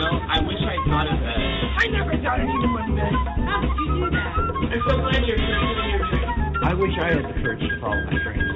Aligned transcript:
Know, 0.00 0.20
I 0.28 0.40
wish 0.40 0.56
I 0.56 0.76
thought 0.88 1.12
of 1.12 1.20
that. 1.20 1.38
I 1.78 1.86
never 1.88 2.16
thought 2.22 2.40
anyone 2.40 2.72
would 2.72 2.96
bet. 2.96 3.12
How 3.12 3.60
did 3.60 3.76
you 3.76 3.86
do 4.00 4.10
that? 4.10 4.32
I'm 4.72 4.82
so 4.88 4.96
glad 4.96 5.26
you're 5.26 5.36
pursuing 5.36 5.90
your 5.90 6.08
dream. 6.08 6.64
I 6.64 6.74
wish 6.74 6.98
I 6.98 7.08
had 7.12 7.24
the 7.24 7.34
courage 7.42 7.60
to 7.60 7.80
follow 7.80 8.02
my 8.06 8.16
dreams. 8.22 8.46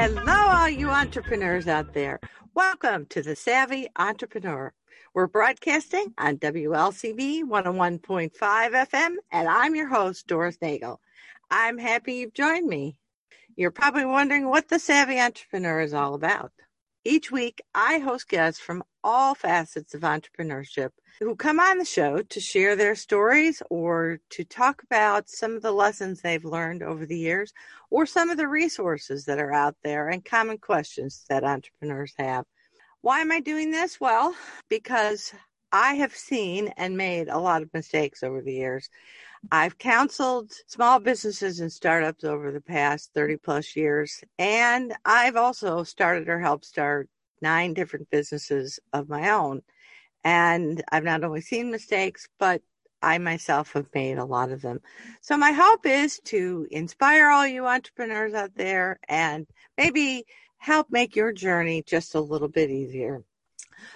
Hello, 0.00 0.32
all 0.32 0.68
you 0.68 0.90
entrepreneurs 0.90 1.68
out 1.68 1.94
there. 1.94 2.18
Welcome 2.54 3.06
to 3.10 3.22
the 3.22 3.36
Savvy 3.36 3.88
Entrepreneur. 3.96 4.72
We're 5.14 5.28
broadcasting 5.28 6.12
on 6.18 6.38
WLCB 6.38 7.44
101.5 7.44 8.30
FM, 8.32 9.14
and 9.30 9.48
I'm 9.48 9.76
your 9.76 9.88
host, 9.88 10.26
Doris 10.26 10.58
Nagel. 10.60 11.00
I'm 11.50 11.78
happy 11.78 12.14
you've 12.14 12.34
joined 12.34 12.66
me. 12.66 12.96
You're 13.54 13.70
probably 13.70 14.04
wondering 14.04 14.48
what 14.48 14.68
the 14.68 14.78
Savvy 14.80 15.20
Entrepreneur 15.20 15.80
is 15.80 15.94
all 15.94 16.14
about. 16.14 16.50
Each 17.10 17.32
week, 17.32 17.60
I 17.74 17.98
host 17.98 18.28
guests 18.28 18.60
from 18.60 18.84
all 19.02 19.34
facets 19.34 19.94
of 19.94 20.02
entrepreneurship 20.02 20.90
who 21.18 21.34
come 21.34 21.58
on 21.58 21.78
the 21.78 21.84
show 21.84 22.22
to 22.22 22.38
share 22.38 22.76
their 22.76 22.94
stories 22.94 23.64
or 23.68 24.20
to 24.30 24.44
talk 24.44 24.84
about 24.84 25.28
some 25.28 25.56
of 25.56 25.62
the 25.62 25.72
lessons 25.72 26.20
they've 26.20 26.44
learned 26.44 26.84
over 26.84 27.04
the 27.04 27.18
years 27.18 27.52
or 27.90 28.06
some 28.06 28.30
of 28.30 28.36
the 28.36 28.46
resources 28.46 29.24
that 29.24 29.40
are 29.40 29.52
out 29.52 29.74
there 29.82 30.06
and 30.06 30.24
common 30.24 30.58
questions 30.58 31.24
that 31.28 31.42
entrepreneurs 31.42 32.14
have. 32.16 32.44
Why 33.00 33.18
am 33.22 33.32
I 33.32 33.40
doing 33.40 33.72
this? 33.72 34.00
Well, 34.00 34.36
because 34.68 35.32
I 35.72 35.94
have 35.94 36.14
seen 36.14 36.68
and 36.76 36.96
made 36.96 37.26
a 37.26 37.38
lot 37.40 37.62
of 37.62 37.74
mistakes 37.74 38.22
over 38.22 38.40
the 38.40 38.54
years. 38.54 38.88
I've 39.52 39.78
counseled 39.78 40.52
small 40.66 41.00
businesses 41.00 41.60
and 41.60 41.72
startups 41.72 42.24
over 42.24 42.52
the 42.52 42.60
past 42.60 43.10
30 43.14 43.36
plus 43.38 43.74
years, 43.74 44.22
and 44.38 44.94
I've 45.04 45.36
also 45.36 45.82
started 45.82 46.28
or 46.28 46.40
helped 46.40 46.66
start 46.66 47.08
nine 47.42 47.74
different 47.74 48.10
businesses 48.10 48.78
of 48.92 49.08
my 49.08 49.30
own. 49.30 49.62
And 50.24 50.82
I've 50.92 51.04
not 51.04 51.24
only 51.24 51.40
seen 51.40 51.70
mistakes, 51.70 52.28
but 52.38 52.62
I 53.02 53.18
myself 53.18 53.72
have 53.72 53.88
made 53.94 54.18
a 54.18 54.24
lot 54.24 54.52
of 54.52 54.62
them. 54.62 54.80
So 55.22 55.36
my 55.36 55.52
hope 55.52 55.86
is 55.86 56.20
to 56.26 56.66
inspire 56.70 57.30
all 57.30 57.46
you 57.46 57.66
entrepreneurs 57.66 58.34
out 58.34 58.54
there 58.54 59.00
and 59.08 59.46
maybe 59.78 60.24
help 60.58 60.88
make 60.90 61.16
your 61.16 61.32
journey 61.32 61.82
just 61.86 62.14
a 62.14 62.20
little 62.20 62.48
bit 62.48 62.70
easier. 62.70 63.22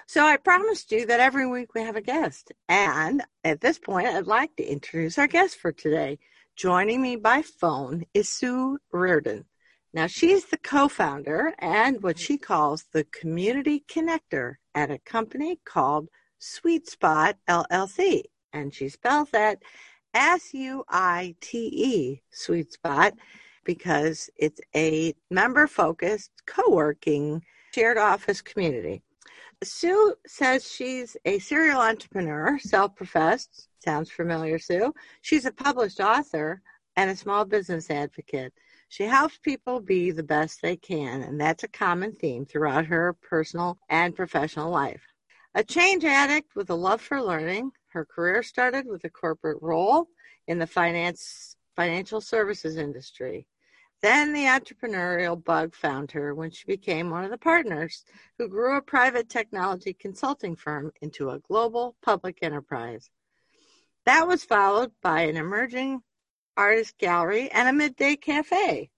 So 0.06 0.24
I 0.24 0.36
promised 0.36 0.92
you 0.92 1.06
that 1.06 1.20
every 1.20 1.46
week 1.46 1.74
we 1.74 1.82
have 1.82 1.96
a 1.96 2.00
guest. 2.00 2.52
And 2.68 3.22
at 3.42 3.60
this 3.60 3.78
point, 3.78 4.08
I'd 4.08 4.27
like 4.27 4.56
to 4.56 4.64
introduce 4.64 5.18
our 5.18 5.27
guest 5.27 5.56
for 5.56 5.72
today. 5.72 6.18
Joining 6.56 7.02
me 7.02 7.16
by 7.16 7.42
phone 7.42 8.05
is 8.14 8.28
Sue 8.28 8.78
Reardon. 8.92 9.44
Now, 9.92 10.08
she's 10.08 10.46
the 10.46 10.56
co 10.56 10.88
founder 10.88 11.55
and 11.60 12.02
what 12.02 12.18
she 12.18 12.36
calls 12.36 12.84
the 12.92 13.05
community 13.05 13.84
connector 13.88 14.55
at 14.74 14.90
a 14.90 14.98
company 14.98 15.60
called 15.64 16.08
Suite 16.40 16.88
Spotte 16.88 17.36
LLC. 17.48 18.24
And 18.52 18.74
she 18.74 18.88
spells 18.88 19.30
that 19.30 19.62
S 20.12 20.52
U 20.52 20.84
I 20.88 21.36
T 21.40 21.58
E, 21.58 22.22
Suite 22.33 22.74
Spotte, 22.77 23.17
because 23.64 24.30
it's 24.36 24.61
a 24.74 25.14
member 25.30 25.68
focused 25.68 26.33
co 26.44 26.70
working 26.70 27.42
shared 27.73 27.98
office 27.98 28.42
community. 28.42 29.04
Sue 29.64 30.14
says 30.27 30.70
she's 30.70 31.17
a 31.25 31.39
serial 31.39 31.80
entrepreneur, 31.80 32.58
self 32.58 32.95
professed. 32.97 33.69
Sounds 33.85 34.11
familiar, 34.11 34.58
Sue. 34.58 34.92
She's 35.23 35.47
a 35.47 35.52
published 35.52 36.01
author 36.01 36.63
and 36.97 37.11
a 37.11 37.17
small 37.17 37.45
business 37.45 37.91
advocate. 37.91 38.53
She 38.89 39.05
helps 39.05 39.39
people 39.39 39.80
be 39.80 40.11
the 40.11 40.23
best 40.23 40.63
they 40.63 40.77
can, 40.77 41.23
and 41.23 41.41
that's 41.41 41.64
a 41.64 41.69
common 41.69 42.13
theme 42.13 42.47
throughout 42.47 42.86
her 42.86 43.14
personal 43.14 43.79
and 43.89 44.14
professional 44.14 44.70
life. 44.70 45.03
A 45.55 45.64
change 45.64 46.05
addict 46.05 46.55
with 46.55 46.70
a 46.70 46.74
love 46.74 47.01
for 47.01 47.23
learning, 47.23 47.73
her 47.89 48.05
career 48.05 48.42
started 48.42 48.86
with 48.86 49.05
a 49.05 49.11
corporate 49.11 49.63
role 49.63 50.08
in 50.47 50.58
the 50.58 50.67
finance 50.67 51.57
financial 51.77 52.20
services 52.20 52.77
industry. 52.77 53.47
Then 54.05 54.35
the 54.35 54.45
entrepreneurial 54.45 55.42
bug 55.42 55.75
found 55.75 56.11
her 56.11 56.35
when 56.35 56.51
she 56.51 56.67
became 56.67 57.09
one 57.09 57.25
of 57.25 57.31
the 57.31 57.39
partners 57.39 58.05
who 58.37 58.51
grew 58.51 58.77
a 58.77 58.83
private 58.83 59.31
technology 59.31 59.95
consulting 59.95 60.57
firm 60.57 60.92
into 61.01 61.31
a 61.31 61.39
global 61.39 61.97
public 62.03 62.41
enterprise. 62.42 63.09
That 64.05 64.29
was 64.29 64.45
followed 64.45 64.92
by 65.01 65.23
an 65.23 65.39
emerging 65.39 66.03
artist 66.55 66.98
gallery 66.98 67.51
and 67.51 67.67
a 67.67 67.73
midday 67.73 68.17
cafe. 68.17 68.91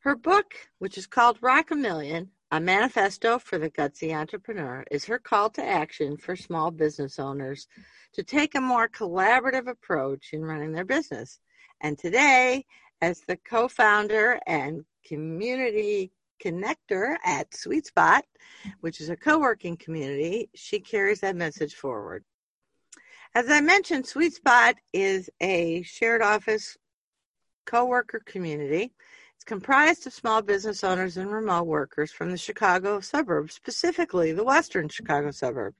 Her 0.00 0.16
book, 0.16 0.52
which 0.78 0.98
is 0.98 1.06
called 1.06 1.38
Rock 1.40 1.70
a 1.70 1.74
Million, 1.74 2.32
a 2.50 2.60
manifesto 2.60 3.38
for 3.38 3.56
the 3.56 3.70
gutsy 3.70 4.14
entrepreneur, 4.14 4.84
is 4.90 5.06
her 5.06 5.18
call 5.18 5.48
to 5.48 5.64
action 5.64 6.18
for 6.18 6.36
small 6.36 6.70
business 6.70 7.18
owners 7.18 7.68
to 8.12 8.22
take 8.22 8.54
a 8.54 8.60
more 8.60 8.86
collaborative 8.86 9.66
approach 9.66 10.34
in 10.34 10.44
running 10.44 10.72
their 10.72 10.84
business. 10.84 11.40
And 11.80 11.98
today, 11.98 12.66
as 13.02 13.20
the 13.20 13.36
co 13.36 13.68
founder 13.68 14.40
and 14.46 14.84
community 15.04 16.12
connector 16.44 17.16
at 17.24 17.54
Suite 17.54 17.90
Spotte, 17.94 18.22
which 18.80 19.00
is 19.00 19.10
a 19.10 19.16
co 19.16 19.38
working 19.38 19.76
community, 19.76 20.48
she 20.54 20.80
carries 20.80 21.20
that 21.20 21.36
message 21.36 21.74
forward. 21.74 22.24
As 23.34 23.48
I 23.48 23.60
mentioned, 23.60 24.06
Suite 24.06 24.38
Spotte 24.42 24.78
is 24.92 25.30
a 25.40 25.82
shared 25.82 26.22
office 26.22 26.76
co 27.66 27.84
worker 27.84 28.20
community. 28.24 28.92
It's 29.36 29.44
comprised 29.44 30.06
of 30.06 30.12
small 30.12 30.42
business 30.42 30.84
owners 30.84 31.16
and 31.16 31.32
remote 31.32 31.66
workers 31.66 32.12
from 32.12 32.30
the 32.30 32.36
Chicago 32.36 33.00
suburbs, 33.00 33.54
specifically 33.54 34.32
the 34.32 34.44
western 34.44 34.88
Chicago 34.88 35.30
suburbs. 35.30 35.76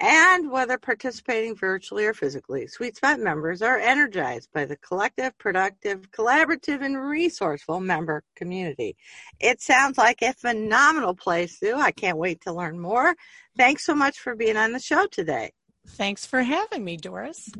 And 0.00 0.52
whether 0.52 0.78
participating 0.78 1.56
virtually 1.56 2.06
or 2.06 2.14
physically, 2.14 2.68
Suite 2.68 2.94
Spotte 2.94 3.18
members 3.18 3.62
are 3.62 3.78
energized 3.78 4.48
by 4.54 4.64
the 4.64 4.76
collective, 4.76 5.36
productive, 5.38 6.12
collaborative, 6.12 6.84
and 6.84 6.96
resourceful 6.96 7.80
member 7.80 8.22
community. 8.36 8.96
It 9.40 9.60
sounds 9.60 9.98
like 9.98 10.22
a 10.22 10.34
phenomenal 10.34 11.16
place, 11.16 11.58
Sue. 11.58 11.74
I 11.74 11.90
can't 11.90 12.16
wait 12.16 12.42
to 12.42 12.52
learn 12.52 12.78
more. 12.78 13.16
Thanks 13.56 13.84
so 13.84 13.94
much 13.94 14.20
for 14.20 14.36
being 14.36 14.56
on 14.56 14.72
the 14.72 14.78
show 14.78 15.06
today. 15.06 15.50
Thanks 15.88 16.24
for 16.24 16.42
having 16.42 16.84
me, 16.84 16.96
Doris. 16.96 17.50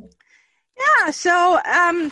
Yeah, 0.77 1.11
so 1.11 1.55
um, 1.55 2.09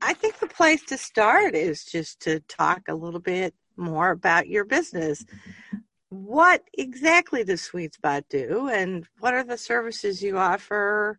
I 0.00 0.14
think 0.14 0.38
the 0.38 0.46
place 0.46 0.84
to 0.84 0.98
start 0.98 1.56
is 1.56 1.84
just 1.84 2.20
to 2.20 2.38
talk 2.40 2.82
a 2.88 2.94
little 2.94 3.18
bit 3.18 3.54
more 3.76 4.10
about 4.10 4.46
your 4.46 4.64
business 4.64 5.24
what 6.10 6.64
exactly 6.76 7.44
does 7.44 7.62
Suite 7.62 7.96
Spotte 8.00 8.28
do, 8.28 8.68
and 8.68 9.06
what 9.20 9.34
are 9.34 9.44
the 9.44 9.58
services 9.58 10.22
you 10.22 10.38
offer, 10.38 11.18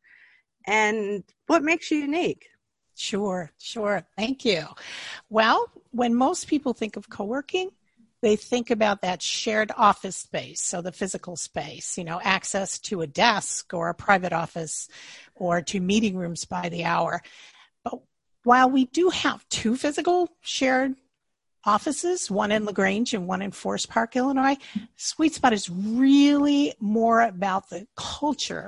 and 0.66 1.23
what 1.47 1.63
makes 1.63 1.91
you 1.91 2.00
unique? 2.00 2.47
Sure, 2.95 3.51
sure. 3.57 4.05
Thank 4.17 4.44
you. 4.44 4.66
Well, 5.29 5.72
when 5.91 6.16
most 6.16 6.47
people 6.47 6.73
think 6.73 6.97
of 6.97 7.09
co 7.09 7.23
working, 7.23 7.69
they 8.22 8.35
think 8.35 8.69
about 8.69 9.01
that 9.01 9.22
shared 9.22 9.72
office 9.78 10.17
space, 10.17 10.61
so 10.61 10.81
the 10.81 10.91
physical 10.91 11.38
space, 11.38 11.97
you 11.97 12.03
know, 12.03 12.19
access 12.22 12.78
to 12.79 13.02
a 13.02 13.08
desk 13.08 13.73
or 13.73 13.90
a 13.90 13.93
private 13.93 14.34
office 14.34 14.90
or 15.35 15.61
to 15.61 15.79
meeting 15.79 16.17
rooms 16.17 16.43
by 16.43 16.67
the 16.67 16.84
hour. 16.84 17.22
But 17.84 17.99
while 18.43 18.69
we 18.69 18.85
do 18.85 19.09
have 19.09 19.47
two 19.49 19.78
physical 19.78 20.29
shared 20.41 20.96
offices, 21.66 22.32
one 22.32 22.52
in 22.52 22.66
LaGrange 22.66 23.14
and 23.14 23.28
one 23.28 23.41
in 23.41 23.52
Forest 23.52 23.90
Park, 23.90 24.16
Illinois. 24.16 24.58
Suite 24.96 25.34
Spotte 25.34 25.53
is 25.53 25.70
really 25.70 26.73
more 26.79 27.22
about 27.22 27.70
the 27.70 27.88
culture 27.96 28.67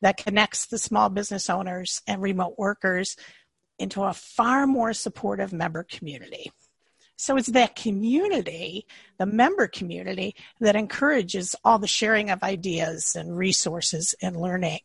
that 0.00 0.16
connects 0.16 0.66
the 0.66 0.78
small 0.78 1.08
business 1.08 1.50
owners 1.50 2.02
and 2.06 2.22
remote 2.22 2.54
workers 2.56 3.16
into 3.78 4.02
a 4.02 4.12
far 4.12 4.66
more 4.66 4.92
supportive 4.92 5.52
member 5.52 5.82
community. 5.82 6.50
So 7.16 7.36
it's 7.36 7.48
that 7.48 7.76
community, 7.76 8.86
the 9.18 9.26
member 9.26 9.66
community, 9.66 10.34
that 10.60 10.76
encourages 10.76 11.54
all 11.64 11.78
the 11.78 11.86
sharing 11.86 12.30
of 12.30 12.42
ideas 12.42 13.14
and 13.14 13.36
resources 13.36 14.14
and 14.22 14.36
learning. 14.36 14.80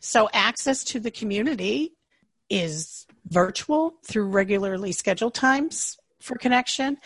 So 0.00 0.28
access 0.32 0.84
to 0.84 1.00
the 1.00 1.10
community 1.10 1.94
is 2.50 3.06
virtual 3.26 3.94
through 4.04 4.28
regularly 4.28 4.92
scheduled 4.92 5.34
times 5.34 5.96
for 6.26 6.36
connection 6.36 6.98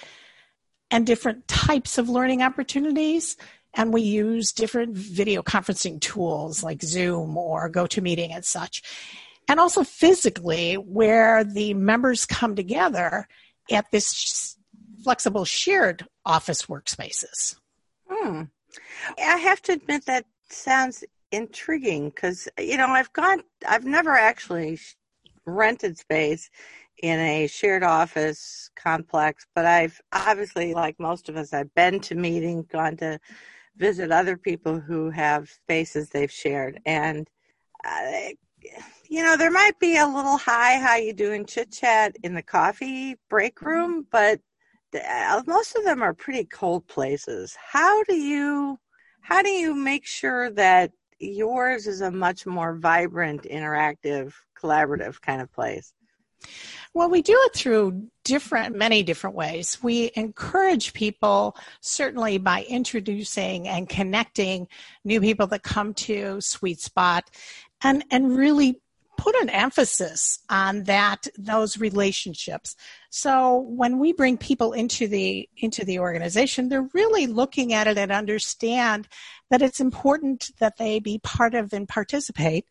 and 0.91 1.07
different 1.07 1.47
types 1.47 1.99
of 1.99 2.09
learning 2.09 2.43
opportunities 2.43 3.37
and 3.75 3.93
we 3.93 4.03
use 4.03 4.53
different 4.53 4.97
video 4.97 5.43
conferencing 5.43 6.01
tools 6.01 6.63
like 6.63 6.83
Zoom 6.83 7.37
or 7.37 7.71
GoToMeeting 7.71 8.35
and 8.35 8.45
such. 8.45 8.83
And 9.49 9.61
also 9.61 9.85
physically, 9.85 10.75
where 10.75 11.45
the 11.45 11.75
members 11.75 12.27
come 12.27 12.57
together 12.57 13.27
at 13.71 13.87
this 13.91 14.57
flexible 15.03 15.45
shared 15.45 16.07
office 16.25 16.67
workspaces. 16.67 17.57
Hmm. 18.09 18.43
I 19.19 19.37
have 19.39 19.63
to 19.63 19.73
admit 19.73 20.07
that 20.07 20.27
sounds 20.51 21.05
intriguing 21.33 22.11
because 22.11 22.49
you 22.59 22.77
know 22.77 22.89
I've 22.89 23.13
gone 23.13 23.43
I've 23.69 23.85
never 23.85 24.11
actually 24.11 24.81
rented 25.47 25.97
space 25.97 26.51
in 27.03 27.19
a 27.19 27.47
shared 27.47 27.83
office 27.83 28.71
complex, 28.77 29.47
but 29.55 29.67
I've 29.67 30.01
obviously 30.13 30.75
like 30.75 30.99
most 30.99 31.29
of 31.29 31.37
us 31.37 31.53
I've 31.53 31.75
been 31.75 32.01
to 32.01 32.15
meetings, 32.15 32.67
gone 32.67 32.97
to 32.99 33.19
visit 33.77 34.11
other 34.13 34.37
people 34.37 34.79
who 34.81 35.11
have 35.11 35.49
spaces 35.49 36.11
they've 36.11 36.31
shared 36.31 36.81
and 36.85 37.29
uh, 37.85 38.29
you 39.09 39.23
know 39.23 39.39
there 39.39 39.51
might 39.51 39.79
be 39.79 39.97
a 39.97 40.07
little 40.07 40.37
hi 40.37 40.79
how 40.79 40.97
you 40.97 41.15
doing? 41.15 41.47
chit 41.47 41.73
chat 41.73 42.15
in 42.23 42.35
the 42.35 42.43
coffee 42.43 43.17
break 43.31 43.63
room 43.63 44.07
but 44.11 44.39
uh, 44.95 45.43
most 45.47 45.77
of 45.77 45.85
them 45.85 46.03
are 46.03 46.15
pretty 46.15 46.45
cold 46.45 46.87
places. 46.87 47.57
How 47.73 48.03
do 48.05 48.15
you 48.15 48.79
how 49.23 49.43
do 49.43 49.51
you 49.51 49.75
make 49.75 50.07
sure 50.07 50.51
that 50.51 50.93
yours 51.19 51.87
is 51.87 52.01
a 52.01 52.11
much 52.11 52.47
more 52.47 52.75
vibrant, 52.75 53.43
interactive, 53.43 54.33
collaborative 54.61 55.21
kind 55.21 55.41
of 55.41 55.53
place? 55.53 55.93
Well, 56.93 57.09
we 57.09 57.23
do 57.23 57.37
it 57.47 57.55
through 57.55 58.09
different, 58.25 58.77
many 58.77 59.03
different 59.03 59.37
ways. 59.37 59.79
We 59.83 60.11
encourage 60.17 60.93
people 60.93 61.57
certainly 61.81 62.39
by 62.39 62.65
introducing 62.69 63.69
and 63.69 63.89
connecting 63.89 64.67
new 65.05 65.21
people 65.21 65.47
that 65.49 65.63
come 65.63 65.95
to 65.95 66.41
Suite 66.41 66.79
Spotte 66.79 67.29
and, 67.83 68.05
and 68.11 68.37
really 68.37 68.81
put 69.21 69.37
an 69.37 69.51
emphasis 69.51 70.39
on 70.49 70.85
that 70.85 71.27
those 71.37 71.77
relationships 71.79 72.75
so 73.11 73.59
when 73.69 73.99
we 73.99 74.15
bring 74.15 74.39
people 74.39 74.73
into 74.73 75.07
the 75.07 75.47
into 75.59 75.85
the 75.85 75.99
organization 75.99 76.71
they're 76.71 76.89
really 76.95 77.27
looking 77.27 77.75
at 77.75 77.87
it 77.87 77.99
and 77.99 78.11
understand 78.11 79.07
that 79.51 79.61
it's 79.61 79.79
important 79.79 80.51
that 80.59 80.79
they 80.79 80.99
be 81.01 81.19
part 81.19 81.55
of 81.55 81.71
and 81.75 81.87
participate 81.87 82.65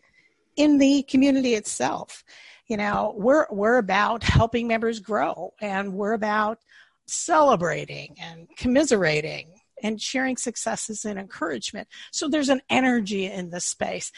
in 0.55 0.79
the 0.79 1.03
community 1.03 1.53
itself 1.53 2.23
you 2.69 2.77
know 2.77 3.13
we're 3.17 3.47
we're 3.51 3.77
about 3.77 4.23
helping 4.23 4.67
members 4.67 4.99
grow 4.99 5.53
and 5.59 5.93
we're 5.93 6.13
about 6.13 6.59
celebrating 7.07 8.15
and 8.21 8.47
commiserating 8.55 9.59
and 9.81 10.01
sharing 10.01 10.37
successes 10.37 11.05
and 11.05 11.17
encouragement. 11.17 11.87
So 12.11 12.27
there's 12.27 12.49
an 12.49 12.61
energy 12.69 13.25
in 13.25 13.49
the 13.49 13.59
space. 13.59 14.11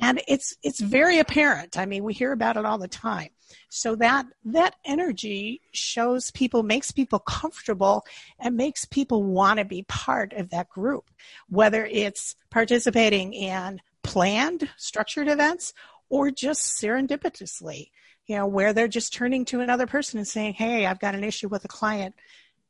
And 0.00 0.22
it's 0.26 0.56
it's 0.62 0.80
very 0.80 1.18
apparent. 1.18 1.76
I 1.76 1.84
mean 1.84 2.02
we 2.04 2.14
hear 2.14 2.32
about 2.32 2.56
it 2.56 2.64
all 2.64 2.78
the 2.78 2.88
time. 2.88 3.28
So 3.68 3.96
that 3.96 4.24
that 4.46 4.76
energy 4.84 5.60
shows 5.72 6.30
people 6.30 6.62
makes 6.62 6.90
people 6.90 7.18
comfortable 7.18 8.04
and 8.38 8.56
makes 8.56 8.86
people 8.86 9.22
want 9.22 9.58
to 9.58 9.64
be 9.66 9.82
part 9.82 10.32
of 10.32 10.50
that 10.50 10.70
group 10.70 11.10
whether 11.48 11.84
it's 11.84 12.34
participating 12.50 13.34
in 13.34 13.80
planned 14.02 14.70
structured 14.76 15.28
events 15.28 15.74
or 16.10 16.30
just 16.30 16.80
serendipitously 16.80 17.90
you 18.26 18.36
know 18.36 18.46
where 18.46 18.72
they're 18.72 18.88
just 18.88 19.14
turning 19.14 19.44
to 19.44 19.60
another 19.60 19.86
person 19.86 20.18
and 20.18 20.28
saying 20.28 20.54
hey 20.54 20.86
i've 20.86 21.00
got 21.00 21.14
an 21.14 21.24
issue 21.24 21.48
with 21.48 21.64
a 21.64 21.68
client. 21.68 22.14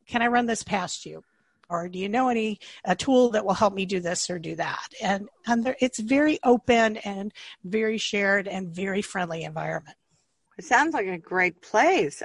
Can 0.06 0.22
i 0.22 0.26
run 0.26 0.46
this 0.46 0.62
past 0.62 1.04
you? 1.06 1.22
Or 1.68 1.88
do 1.88 2.00
you 2.00 2.08
know 2.08 2.28
any 2.28 2.58
a 2.84 2.96
tool 2.96 3.30
that 3.30 3.44
will 3.44 3.54
help 3.54 3.74
me 3.74 3.86
do 3.86 4.00
this 4.00 4.28
or 4.28 4.40
do 4.40 4.56
that? 4.56 4.88
And 5.00 5.28
and 5.46 5.62
there, 5.62 5.76
it's 5.80 6.00
very 6.00 6.40
open 6.42 6.96
and 6.98 7.32
very 7.62 7.96
shared 7.96 8.48
and 8.48 8.74
very 8.74 9.02
friendly 9.02 9.44
environment. 9.44 9.96
It 10.58 10.64
sounds 10.64 10.94
like 10.94 11.06
a 11.06 11.16
great 11.16 11.62
place. 11.62 12.22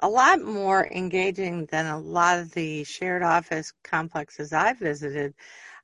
A 0.00 0.08
lot 0.08 0.42
more 0.42 0.86
engaging 0.88 1.66
than 1.66 1.86
a 1.86 1.98
lot 1.98 2.38
of 2.38 2.52
the 2.52 2.84
shared 2.84 3.22
office 3.22 3.72
complexes 3.82 4.52
i've 4.52 4.78
visited. 4.78 5.32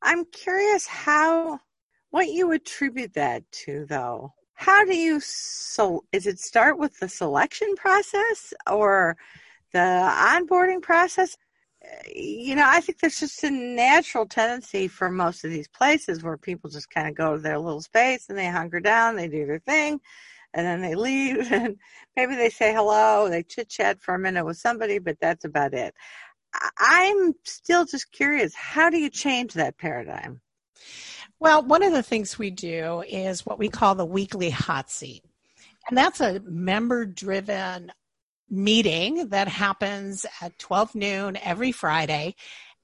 I'm 0.03 0.25
curious 0.27 0.87
how 0.87 1.61
what 2.11 2.29
you 2.29 2.53
attribute 2.53 3.15
that 3.15 3.51
to 3.53 3.87
though 3.87 4.35
how 4.59 4.85
do 4.85 4.97
you 4.97 5.21
so 5.21 6.05
is 6.11 6.27
it 6.27 6.41
start 6.41 6.79
with 6.79 6.99
the 6.99 7.09
selection 7.09 7.77
process 7.77 8.53
or 8.69 9.17
the 9.73 9.79
onboarding 9.79 10.83
process 10.83 11.37
eh, 11.83 12.13
you 12.17 12.57
know, 12.57 12.65
I 12.67 12.81
think 12.81 12.99
there's 12.99 13.21
just 13.21 13.45
a 13.45 13.51
natural 13.51 14.27
tendency 14.27 14.89
for 14.89 15.11
most 15.11 15.45
of 15.45 15.53
these 15.53 15.69
places 15.69 16.25
where 16.25 16.37
people 16.37 16.71
just 16.71 16.91
kind 16.91 17.07
of 17.09 17.15
go 17.15 17.37
to 17.37 17.43
their 17.43 17.59
little 17.59 17.83
space 17.83 18.29
and 18.29 18.37
they 18.37 18.49
hunker 18.49 18.81
down, 18.81 19.15
they 19.15 19.29
do 19.29 19.47
their 19.47 19.61
thing, 19.61 20.01
and 20.55 20.67
then 20.67 20.81
they 20.83 20.95
leave 21.07 21.53
and 21.53 21.77
maybe 22.17 22.35
they 22.35 22.51
say 22.51 22.75
hello, 22.75 23.29
they 23.29 23.45
chit 23.45 23.69
chat 23.69 24.03
for 24.03 24.15
a 24.15 24.19
minute 24.19 24.45
with 24.45 24.57
somebody, 24.57 24.99
but 24.99 25.19
that's 25.21 25.45
about 25.45 25.73
it. 25.73 25.95
I'm 26.81 27.35
still 27.45 27.85
just 27.85 28.11
curious, 28.11 28.57
how 28.57 28.91
do 28.91 28.99
you 28.99 29.11
change 29.11 29.55
that 29.55 29.79
paradigm? 29.79 30.41
Well, 31.41 31.63
one 31.63 31.85
of 31.85 31.93
the 31.93 32.03
things 32.03 32.39
we 32.39 32.51
do 32.51 33.03
is 33.07 33.47
what 33.47 33.59
we 33.59 33.69
call 33.69 33.95
the 33.95 34.05
weekly 34.05 34.51
hot 34.51 34.91
seat. 34.91 35.25
And 35.89 35.97
that's 35.97 36.21
a 36.21 36.41
member 36.41 37.07
driven 37.07 37.93
meeting 38.51 39.29
that 39.29 39.47
happens 39.47 40.27
at 40.41 40.59
12 40.59 40.95
noon 40.95 41.37
every 41.37 41.71
Friday. 41.71 42.35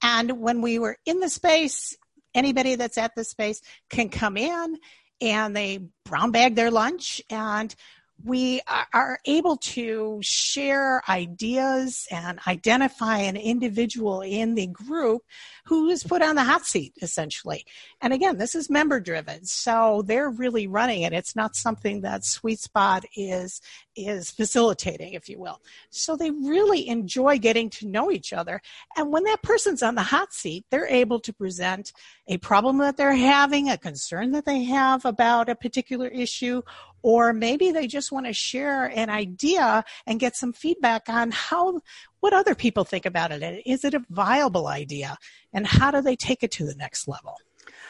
And 0.01 0.39
when 0.39 0.61
we 0.61 0.79
were 0.79 0.97
in 1.05 1.19
the 1.19 1.29
space, 1.29 1.97
anybody 2.33 2.75
that's 2.75 2.97
at 2.97 3.13
the 3.15 3.23
space 3.23 3.61
can 3.89 4.09
come 4.09 4.37
in 4.37 4.77
and 5.21 5.55
they 5.55 5.87
brown 6.03 6.31
bag 6.31 6.55
their 6.55 6.71
lunch 6.71 7.21
and 7.29 7.73
we 8.23 8.61
are 8.93 9.19
able 9.25 9.57
to 9.57 10.19
share 10.21 11.01
ideas 11.09 12.07
and 12.09 12.39
identify 12.47 13.17
an 13.19 13.35
individual 13.35 14.21
in 14.21 14.55
the 14.55 14.67
group 14.67 15.23
who 15.65 15.89
is 15.89 16.03
put 16.03 16.21
on 16.21 16.35
the 16.35 16.43
hot 16.43 16.65
seat 16.65 16.93
essentially. 17.01 17.65
And 18.01 18.13
again 18.13 18.37
this 18.37 18.55
is 18.55 18.69
member 18.69 18.99
driven 18.99 19.45
so 19.45 20.03
they're 20.05 20.29
really 20.29 20.65
running 20.65 21.01
it. 21.01 21.13
It's 21.13 21.35
not 21.35 21.55
something 21.55 22.01
that 22.01 22.23
Suite 22.23 22.59
Spotte 22.59 23.05
is 23.15 23.61
is 23.95 24.31
facilitating 24.31 25.13
if 25.13 25.27
you 25.27 25.39
will. 25.39 25.61
So 25.89 26.15
they 26.15 26.31
really 26.31 26.87
enjoy 26.87 27.37
getting 27.37 27.69
to 27.71 27.87
know 27.87 28.11
each 28.11 28.33
other. 28.33 28.61
And 28.97 29.11
when 29.11 29.23
that 29.25 29.43
person's 29.43 29.83
on 29.83 29.95
the 29.95 30.03
hot 30.03 30.33
seat 30.33 30.65
they're 30.69 30.87
able 30.87 31.19
to 31.19 31.33
present 31.33 31.91
a 32.27 32.37
problem 32.37 32.77
that 32.77 32.97
they're 32.97 33.13
having 33.13 33.69
a 33.69 33.77
concern 33.77 34.31
that 34.31 34.45
they 34.45 34.63
have 34.63 35.05
about 35.05 35.49
a 35.49 35.55
particular 35.55 36.07
issue 36.07 36.61
or 37.05 37.33
maybe 37.33 37.69
they 37.69 37.85
just 37.85 38.11
want 38.11 38.25
to 38.25 38.33
share 38.33 38.85
an 38.85 39.11
idea 39.11 39.85
and 40.07 40.19
get 40.19 40.35
some 40.35 40.51
feedback 40.51 41.07
on 41.07 41.29
how 41.29 41.79
what 42.19 42.33
other 42.33 42.55
people 42.55 42.83
think 42.83 43.05
about 43.05 43.31
it. 43.31 43.61
Is 43.63 43.85
it 43.85 43.93
a 43.93 44.03
viable 44.09 44.65
idea, 44.65 45.15
and 45.53 45.67
how 45.67 45.91
do 45.91 46.01
they 46.01 46.15
take 46.15 46.41
it 46.41 46.49
to 46.53 46.65
the 46.65 46.73
next 46.73 47.07
level? 47.07 47.35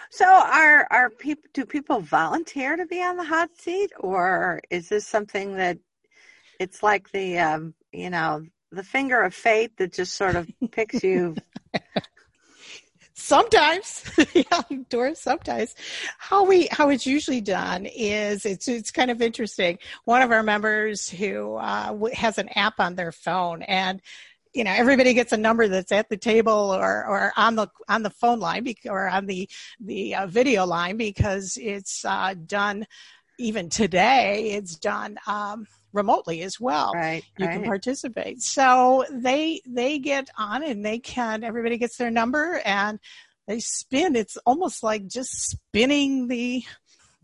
So, 0.09 0.25
are 0.25 0.85
are 0.91 1.09
people 1.09 1.49
do 1.53 1.65
people 1.65 2.01
volunteer 2.01 2.75
to 2.75 2.85
be 2.85 3.01
on 3.01 3.15
the 3.15 3.23
hot 3.23 3.51
seat, 3.57 3.93
or 3.97 4.59
is 4.69 4.89
this 4.89 5.07
something 5.07 5.55
that 5.55 5.77
it's 6.59 6.83
like 6.83 7.09
the 7.11 7.39
um, 7.39 7.73
you 7.93 8.09
know 8.09 8.43
the 8.73 8.83
finger 8.83 9.21
of 9.21 9.33
fate 9.33 9.77
that 9.77 9.93
just 9.93 10.15
sort 10.15 10.35
of 10.35 10.51
picks 10.71 11.05
you 11.05 11.37
sometimes. 13.25 14.03
Yeah 14.33 14.61
doris 14.89 15.21
sometimes. 15.21 15.75
How 16.17 16.45
we 16.45 16.67
how 16.71 16.89
it's 16.89 17.05
usually 17.05 17.41
done 17.41 17.85
is 17.85 18.45
it's 18.45 18.67
it's 18.67 18.91
kind 18.91 19.11
of 19.11 19.21
interesting. 19.21 19.79
One 20.05 20.21
of 20.21 20.31
our 20.31 20.43
members 20.43 21.09
who 21.09 21.55
uh, 21.55 22.09
has 22.13 22.37
an 22.37 22.49
app 22.49 22.79
on 22.79 22.95
their 22.95 23.11
phone 23.11 23.61
and 23.63 24.01
you 24.53 24.63
know 24.63 24.71
everybody 24.71 25.13
gets 25.13 25.33
a 25.33 25.37
number 25.37 25.67
that's 25.67 25.91
at 25.91 26.09
the 26.09 26.17
table 26.17 26.53
or 26.73 27.05
or 27.05 27.33
on 27.35 27.55
the 27.55 27.67
on 27.89 28.03
the 28.03 28.09
phone 28.09 28.39
line 28.39 28.73
or 28.85 29.07
on 29.09 29.25
the 29.25 29.49
the 29.79 30.15
uh, 30.15 30.27
video 30.27 30.65
line 30.65 30.97
because 30.97 31.57
it's 31.61 32.05
uh, 32.05 32.33
done 32.45 32.85
even 33.37 33.69
today. 33.69 34.51
It's 34.51 34.75
done 34.75 35.17
um, 35.27 35.67
remotely 35.95 36.43
as 36.43 36.59
well. 36.59 36.91
Right. 36.93 37.23
You 37.37 37.47
right. 37.47 37.53
can 37.53 37.63
participate. 37.63 38.41
So 38.41 39.05
they 39.09 39.61
they 39.65 39.97
get 39.99 40.29
on 40.37 40.63
and 40.63 40.85
they 40.85 40.99
can 40.99 41.43
everybody 41.43 41.77
gets 41.77 41.97
their 41.97 42.11
number 42.11 42.61
and 42.65 42.99
they 43.47 43.59
spin. 43.59 44.15
It's 44.15 44.37
almost 44.45 44.83
like 44.83 45.07
just 45.07 45.31
spinning 45.31 46.27
the 46.27 46.63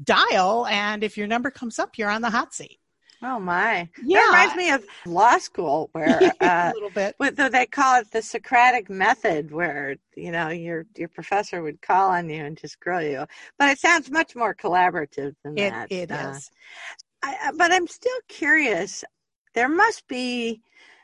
dial 0.04 0.66
and 0.66 1.04
if 1.04 1.16
your 1.16 1.28
number 1.28 1.52
comes 1.52 1.78
up 1.78 1.98
you're 1.98 2.10
on 2.10 2.24
the 2.24 2.30
hot 2.32 2.54
seat. 2.54 2.80
Oh 3.24 3.40
my! 3.40 3.88
Yeah, 4.04 4.18
that 4.18 4.32
reminds 4.32 4.56
me 4.56 4.72
of 4.72 4.84
law 5.06 5.38
school, 5.38 5.90
where 5.92 6.20
uh, 6.42 6.72
a 6.72 6.74
little 6.74 6.90
bit. 6.90 7.16
With, 7.20 7.36
they 7.36 7.68
call 7.68 8.02
it 8.02 8.10
the 8.12 8.22
Socratic 8.24 8.90
method, 8.90 9.52
where 9.52 9.98
you 10.16 10.32
know 10.32 10.50
your 10.50 10.88
your 10.98 11.08
professor 11.08 11.62
would 11.62 11.84
call 11.84 12.10
on 12.10 12.30
you 12.30 12.44
and 12.44 12.58
just 12.58 12.80
grill 12.80 13.04
you. 13.04 13.28
But 13.60 13.70
it 13.70 13.80
sounds 13.80 14.10
much 14.10 14.36
more 14.36 14.56
collaborative 14.56 15.36
than 15.44 15.56
it, 15.56 15.70
that. 15.70 15.92
It 15.92 16.12
uh, 16.12 16.34
is. 16.36 16.50
I, 17.24 17.52
but 17.56 17.72
I'm 17.72 17.88
still 17.88 18.20
curious. 18.28 19.04
There 19.54 19.70
must 19.70 20.08
be 20.08 20.62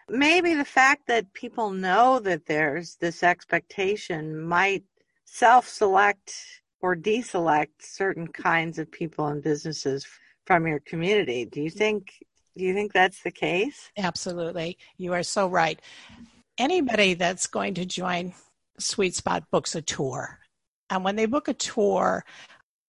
maybe 0.10 0.54
the 0.54 0.66
fact 0.66 1.08
that 1.08 1.34
people 1.34 1.70
know 1.70 2.20
that 2.20 2.46
there's 2.46 2.96
this 2.96 3.24
expectation 3.24 4.40
might 4.40 4.84
self 5.26 5.68
select 5.68 6.34
or 6.82 6.96
deselect 6.96 7.70
certain 7.80 8.28
kinds 8.28 8.80
of 8.80 8.92
people 8.92 9.28
and 9.28 9.44
businesses 9.44 10.06
from 10.46 10.66
your 10.66 10.80
community. 10.80 11.46
Do 11.46 11.62
you 11.62 11.70
think 11.70 12.14
do 12.58 12.64
you 12.64 12.74
think 12.74 12.94
that's 12.94 13.22
the 13.22 13.32
case? 13.32 13.92
Absolutely. 13.98 14.78
You 14.98 15.14
are 15.14 15.24
so 15.24 15.48
right. 15.48 15.80
Anybody 16.58 17.14
that's 17.14 17.46
going 17.46 17.76
to 17.76 17.86
join 17.86 18.34
Suite 18.80 19.14
Spotte 19.14 19.46
books 19.52 19.76
a 19.76 19.82
tour. 19.82 20.40
And 20.90 21.04
when 21.04 21.16
they 21.16 21.28
book 21.28 21.48
a 21.48 21.54
tour, 21.54 22.26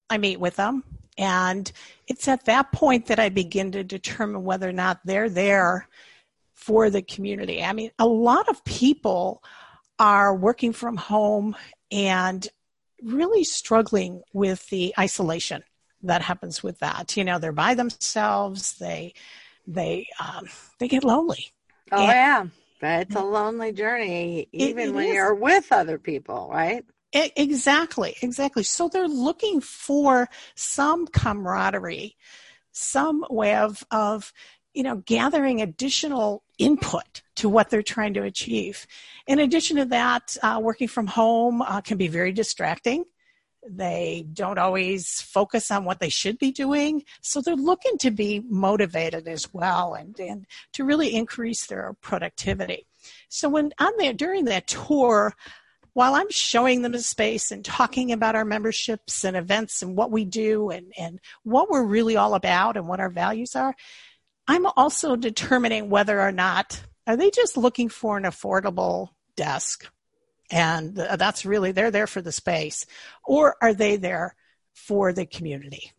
I 0.08 0.16
meet 0.16 0.40
with 0.40 0.56
them. 0.56 0.84
And 1.18 1.70
it's 2.06 2.28
at 2.28 2.44
that 2.44 2.72
point 2.72 3.06
that 3.06 3.18
I 3.18 3.28
begin 3.28 3.72
to 3.72 3.84
determine 3.84 4.44
whether 4.44 4.68
or 4.68 4.72
not 4.72 5.00
they're 5.04 5.28
there 5.28 5.88
for 6.54 6.90
the 6.90 7.02
community. 7.02 7.62
I 7.62 7.72
mean, 7.72 7.90
a 7.98 8.06
lot 8.06 8.48
of 8.48 8.64
people 8.64 9.42
are 9.98 10.34
working 10.34 10.72
from 10.72 10.96
home 10.96 11.56
and 11.90 12.46
really 13.02 13.44
struggling 13.44 14.22
with 14.32 14.68
the 14.70 14.94
isolation 14.98 15.62
that 16.02 16.22
happens 16.22 16.62
with 16.62 16.78
that. 16.78 17.16
You 17.16 17.24
know, 17.24 17.38
they're 17.38 17.52
by 17.52 17.74
themselves. 17.74 18.74
They 18.74 19.14
they 19.66 20.06
um, 20.20 20.46
they 20.78 20.88
get 20.88 21.04
lonely. 21.04 21.52
Oh 21.90 21.98
and, 21.98 22.08
yeah, 22.08 22.46
but 22.80 23.00
it's 23.02 23.16
a 23.16 23.24
lonely 23.24 23.72
journey, 23.72 24.48
even 24.52 24.78
it, 24.78 24.88
it 24.88 24.94
when 24.94 25.06
is. 25.06 25.14
you're 25.14 25.34
with 25.34 25.72
other 25.72 25.98
people, 25.98 26.48
right? 26.50 26.84
Exactly, 27.12 28.16
exactly. 28.20 28.62
So 28.62 28.88
they're 28.88 29.08
looking 29.08 29.60
for 29.60 30.28
some 30.54 31.06
camaraderie, 31.06 32.16
some 32.72 33.24
way 33.30 33.56
of 33.56 33.82
of 33.90 34.32
you 34.74 34.82
know 34.82 34.96
gathering 35.06 35.62
additional 35.62 36.42
input 36.58 37.22
to 37.36 37.48
what 37.48 37.70
they're 37.70 37.82
trying 37.82 38.12
to 38.14 38.22
achieve. 38.24 38.86
In 39.26 39.38
addition 39.38 39.78
to 39.78 39.86
that, 39.86 40.36
uh, 40.42 40.60
working 40.62 40.88
from 40.88 41.06
home 41.06 41.62
uh, 41.62 41.80
can 41.80 41.96
be 41.96 42.08
very 42.08 42.32
distracting. 42.32 43.04
They 43.68 44.26
don't 44.32 44.58
always 44.58 45.20
focus 45.20 45.70
on 45.70 45.84
what 45.84 46.00
they 46.00 46.08
should 46.10 46.38
be 46.38 46.52
doing. 46.52 47.04
So 47.22 47.40
they're 47.40 47.56
looking 47.56 47.98
to 47.98 48.10
be 48.10 48.40
motivated 48.48 49.28
as 49.28 49.52
well 49.52 49.94
and, 49.94 50.18
and 50.20 50.46
to 50.74 50.84
really 50.84 51.14
increase 51.14 51.66
their 51.66 51.94
productivity. 52.00 52.86
So 53.28 53.48
when 53.48 53.72
I'm 53.78 53.92
there 53.98 54.12
during 54.12 54.44
that 54.46 54.68
tour, 54.68 55.34
while 55.98 56.14
I'm 56.14 56.30
showing 56.30 56.82
them 56.82 56.92
the 56.92 57.00
space 57.00 57.50
and 57.50 57.64
talking 57.64 58.12
about 58.12 58.36
our 58.36 58.44
memberships 58.44 59.24
and 59.24 59.36
events 59.36 59.82
and 59.82 59.96
what 59.96 60.12
we 60.12 60.24
do 60.24 60.70
and, 60.70 60.92
and 60.96 61.18
what 61.42 61.68
we're 61.68 61.82
really 61.82 62.16
all 62.16 62.34
about 62.34 62.76
and 62.76 62.86
what 62.86 63.00
our 63.00 63.10
values 63.10 63.56
are, 63.56 63.74
I'm 64.46 64.66
also 64.76 65.16
determining 65.16 65.90
whether 65.90 66.20
or 66.20 66.30
not 66.30 66.80
are 67.08 67.16
they 67.16 67.32
just 67.32 67.56
looking 67.56 67.88
for 67.88 68.16
an 68.16 68.22
affordable 68.22 69.08
desk? 69.34 69.90
And 70.52 70.94
that's 70.94 71.44
really 71.44 71.72
they're 71.72 71.90
there 71.90 72.06
for 72.06 72.22
the 72.22 72.30
space. 72.30 72.86
Or 73.24 73.56
are 73.60 73.74
they 73.74 73.96
there 73.96 74.36
for 74.74 75.12
the 75.12 75.26
community? 75.26 75.90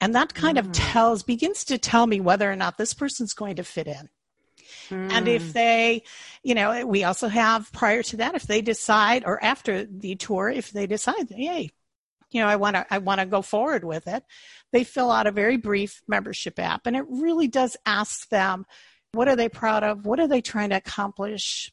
And 0.00 0.14
that 0.14 0.34
kind 0.34 0.56
mm. 0.56 0.60
of 0.60 0.70
tells 0.70 1.24
begins 1.24 1.64
to 1.64 1.78
tell 1.78 2.06
me 2.06 2.20
whether 2.20 2.48
or 2.48 2.54
not 2.54 2.78
this 2.78 2.94
person's 2.94 3.34
going 3.34 3.56
to 3.56 3.64
fit 3.64 3.88
in 3.88 4.08
mm. 4.88 5.12
and 5.12 5.28
if 5.28 5.42
mm. 5.42 5.52
they 5.52 6.02
you 6.42 6.54
know 6.54 6.86
we 6.86 7.04
also 7.04 7.28
have 7.28 7.72
prior 7.72 8.02
to 8.02 8.18
that 8.18 8.34
if 8.34 8.44
they 8.44 8.60
decide 8.60 9.24
or 9.26 9.42
after 9.42 9.84
the 9.84 10.14
tour 10.16 10.48
if 10.48 10.70
they 10.70 10.86
decide 10.86 11.30
hey 11.30 11.70
you 12.30 12.40
know 12.40 12.48
i 12.48 12.56
want 12.56 12.76
to 12.76 12.86
i 12.90 12.98
want 12.98 13.20
to 13.20 13.26
go 13.26 13.42
forward 13.42 13.84
with 13.84 14.06
it 14.06 14.24
they 14.72 14.84
fill 14.84 15.10
out 15.10 15.26
a 15.26 15.32
very 15.32 15.56
brief 15.56 16.02
membership 16.08 16.58
app. 16.58 16.86
And 16.86 16.96
it 16.96 17.04
really 17.08 17.46
does 17.46 17.76
ask 17.86 18.28
them 18.28 18.66
what 19.12 19.28
are 19.28 19.36
they 19.36 19.50
proud 19.50 19.84
of? 19.84 20.06
What 20.06 20.20
are 20.20 20.28
they 20.28 20.40
trying 20.40 20.70
to 20.70 20.76
accomplish? 20.76 21.70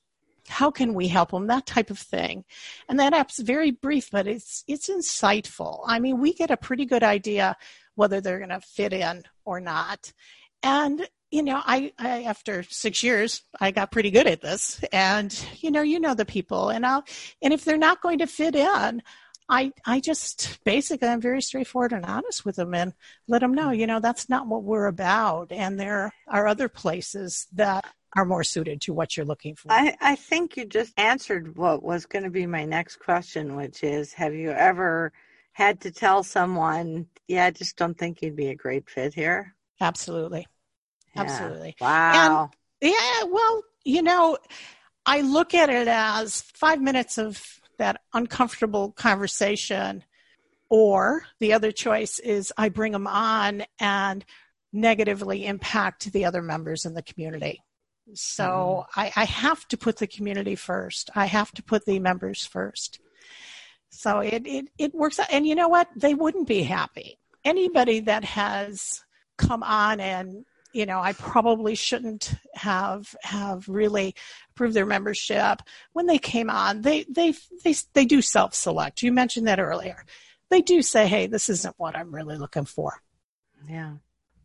How 0.50 0.72
can 0.72 0.94
we 0.94 1.08
help 1.08 1.32
them? 1.32 1.48
That 1.48 1.66
type 1.66 1.90
of 1.90 1.98
thing. 1.98 2.44
And 2.90 3.00
that 3.00 3.14
app's 3.14 3.40
very 3.40 3.72
brief 3.72 4.12
but 4.12 4.28
it's 4.28 4.64
it's 4.68 4.90
insightful. 4.90 5.82
I 5.88 6.00
mean 6.00 6.20
we 6.20 6.34
get 6.34 6.52
a 6.52 6.58
pretty 6.58 6.86
good 6.86 7.04
idea 7.04 7.56
whether 7.96 8.22
they're 8.22 8.40
going 8.40 8.50
to 8.50 8.62
fit 8.62 8.94
in 8.94 9.24
or 9.46 9.60
not. 9.60 10.12
And 10.62 11.08
you 11.32 11.44
know 11.44 11.62
I, 11.64 11.94
I 11.98 12.24
after 12.24 12.64
six 12.64 13.04
years 13.04 13.44
i 13.60 13.72
got 13.72 13.92
pretty 13.92 14.12
good 14.12 14.28
at 14.28 14.42
this 14.42 14.84
and 14.92 15.34
you 15.60 15.72
know 15.72 15.82
you 15.82 16.00
know 16.00 16.14
the 16.14 16.26
people 16.26 16.70
and 16.70 16.86
i'll 16.86 17.04
and 17.42 17.54
if 17.54 17.66
they're 17.66 17.78
not 17.78 18.02
going 18.02 18.20
to 18.20 18.28
fit 18.28 18.56
in 18.56 19.02
I 19.52 19.72
I 19.84 20.00
just 20.00 20.60
basically 20.64 21.08
I'm 21.08 21.22
very 21.22 21.42
straightforward 21.42 21.92
and 21.92 22.06
honest 22.06 22.46
with 22.46 22.58
them 22.58 22.76
and 22.76 22.94
let 23.28 23.42
them 23.42 23.54
know, 23.54 23.72
you 23.72 23.88
know, 23.88 24.00
that's 24.00 24.30
not 24.30 24.46
what 24.46 24.64
we're 24.64 24.86
about. 24.86 25.52
And 25.52 25.80
there 25.80 26.14
are 26.28 26.48
other 26.48 26.70
places 26.70 27.48
that 27.54 27.84
are 28.16 28.26
more 28.26 28.44
suited 28.44 28.82
to 28.82 28.94
what 28.94 29.18
you're 29.18 29.26
looking 29.26 29.56
for. 29.56 29.72
I, 29.72 29.96
I 30.02 30.16
think 30.16 30.56
you 30.56 30.66
just 30.66 30.94
answered 30.98 31.58
what 31.58 31.84
was 31.84 32.06
going 32.06 32.24
to 32.24 32.30
be 32.30 32.46
my 32.46 32.66
next 32.66 32.98
question, 32.98 33.56
which 33.56 33.84
is 33.84 34.14
have 34.14 34.34
you 34.34 34.52
ever 34.52 35.12
had 35.54 35.82
to 35.82 35.92
tell 35.92 36.24
someone, 36.24 37.08
yeah, 37.28 37.46
I 37.46 37.52
just 37.52 37.76
don't 37.76 37.98
think 37.98 38.22
you'd 38.22 38.36
be 38.36 38.50
a 38.50 38.56
great 38.56 38.90
fit 38.90 39.14
here? 39.14 39.56
Absolutely. 39.82 40.48
Yeah. 41.16 41.22
Absolutely. 41.24 41.76
Wow. 41.80 42.52
And, 42.82 42.94
yeah, 42.94 43.24
well, 43.24 43.64
you 43.84 44.02
know, 44.02 44.38
I 45.06 45.22
look 45.22 45.54
at 45.54 45.70
it 45.70 45.88
as 45.88 46.42
five 46.42 46.82
minutes 46.82 47.18
of 47.18 47.44
that 47.78 48.02
uncomfortable 48.14 48.92
conversation, 48.92 50.04
or 50.70 51.24
the 51.40 51.54
other 51.54 51.72
choice 51.72 52.20
is 52.20 52.54
I 52.58 52.70
bring 52.70 52.92
them 52.92 53.08
on 53.08 53.64
and 53.80 54.24
negatively 54.72 55.46
impact 55.46 56.12
the 56.12 56.26
other 56.26 56.42
members 56.42 56.86
in 56.86 56.94
the 56.94 57.02
community. 57.02 57.64
So 58.14 58.86
mm-hmm. 58.96 59.00
I, 59.00 59.12
I 59.16 59.26
have 59.26 59.68
to 59.70 59.78
put 59.78 59.98
the 59.98 60.08
community 60.08 60.56
first. 60.56 61.10
I 61.16 61.26
have 61.26 61.52
to 61.54 61.64
put 61.64 61.86
the 61.86 62.00
members 62.00 62.46
first. 62.46 63.00
So 63.90 64.20
it, 64.20 64.46
it, 64.46 64.66
it 64.78 64.94
works 64.94 65.20
out. 65.20 65.32
And 65.32 65.48
you 65.48 65.56
know 65.56 65.70
what? 65.70 65.88
They 65.96 66.14
wouldn't 66.14 66.48
be 66.48 66.64
happy. 66.64 67.18
Anybody 67.44 68.02
that 68.02 68.24
has 68.24 69.02
come 69.38 69.64
on 69.64 70.00
and 70.00 70.46
you 70.74 70.86
know 70.86 71.00
i 71.00 71.14
probably 71.14 71.76
shouldn't 71.76 72.34
have 72.54 73.16
have 73.24 73.68
really 73.68 74.16
approved 74.52 74.76
their 74.76 74.86
membership. 74.86 75.62
When 75.94 76.06
they 76.06 76.18
came 76.18 76.50
on 76.50 76.82
they 76.82 77.06
they 77.10 77.34
they, 77.64 77.76
they 77.94 78.06
do 78.06 78.22
self 78.22 78.54
select 78.54 79.02
you 79.02 79.12
mentioned 79.12 79.48
that 79.48 79.60
earlier. 79.60 80.04
They 80.50 80.62
do 80.62 80.82
say 80.82 81.08
hey 81.08 81.28
this 81.28 81.50
isn't 81.50 81.76
what 81.78 81.96
i'm 81.96 82.14
really 82.14 82.38
looking 82.38 82.66
for. 82.66 83.02
Yeah. 83.68 83.96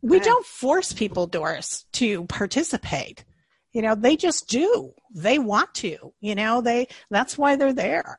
We 0.03 0.21
don't 0.21 0.45
force 0.45 0.93
people 0.93 1.27
doris 1.27 1.87
to 1.93 2.25
participate. 2.27 3.25
You 3.73 3.83
know 3.83 3.95
they 3.95 4.17
just 4.17 4.49
do. 4.49 4.93
They 5.13 5.39
want 5.39 5.75
to 5.77 6.13
you 6.21 6.35
know 6.35 6.61
they 6.61 6.89
that's 7.11 7.37
why 7.37 7.57
they're 7.57 7.73
there. 7.73 8.19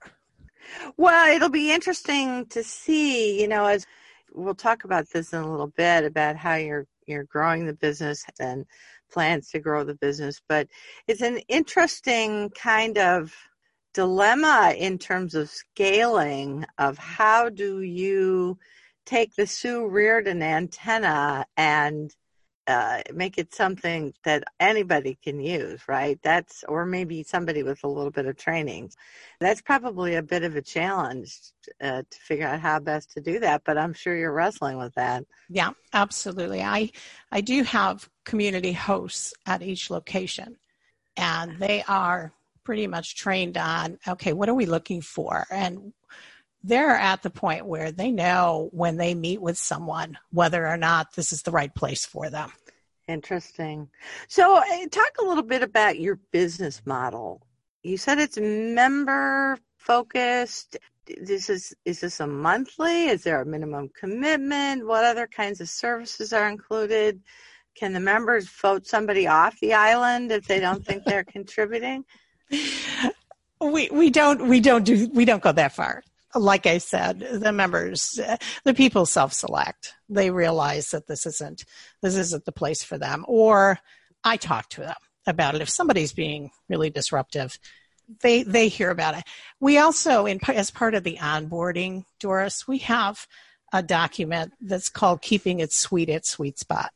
Well 0.98 1.34
it'll 1.34 1.50
be 1.50 1.72
interesting 1.72 2.48
to 2.48 2.64
see 2.64 3.42
you 3.42 3.48
know 3.48 3.66
as 3.66 3.86
we'll 4.34 4.56
talk 4.56 4.84
about 4.84 5.10
this 5.12 5.32
in 5.32 5.40
a 5.40 5.50
little 5.50 5.68
bit 5.68 6.04
about 6.04 6.36
how 6.36 6.56
you're 6.56 6.88
you're 7.08 7.24
growing 7.26 7.66
the 7.66 7.74
business 7.74 8.26
and 8.40 8.66
plans 9.12 9.50
to 9.50 9.60
grow 9.60 9.84
the 9.84 9.96
business. 9.96 10.42
But 10.48 10.68
it's 11.08 11.22
an 11.22 11.38
interesting 11.48 12.50
kind 12.52 12.98
of 12.98 13.34
dilemma 13.94 14.74
in 14.78 14.98
terms 14.98 15.36
of 15.36 15.50
scaling 15.50 16.66
of 16.78 16.98
how 16.98 17.50
do 17.50 17.82
you 17.82 18.58
take 19.06 19.36
the 19.36 19.48
Sue 19.48 19.88
Reardon 19.88 20.42
antenna 20.42 21.46
and 21.56 22.14
uh, 22.68 23.02
make 23.14 23.38
it 23.38 23.54
something 23.54 24.14
that 24.24 24.44
anybody 24.60 25.18
can 25.24 25.40
use, 25.40 25.82
right? 25.88 26.20
That's, 26.24 26.64
or 26.68 26.86
maybe 26.86 27.24
somebody 27.24 27.64
with 27.64 27.84
a 27.84 27.88
little 27.88 28.12
bit 28.12 28.26
of 28.26 28.38
training. 28.38 28.92
That's 29.40 29.62
probably 29.62 30.16
a 30.16 30.24
bit 30.24 30.44
of 30.44 30.56
a 30.56 30.62
challenge 30.62 31.38
uh, 31.82 32.04
to 32.10 32.20
figure 32.20 32.48
out 32.48 32.60
how 32.60 32.80
best 32.80 33.12
to 33.14 33.22
do 33.22 33.40
that, 33.40 33.62
but 33.66 33.78
I'm 33.78 33.94
sure 33.94 34.16
you're 34.16 34.32
wrestling 34.32 34.78
with 34.78 34.96
that. 34.96 35.26
Yeah, 35.50 35.72
absolutely. 35.94 36.62
I, 36.64 36.92
I 37.32 37.42
do 37.42 37.64
have 37.64 38.10
community 38.24 38.72
hosts 38.72 39.34
at 39.46 39.62
each 39.62 39.92
location, 39.92 40.58
and 41.16 41.60
they 41.60 41.84
are 41.88 42.34
pretty 42.64 42.88
much 42.88 43.16
trained 43.16 43.58
on, 43.58 44.00
okay, 44.08 44.34
what 44.34 44.50
are 44.50 44.56
we 44.56 44.66
looking 44.66 45.02
for? 45.02 45.46
And 45.52 45.94
they're 46.66 46.98
at 46.98 47.22
the 47.22 47.30
point 47.30 47.66
where 47.66 47.92
they 47.92 48.12
know 48.12 48.70
when 48.72 48.98
they 48.98 49.14
meet 49.14 49.40
with 49.40 49.58
someone 49.58 50.18
whether 50.32 50.68
or 50.68 50.78
not 50.78 51.14
this 51.14 51.32
is 51.32 51.44
the 51.44 51.52
right 51.52 51.74
place 51.74 52.06
for 52.06 52.30
them. 52.30 52.52
Interesting. 53.08 53.88
So, 54.28 54.58
uh, 54.58 54.88
talk 54.92 55.12
a 55.22 55.26
little 55.26 55.44
bit 55.44 55.62
about 55.62 56.00
your 56.00 56.20
business 56.32 56.82
model. 56.86 57.46
You 57.84 57.98
said 57.98 58.18
it's 58.18 58.40
member 58.40 59.60
focused. 59.78 60.78
This 61.06 61.52
is 61.52 61.76
is 61.86 62.00
this 62.00 62.20
a 62.20 62.26
monthly? 62.26 63.10
Is 63.10 63.24
there 63.24 63.42
a 63.42 63.46
minimum 63.46 63.90
commitment? 63.90 64.88
What 64.88 65.04
other 65.04 65.28
kinds 65.28 65.62
of 65.62 65.70
services 65.70 66.34
are 66.34 66.50
included? 66.50 67.22
Can 67.76 67.94
the 67.94 68.00
members 68.00 68.50
vote 68.50 68.88
somebody 68.88 69.28
off 69.28 69.60
the 69.60 69.76
island 69.76 70.32
if 70.32 70.48
they 70.48 70.60
don't 70.60 70.84
think 70.84 71.04
they're 71.04 71.24
contributing? 71.38 72.06
We 73.62 73.90
we 73.92 74.10
don't 74.10 74.48
we 74.48 74.60
don't 74.60 74.84
do 74.84 75.08
we 75.14 75.26
don't 75.26 75.44
go 75.44 75.52
that 75.52 75.74
far 75.74 76.02
like 76.36 76.66
I 76.66 76.80
said, 76.80 77.20
the 77.20 77.52
members, 77.52 78.20
the 78.64 78.74
people 78.74 79.06
self-select. 79.06 79.94
They 80.10 80.30
realize 80.30 80.92
that 80.92 81.08
this 81.08 81.26
isn't 81.26 81.66
this 82.02 82.18
isn't 82.18 82.46
the 82.46 82.52
place 82.52 82.84
for 82.84 82.98
them, 82.98 83.26
or 83.28 83.80
I 84.24 84.38
talk 84.38 84.70
to 84.70 84.82
them 84.82 84.96
about 85.26 85.56
it. 85.56 85.62
If 85.62 85.70
somebody's 85.70 86.14
being 86.14 86.52
really 86.70 86.90
disruptive, 86.90 87.58
they 88.22 88.44
they 88.44 88.68
hear 88.68 88.90
about 88.90 89.18
it. 89.18 89.24
We 89.60 89.78
also, 89.78 90.26
in 90.26 90.40
as 90.48 90.72
part 90.72 90.94
of 90.94 91.04
the 91.04 91.18
onboarding, 91.18 92.06
Doris, 92.20 92.68
we 92.68 92.80
have 92.80 93.28
a 93.74 93.82
document 93.82 94.54
that's 94.62 94.90
called 94.90 95.22
"Keeping 95.22 95.60
It 95.60 95.74
Sweet 95.74 96.10
at 96.10 96.26
Suite 96.26 96.58
Spotte." 96.58 96.90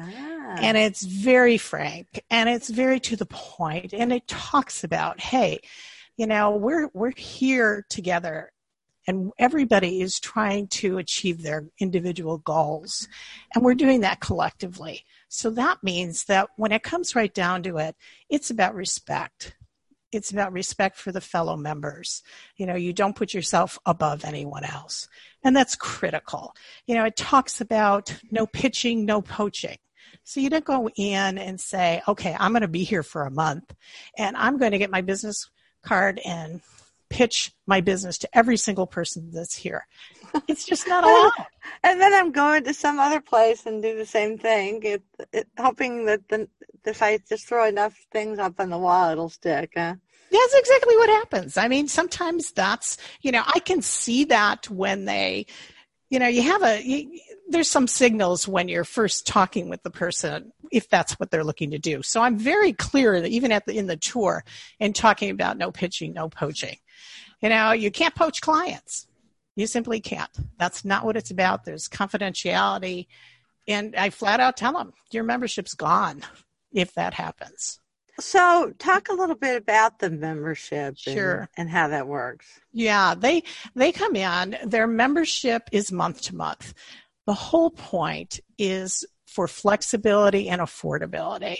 Ah. 0.00 0.56
and 0.60 0.76
it's 0.76 1.02
very 1.04 1.58
frank 1.58 2.22
and 2.30 2.48
it's 2.48 2.68
very 2.68 3.00
to 3.00 3.16
the 3.16 3.26
point. 3.26 3.90
point 3.90 3.92
and 3.92 4.12
it 4.12 4.28
talks 4.28 4.84
about 4.84 5.18
hey 5.18 5.58
you 6.16 6.26
know 6.26 6.52
we're 6.52 6.88
we're 6.94 7.10
here 7.10 7.84
together 7.90 8.52
and 9.08 9.32
everybody 9.38 10.02
is 10.02 10.20
trying 10.20 10.68
to 10.68 10.98
achieve 10.98 11.42
their 11.42 11.64
individual 11.80 12.38
goals. 12.38 13.08
And 13.54 13.64
we're 13.64 13.74
doing 13.74 14.02
that 14.02 14.20
collectively. 14.20 15.04
So 15.28 15.48
that 15.50 15.82
means 15.82 16.24
that 16.24 16.50
when 16.56 16.72
it 16.72 16.82
comes 16.82 17.16
right 17.16 17.32
down 17.32 17.62
to 17.64 17.78
it 17.78 17.96
it's 18.28 18.50
about 18.50 18.74
respect. 18.74 19.56
It's 20.12 20.30
about 20.30 20.52
respect 20.52 20.96
for 20.96 21.10
the 21.10 21.20
fellow 21.20 21.56
members. 21.56 22.22
You 22.56 22.66
know 22.66 22.76
you 22.76 22.92
don't 22.92 23.16
put 23.16 23.34
yourself 23.34 23.78
above 23.86 24.24
anyone 24.24 24.64
else. 24.64 25.08
And 25.42 25.56
that's 25.56 25.74
critical. 25.74 26.54
You 26.86 26.94
know 26.94 27.04
it 27.04 27.16
talks 27.16 27.60
about 27.62 28.14
no 28.30 28.46
pitching 28.46 29.06
no 29.06 29.22
poaching. 29.22 29.78
So 30.24 30.40
you 30.40 30.50
don't 30.50 30.64
go 30.64 30.90
in 30.96 31.38
and 31.38 31.58
say, 31.58 32.02
okay, 32.06 32.36
I'm 32.38 32.52
going 32.52 32.62
to 32.62 32.68
be 32.68 32.84
here 32.84 33.02
for 33.02 33.22
a 33.22 33.30
month 33.30 33.74
and 34.16 34.36
I'm 34.36 34.58
going 34.58 34.72
to 34.72 34.78
get 34.78 34.90
my 34.90 35.00
business 35.00 35.50
card 35.82 36.20
and 36.24 36.60
pitch 37.10 37.52
my 37.66 37.80
business 37.80 38.18
to 38.18 38.28
every 38.36 38.56
single 38.56 38.86
person 38.86 39.30
that's 39.32 39.56
here. 39.56 39.86
It's 40.46 40.64
just 40.64 40.86
not 40.86 41.04
allowed. 41.04 41.32
and 41.82 42.00
then 42.00 42.12
I'm 42.12 42.32
going 42.32 42.64
to 42.64 42.74
some 42.74 42.98
other 42.98 43.20
place 43.20 43.66
and 43.66 43.82
do 43.82 43.96
the 43.96 44.06
same 44.06 44.38
thing, 44.38 44.82
it, 44.82 45.02
it, 45.32 45.48
hoping 45.58 46.06
that 46.06 46.28
the, 46.28 46.48
if 46.84 47.02
I 47.02 47.18
just 47.28 47.46
throw 47.46 47.66
enough 47.66 47.94
things 48.12 48.38
up 48.38 48.54
on 48.58 48.70
the 48.70 48.78
wall, 48.78 49.10
it'll 49.10 49.28
stick. 49.28 49.72
Huh? 49.76 49.94
That's 50.30 50.54
exactly 50.54 50.96
what 50.96 51.08
happens. 51.08 51.56
I 51.56 51.68
mean, 51.68 51.88
sometimes 51.88 52.52
that's, 52.52 52.98
you 53.22 53.32
know, 53.32 53.42
I 53.46 53.60
can 53.60 53.82
see 53.82 54.24
that 54.24 54.68
when 54.68 55.04
they, 55.04 55.46
you 56.10 56.18
know, 56.18 56.28
you 56.28 56.42
have 56.42 56.62
a, 56.62 56.82
you, 56.82 57.18
there's 57.48 57.70
some 57.70 57.86
signals 57.86 58.46
when 58.46 58.68
you're 58.68 58.84
first 58.84 59.26
talking 59.26 59.68
with 59.68 59.82
the 59.82 59.90
person 59.90 60.52
if 60.70 60.88
that's 60.88 61.14
what 61.14 61.30
they're 61.30 61.44
looking 61.44 61.70
to 61.70 61.78
do. 61.78 62.02
So 62.02 62.20
I'm 62.20 62.36
very 62.36 62.72
clear 62.72 63.20
that 63.20 63.30
even 63.30 63.52
at 63.52 63.64
the 63.66 63.76
in 63.76 63.86
the 63.86 63.96
tour 63.96 64.44
in 64.78 64.92
talking 64.92 65.30
about 65.30 65.56
no 65.56 65.70
pitching, 65.70 66.12
no 66.12 66.28
poaching. 66.28 66.76
You 67.40 67.48
know, 67.48 67.72
you 67.72 67.90
can't 67.90 68.14
poach 68.14 68.40
clients. 68.40 69.06
You 69.56 69.66
simply 69.66 70.00
can't. 70.00 70.30
That's 70.58 70.84
not 70.84 71.04
what 71.04 71.16
it's 71.16 71.30
about. 71.30 71.64
There's 71.64 71.88
confidentiality. 71.88 73.06
And 73.66 73.94
I 73.96 74.10
flat 74.10 74.40
out 74.40 74.56
tell 74.56 74.72
them 74.72 74.92
your 75.10 75.24
membership's 75.24 75.74
gone 75.74 76.22
if 76.72 76.94
that 76.94 77.14
happens. 77.14 77.80
So, 78.20 78.72
talk 78.78 79.08
a 79.08 79.14
little 79.14 79.36
bit 79.36 79.56
about 79.56 80.00
the 80.00 80.10
membership 80.10 80.98
sure. 80.98 81.38
and, 81.40 81.48
and, 81.56 81.70
how 81.70 81.88
that 81.88 82.08
works. 82.08 82.46
Yeah, 82.72 83.14
they 83.14 83.44
they 83.76 83.92
come 83.92 84.16
in. 84.16 84.56
Their 84.64 84.88
membership 84.88 85.68
is 85.70 85.92
month 85.92 86.22
to 86.22 86.34
month. 86.34 86.74
The 87.26 87.34
whole 87.34 87.70
point 87.70 88.40
is 88.58 89.04
for 89.26 89.46
flexibility 89.46 90.48
and 90.48 90.60
affordability 90.60 91.58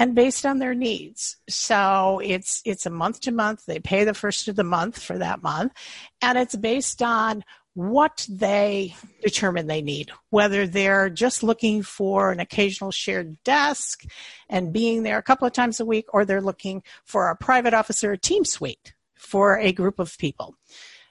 and 0.00 0.14
based 0.14 0.46
on 0.46 0.58
their 0.58 0.74
needs. 0.74 1.36
So 1.48 2.22
it's 2.24 2.62
it's 2.64 2.86
a 2.86 2.90
month 2.90 3.20
to 3.20 3.32
month. 3.32 3.66
They 3.66 3.78
pay 3.78 4.04
the 4.04 4.14
first 4.14 4.48
of 4.48 4.56
the 4.56 4.64
month 4.64 5.00
for 5.00 5.18
that 5.18 5.42
month 5.42 5.74
and 6.22 6.38
it's 6.38 6.56
based 6.56 7.02
on 7.02 7.44
what 7.74 8.26
they 8.28 8.96
determine 9.22 9.66
they 9.66 9.82
need, 9.82 10.10
whether 10.30 10.66
they're 10.66 11.10
just 11.10 11.42
looking 11.42 11.82
for 11.82 12.32
an 12.32 12.40
occasional 12.40 12.90
shared 12.90 13.40
desk 13.44 14.04
and 14.48 14.72
being 14.72 15.02
there 15.02 15.18
a 15.18 15.22
couple 15.22 15.46
of 15.46 15.52
times 15.52 15.78
a 15.78 15.84
week, 15.84 16.06
or 16.12 16.24
they're 16.24 16.40
looking 16.40 16.82
for 17.04 17.28
a 17.28 17.36
private 17.36 17.74
office 17.74 18.02
or 18.02 18.12
a 18.12 18.18
team 18.18 18.44
suite 18.44 18.94
for 19.16 19.58
a 19.58 19.70
group 19.70 19.98
of 19.98 20.16
people. 20.18 20.56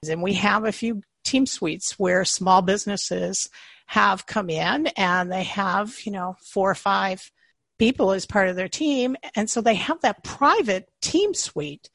And 0.10 0.22
we 0.22 0.34
have 0.34 0.66
a 0.66 0.72
few 0.72 1.04
team 1.24 1.46
suites 1.46 1.98
where 2.00 2.26
small 2.26 2.62
businesses 2.62 3.50
have 3.86 4.26
come 4.26 4.50
in 4.50 4.88
and 4.98 5.32
they 5.32 5.44
have, 5.44 5.96
you 6.04 6.12
know, 6.12 6.36
four 6.42 6.72
or 6.72 6.76
five 6.76 7.32
people 7.80 8.12
as 8.12 8.26
part 8.26 8.50
of 8.50 8.56
their 8.56 8.68
team. 8.68 9.16
And 9.36 9.50
so 9.50 9.62
they 9.62 9.76
have 9.76 10.02
that 10.02 10.24
private 10.24 10.90
team 11.02 11.34
suite, 11.34 11.90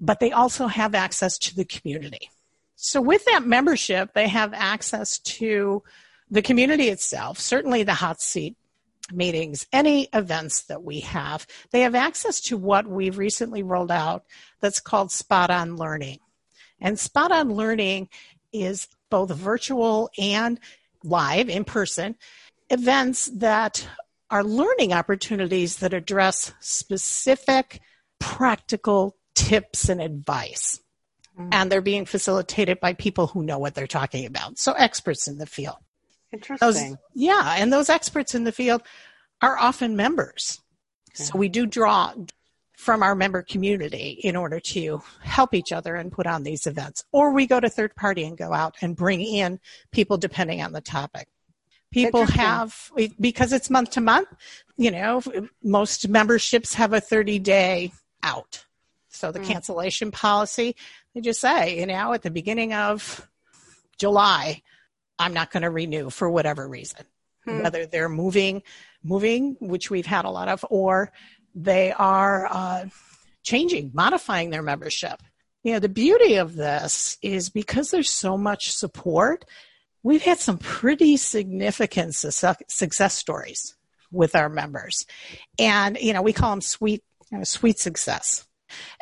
but 0.00 0.20
they 0.20 0.30
also 0.30 0.68
have 0.68 0.94
access 0.94 1.38
to 1.38 1.56
the 1.56 1.64
community. 1.64 2.30
So 2.76 3.00
with 3.00 3.24
that 3.26 3.46
membership, 3.46 4.14
they 4.14 4.28
have 4.28 4.54
access 4.54 5.18
to 5.18 5.82
the 6.30 6.42
community 6.42 6.88
itself, 6.88 7.38
certainly 7.38 7.82
the 7.82 7.94
hot 7.94 8.20
seat 8.20 8.56
meetings, 9.12 9.66
any 9.72 10.08
events 10.12 10.62
that 10.62 10.82
we 10.84 11.00
have. 11.00 11.46
They 11.72 11.80
have 11.80 11.94
access 11.94 12.40
to 12.42 12.56
what 12.56 12.86
we've 12.86 13.18
recently 13.18 13.62
rolled 13.62 13.90
out 13.90 14.24
that's 14.60 14.80
called 14.80 15.10
Spot 15.10 15.50
On 15.50 15.76
Learning. 15.76 16.18
And 16.80 16.98
Spot 16.98 17.32
On 17.32 17.50
Learning 17.50 18.08
is 18.52 18.88
both 19.10 19.30
virtual 19.30 20.10
and 20.18 20.60
live 21.02 21.48
in 21.48 21.64
person 21.64 22.16
events 22.70 23.26
that 23.34 23.86
are 24.30 24.44
learning 24.44 24.92
opportunities 24.92 25.76
that 25.76 25.92
address 25.92 26.52
specific 26.60 27.80
practical 28.18 29.16
tips 29.34 29.88
and 29.88 30.00
advice. 30.00 30.80
Mm-hmm. 31.38 31.48
And 31.52 31.72
they're 31.72 31.80
being 31.80 32.06
facilitated 32.06 32.80
by 32.80 32.92
people 32.94 33.26
who 33.26 33.42
know 33.42 33.58
what 33.58 33.74
they're 33.74 33.86
talking 33.86 34.26
about. 34.26 34.58
So 34.58 34.72
experts 34.72 35.26
in 35.26 35.38
the 35.38 35.46
field. 35.46 35.76
Interesting. 36.32 36.90
Those, 36.90 36.96
yeah. 37.14 37.54
And 37.56 37.72
those 37.72 37.88
experts 37.88 38.34
in 38.34 38.44
the 38.44 38.52
field 38.52 38.82
are 39.42 39.58
often 39.58 39.96
members. 39.96 40.60
Yeah. 41.18 41.24
So 41.24 41.38
we 41.38 41.48
do 41.48 41.66
draw 41.66 42.14
from 42.76 43.02
our 43.02 43.14
member 43.14 43.42
community 43.42 44.18
in 44.22 44.36
order 44.36 44.58
to 44.58 45.02
help 45.22 45.54
each 45.54 45.70
other 45.72 45.96
and 45.96 46.12
put 46.12 46.26
on 46.26 46.42
these 46.42 46.66
events. 46.66 47.04
Or 47.12 47.32
we 47.32 47.46
go 47.46 47.60
to 47.60 47.68
third 47.68 47.94
party 47.94 48.24
and 48.24 48.38
go 48.38 48.54
out 48.54 48.76
and 48.80 48.96
bring 48.96 49.20
in 49.20 49.60
people 49.90 50.16
depending 50.16 50.62
on 50.62 50.72
the 50.72 50.80
topic. 50.80 51.28
People 51.92 52.24
have, 52.24 52.90
because 53.18 53.52
it's 53.52 53.68
month 53.68 53.90
to 53.90 54.00
month, 54.00 54.28
you 54.76 54.90
know, 54.90 55.22
most 55.62 56.08
memberships 56.08 56.74
have 56.74 56.92
a 56.92 57.00
30 57.00 57.38
day 57.40 57.92
out. 58.22 58.64
So 59.08 59.32
the 59.32 59.40
mm. 59.40 59.46
cancellation 59.46 60.10
policy, 60.10 60.76
they 61.14 61.20
just 61.20 61.40
say, 61.40 61.80
you 61.80 61.86
know, 61.86 62.12
at 62.12 62.22
the 62.22 62.30
beginning 62.30 62.72
of 62.72 63.28
July, 63.98 64.62
I'm 65.18 65.34
not 65.34 65.50
going 65.50 65.62
to 65.62 65.70
renew 65.70 66.10
for 66.10 66.30
whatever 66.30 66.66
reason. 66.66 67.04
Hmm. 67.44 67.62
Whether 67.62 67.86
they're 67.86 68.08
moving, 68.08 68.62
moving, 69.02 69.56
which 69.60 69.90
we've 69.90 70.06
had 70.06 70.24
a 70.24 70.30
lot 70.30 70.48
of, 70.48 70.64
or 70.70 71.12
they 71.54 71.92
are 71.92 72.46
uh, 72.50 72.84
changing, 73.42 73.90
modifying 73.94 74.50
their 74.50 74.62
membership. 74.62 75.22
You 75.62 75.74
know, 75.74 75.78
the 75.78 75.88
beauty 75.88 76.36
of 76.36 76.54
this 76.54 77.18
is 77.22 77.50
because 77.50 77.90
there's 77.90 78.10
so 78.10 78.38
much 78.38 78.72
support, 78.72 79.44
we've 80.02 80.22
had 80.22 80.38
some 80.38 80.58
pretty 80.58 81.16
significant 81.16 82.14
success 82.14 83.14
stories 83.14 83.76
with 84.10 84.34
our 84.34 84.48
members. 84.48 85.06
And, 85.58 85.98
you 86.00 86.12
know, 86.12 86.22
we 86.22 86.32
call 86.32 86.50
them 86.50 86.60
sweet, 86.60 87.02
you 87.30 87.38
know, 87.38 87.44
sweet 87.44 87.78
success. 87.78 88.46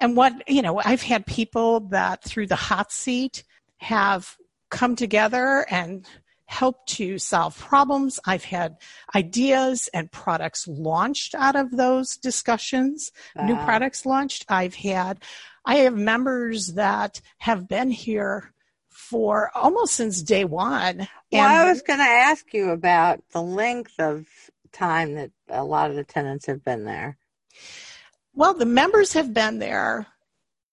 And 0.00 0.16
what, 0.16 0.48
you 0.48 0.62
know, 0.62 0.80
I've 0.82 1.02
had 1.02 1.26
people 1.26 1.80
that 1.90 2.24
through 2.24 2.46
the 2.46 2.56
hot 2.56 2.90
seat 2.92 3.44
have 3.78 4.37
come 4.70 4.96
together 4.96 5.66
and 5.70 6.06
helped 6.46 6.88
to 6.88 7.18
solve 7.18 7.58
problems. 7.58 8.18
I've 8.24 8.44
had 8.44 8.78
ideas 9.14 9.88
and 9.92 10.11
products 10.11 10.66
launched 10.66 11.34
out 11.34 11.56
of 11.56 11.70
those 11.70 12.16
discussions, 12.16 13.12
wow. 13.37 13.44
new 13.44 13.56
products 13.56 14.06
launched. 14.06 14.46
I've 14.48 14.74
had, 14.74 15.22
I 15.66 15.76
have 15.76 15.94
members 15.94 16.74
that 16.74 17.20
have 17.37 17.68
been 17.68 17.90
here 17.90 18.54
for 18.98 19.50
almost 19.54 19.94
since 19.94 20.20
day 20.20 20.44
one. 20.44 21.08
Well, 21.30 21.48
I 21.48 21.70
was 21.70 21.82
going 21.82 22.00
to 22.00 22.04
ask 22.04 22.52
you 22.52 22.70
about 22.70 23.20
the 23.30 23.40
length 23.40 23.94
of 24.00 24.26
time 24.72 25.14
that 25.14 25.30
a 25.48 25.62
lot 25.62 25.90
of 25.90 25.96
the 25.96 26.02
tenants 26.02 26.46
have 26.46 26.64
been 26.64 26.84
there. 26.84 27.16
Well, 28.34 28.54
the 28.54 28.66
members 28.66 29.12
have 29.12 29.32
been 29.32 29.61
there, 29.61 30.08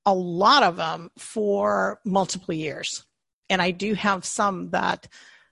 a 0.07 0.13
lot 0.13 0.63
of 0.63 0.75
them, 0.75 1.11
for 1.19 1.99
multiple 2.03 2.53
years. 2.53 3.05
And 3.47 3.61
I 3.61 3.69
do 3.69 3.93
have 3.93 4.25
some 4.25 4.71
that 4.71 5.07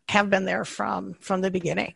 have 0.10 0.32
been 0.32 0.46
there 0.46 0.66
from 0.66 1.14
from 1.14 1.42
the 1.42 1.52
beginning 1.52 1.94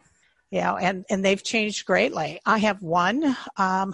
you 0.50 0.62
know 0.62 0.78
and 0.78 1.06
and 1.10 1.24
they've 1.24 1.44
changed 1.44 1.86
greatly 1.86 2.40
i 2.46 2.58
have 2.58 2.82
one 2.82 3.36
um, 3.58 3.94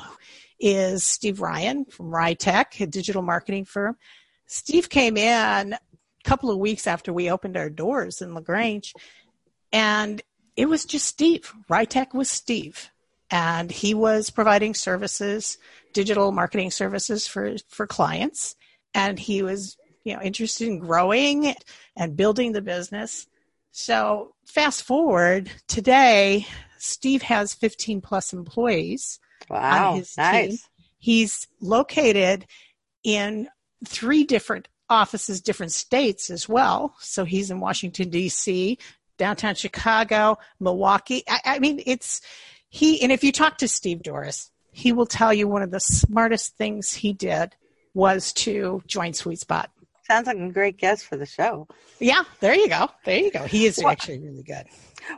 is 0.60 1.04
steve 1.04 1.41
ryan 1.41 1.84
from 1.86 2.12
rytech 2.12 2.80
a 2.80 2.86
digital 2.86 3.22
marketing 3.22 3.65
firm 3.65 3.98
steve 4.46 4.88
came 4.88 5.17
in 5.17 5.76
couple 6.24 6.50
of 6.50 6.58
weeks 6.58 6.88
after 6.88 7.12
we 7.12 7.30
opened 7.30 7.58
our 7.58 7.70
doors 7.70 8.22
in 8.22 8.34
lagrange 8.34 8.94
and 9.72 10.22
it 10.56 10.68
was 10.68 10.86
just 10.86 11.06
steve 11.06 11.54
rytech 11.70 12.14
was 12.14 12.30
steve 12.30 12.90
and 13.30 13.72
he 13.72 13.94
was 13.94 14.30
providing 14.30 14.74
services 14.74 15.58
digital 15.94 16.32
marketing 16.32 16.72
services 16.72 17.28
for 17.28 17.56
for 17.68 17.88
clients 17.88 18.56
and 18.94 19.20
he 19.20 19.44
was 19.44 19.78
you 20.04 20.14
know 20.16 20.22
interested 20.22 20.68
in 20.68 20.80
growing 20.80 21.54
and 21.96 22.16
building 22.16 22.52
the 22.52 22.62
business 22.62 23.28
so 23.76 24.36
fast 24.46 24.84
forward 24.84 25.52
today, 25.68 26.46
Steve 26.78 27.24
has 27.24 27.56
15 27.56 28.02
plus 28.02 28.32
employees 28.32 29.20
wow, 29.50 29.94
on 29.94 29.98
his 29.98 30.16
nice. 30.16 30.50
team. 30.50 30.58
He's 31.00 31.48
located 31.60 32.46
in 33.04 33.50
three 33.84 34.26
different 34.26 34.68
offices, 34.89 35.41
different 35.41 35.72
states 35.72 36.30
as 36.30 36.48
well. 36.48 36.96
So 37.00 37.26
he's 37.26 37.52
in 37.52 37.60
Washington, 37.60 38.10
D.C., 38.10 38.78
downtown 39.17 39.56
Chicago, 39.56 40.38
Milwaukee. 40.60 41.24
I, 41.28 41.39
I 41.46 41.60
mean, 41.60 41.82
it's 41.86 42.22
he, 42.69 43.02
and 43.02 43.12
if 43.12 43.24
you 43.24 43.32
talk 43.32 43.60
to 43.60 43.67
Steve 43.67 44.02
Doris, 44.02 44.52
he 44.72 44.91
will 44.91 45.06
tell 45.06 45.34
you 45.34 45.48
one 45.48 45.62
of 45.62 45.72
the 45.72 45.80
smartest 45.80 46.58
things 46.58 46.93
he 46.93 47.13
did 47.13 47.56
was 47.93 48.34
to 48.34 48.82
join 48.88 49.13
Suite 49.13 49.39
Spotte. 49.39 49.67
Sounds 50.08 50.28
like 50.28 50.38
a 50.38 50.50
great 50.50 50.78
guest 50.78 51.06
for 51.06 51.15
the 51.15 51.26
show. 51.26 51.67
Yeah, 52.00 52.24
there 52.41 52.56
you 52.56 52.67
go. 52.67 52.89
There 53.06 53.17
you 53.17 53.32
go. 53.32 53.46
He 53.46 53.65
is 53.65 53.78
well, 53.78 53.89
actually 53.89 54.19
really 54.19 54.43
good. 54.43 54.65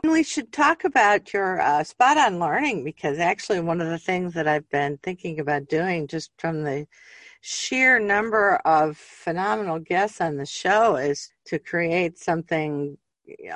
We 0.04 0.22
should 0.22 0.52
talk 0.52 0.84
about 0.84 1.32
your 1.32 1.60
uh, 1.60 1.82
spot 1.82 2.16
on 2.18 2.38
learning 2.38 2.84
because 2.84 3.18
actually, 3.18 3.60
one 3.60 3.80
of 3.80 3.88
the 3.88 3.98
things 3.98 4.34
that 4.34 4.46
I've 4.46 4.68
been 4.70 4.98
thinking 4.98 5.40
about 5.40 5.68
doing 5.68 6.06
just 6.06 6.30
from 6.38 6.62
the 6.62 6.86
sheer 7.48 8.00
number 8.00 8.56
of 8.64 8.96
phenomenal 8.96 9.78
guests 9.78 10.20
on 10.20 10.36
the 10.36 10.44
show 10.44 10.96
is 10.96 11.30
to 11.44 11.60
create 11.60 12.18
something 12.18 12.98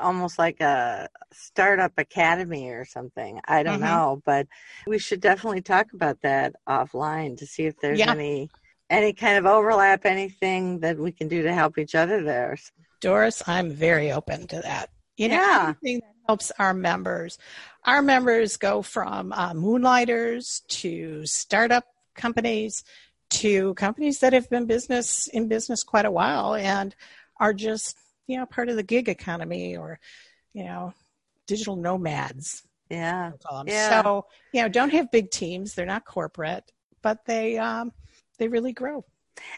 almost 0.01 0.39
like 0.39 0.61
a 0.61 1.09
startup 1.33 1.93
academy 1.99 2.69
or 2.69 2.85
something. 2.85 3.41
I 3.49 3.65
don't 3.65 3.81
mm-hmm. 3.81 3.85
know, 3.85 4.23
but 4.25 4.47
we 4.87 5.01
should 5.01 5.21
definitely 5.21 5.63
talk 5.63 5.93
about 5.93 6.21
that 6.23 6.55
offline 6.69 7.37
to 7.39 7.47
see 7.47 7.65
if 7.65 7.81
there's 7.81 7.99
yeah. 7.99 8.13
any 8.13 8.49
any 8.91 9.13
kind 9.13 9.39
of 9.39 9.47
overlap, 9.47 10.07
anything 10.07 10.81
that 10.81 10.97
we 10.97 11.11
can 11.11 11.27
do 11.27 11.43
to 11.43 11.53
help 11.53 11.77
each 11.77 11.97
other 11.97 12.23
there. 12.23 12.57
Doris, 13.01 13.43
I'm 13.49 13.73
very 13.73 14.13
open 14.13 14.47
to 14.49 14.61
that. 14.61 14.91
You 15.17 15.31
know, 15.31 15.35
yeah. 15.35 15.75
anything 15.83 16.01
that 16.01 16.15
helps 16.29 16.53
our 16.61 16.75
members. 16.75 17.39
Our 17.85 18.03
members 18.03 18.57
go 18.57 18.83
from 18.83 19.33
uh, 19.33 19.53
moonlighters 19.55 20.63
to 20.69 21.27
startup 21.27 21.87
companies 22.15 22.85
to 23.31 23.75
companies 23.75 24.21
that 24.21 24.33
have 24.33 24.51
been 24.51 24.67
business 24.67 25.29
in 25.29 25.49
business 25.49 25.83
quite 25.83 26.05
a 26.05 26.11
while 26.11 26.55
and 26.55 26.95
are 27.39 27.55
just 27.55 27.97
you 28.27 28.37
know 28.37 28.47
part 28.47 28.69
of 28.69 28.77
the 28.77 28.83
gig 28.83 29.09
economy 29.09 29.77
or 29.77 29.99
you 30.53 30.65
know 30.65 30.93
digital 31.47 31.77
nomads. 31.77 32.63
Yeah. 32.89 33.33
yeah. 33.67 34.03
so 34.03 34.27
you 34.53 34.63
know 34.63 34.69
don't 34.69 34.91
have 34.91 35.11
big 35.11 35.31
teams. 35.31 35.75
They're 35.75 35.87
not 35.87 36.05
corporate 36.05 36.71
but 37.03 37.25
they 37.25 37.59
um 37.59 37.93
they 38.39 38.49
really 38.49 38.73
grow. 38.73 39.05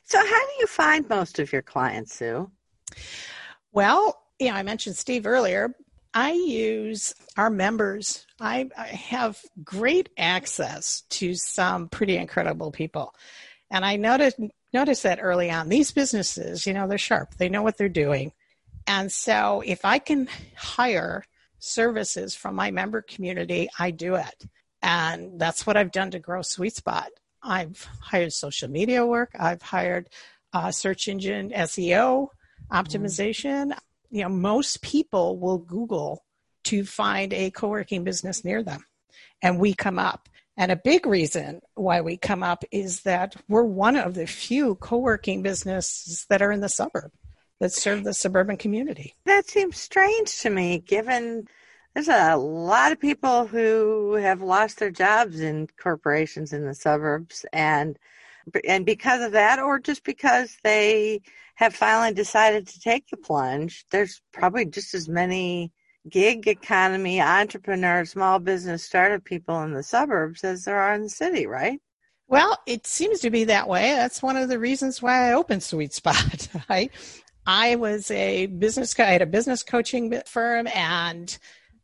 So 0.05 0.19
how 0.19 0.25
do 0.25 0.53
you 0.61 0.67
find 0.67 1.09
most 1.09 1.39
of 1.39 1.53
your 1.53 1.63
clients 1.63 2.15
sue? 2.15 2.51
Well 3.73 4.19
yeah 4.39 4.55
i 4.57 4.63
mentioned 4.63 4.97
steve 4.97 5.27
earlier. 5.27 5.75
I 6.15 6.33
use 6.33 7.15
our 7.39 7.49
members. 7.49 8.27
I, 8.39 8.69
I 8.77 8.89
have 8.89 9.41
great 9.65 10.11
access 10.19 11.05
to 11.09 11.35
some 11.35 11.89
pretty 11.89 12.19
incredible 12.19 12.71
people 12.71 13.15
and 13.73 13.85
i 13.85 13.97
noticed 13.97 14.39
noticed 14.73 15.03
that 15.03 15.19
early 15.21 15.51
on 15.51 15.69
these 15.69 15.91
businesses 15.91 16.65
you 16.65 16.73
know 16.73 16.87
they're 16.87 16.97
sharp 16.97 17.35
they 17.39 17.49
know 17.49 17.63
what 17.63 17.77
they're 17.77 17.89
doing 17.89 18.33
and 18.87 19.11
so 19.11 19.63
if 19.65 19.85
I 19.85 19.99
can 19.99 20.29
hire 20.57 21.25
services 21.59 22.35
from 22.35 22.55
my 22.55 22.71
member 22.71 23.03
community, 23.03 23.69
I 23.79 23.91
do 23.91 24.17
it. 24.17 24.47
And 24.83 25.39
that's 25.41 25.67
what 25.67 25.77
I've 25.77 25.93
done 25.93 26.11
to 26.13 26.19
grow 26.19 26.43
Suite 26.43 26.75
Spotte. 26.75 27.11
I've 27.43 27.87
hired 28.01 28.33
social 28.33 28.69
media 28.69 29.05
work, 29.05 29.31
I've 29.39 29.63
hired 29.63 30.09
uh, 30.53 30.71
search 30.71 31.09
engine 31.09 31.51
SEO 31.51 32.29
optimization. 32.71 33.71
Mm. 33.71 33.79
You 34.11 34.23
know, 34.23 34.29
most 34.29 34.83
people 34.83 35.39
will 35.39 35.59
Google 35.59 36.25
to 36.65 36.85
find 36.85 37.33
a 37.33 37.51
co 37.51 37.69
working 37.69 38.05
business 38.05 38.45
near 38.45 38.63
them, 38.63 38.85
and 39.41 39.59
we 39.59 39.75
come 39.75 39.99
up. 39.99 40.29
And 40.57 40.71
a 40.71 40.77
big 40.77 41.07
reason 41.07 41.61
why 41.75 42.03
we 42.03 42.17
come 42.17 42.43
up 42.43 42.65
is 42.71 43.03
that 43.03 43.37
we're 43.49 43.63
one 43.63 43.97
of 43.97 44.15
the 44.15 44.27
few 44.27 44.75
co 44.77 44.99
working 44.99 45.43
businesses 45.43 46.27
that 46.29 46.43
are 46.43 46.53
in 46.53 46.61
the 46.61 46.69
suburb 46.69 47.11
that 47.61 47.73
serve 47.73 48.05
the 48.05 48.13
suburban 48.13 48.57
community. 48.57 49.15
That 49.25 49.49
seems 49.49 49.79
strange 49.79 50.41
to 50.41 50.51
me, 50.51 50.81
given 50.81 51.47
there's 51.95 52.09
a 52.09 52.37
lot 52.37 52.93
of 52.93 53.01
people 53.01 53.47
who 53.47 54.15
have 54.15 54.43
lost 54.43 54.79
their 54.79 54.91
jobs 54.91 55.41
in 55.41 55.69
corporations 55.81 56.53
in 56.53 56.67
the 56.67 56.75
suburbs, 56.75 57.47
and 57.53 57.99
and 58.67 58.85
because 58.85 59.23
of 59.23 59.33
that, 59.33 59.59
or 59.59 59.79
just 59.79 60.03
because 60.03 60.57
they 60.65 61.21
have 61.55 61.75
finally 61.75 62.13
decided 62.13 62.67
to 62.67 62.81
take 62.81 63.09
the 63.09 63.17
plunge, 63.17 63.85
there's 63.91 64.21
probably 64.33 64.65
just 64.65 64.95
as 64.95 65.09
many 65.09 65.71
gig 66.09 66.49
economy 66.49 67.21
entrepreneurs, 67.21 68.11
small 68.11 68.39
business 68.39 68.85
startup 68.85 69.25
people 69.25 69.63
in 69.63 69.73
the 69.73 69.83
suburbs 69.83 70.45
as 70.45 70.65
there 70.65 70.79
are 70.79 70.95
in 70.95 71.03
the 71.03 71.09
city, 71.09 71.47
right? 71.47 71.81
Well, 72.29 72.59
it 72.67 72.87
seems 72.87 73.21
to 73.21 73.31
be 73.31 73.45
that 73.45 73.69
way. 73.69 73.93
That's 73.93 74.23
one 74.23 74.37
of 74.37 74.49
the 74.49 74.59
reasons 74.59 75.03
why 75.03 75.29
I 75.29 75.35
opened 75.35 75.63
Suite 75.63 75.93
Spotte. 75.93 76.49
Right? 76.69 76.91
I 77.47 77.77
was 77.77 78.11
a 78.11 78.47
business, 78.47 78.99
I 78.99 79.05
had 79.05 79.23
a 79.23 79.27
business 79.27 79.63
coaching 79.63 80.23
firm 80.27 80.69
and 80.69 81.37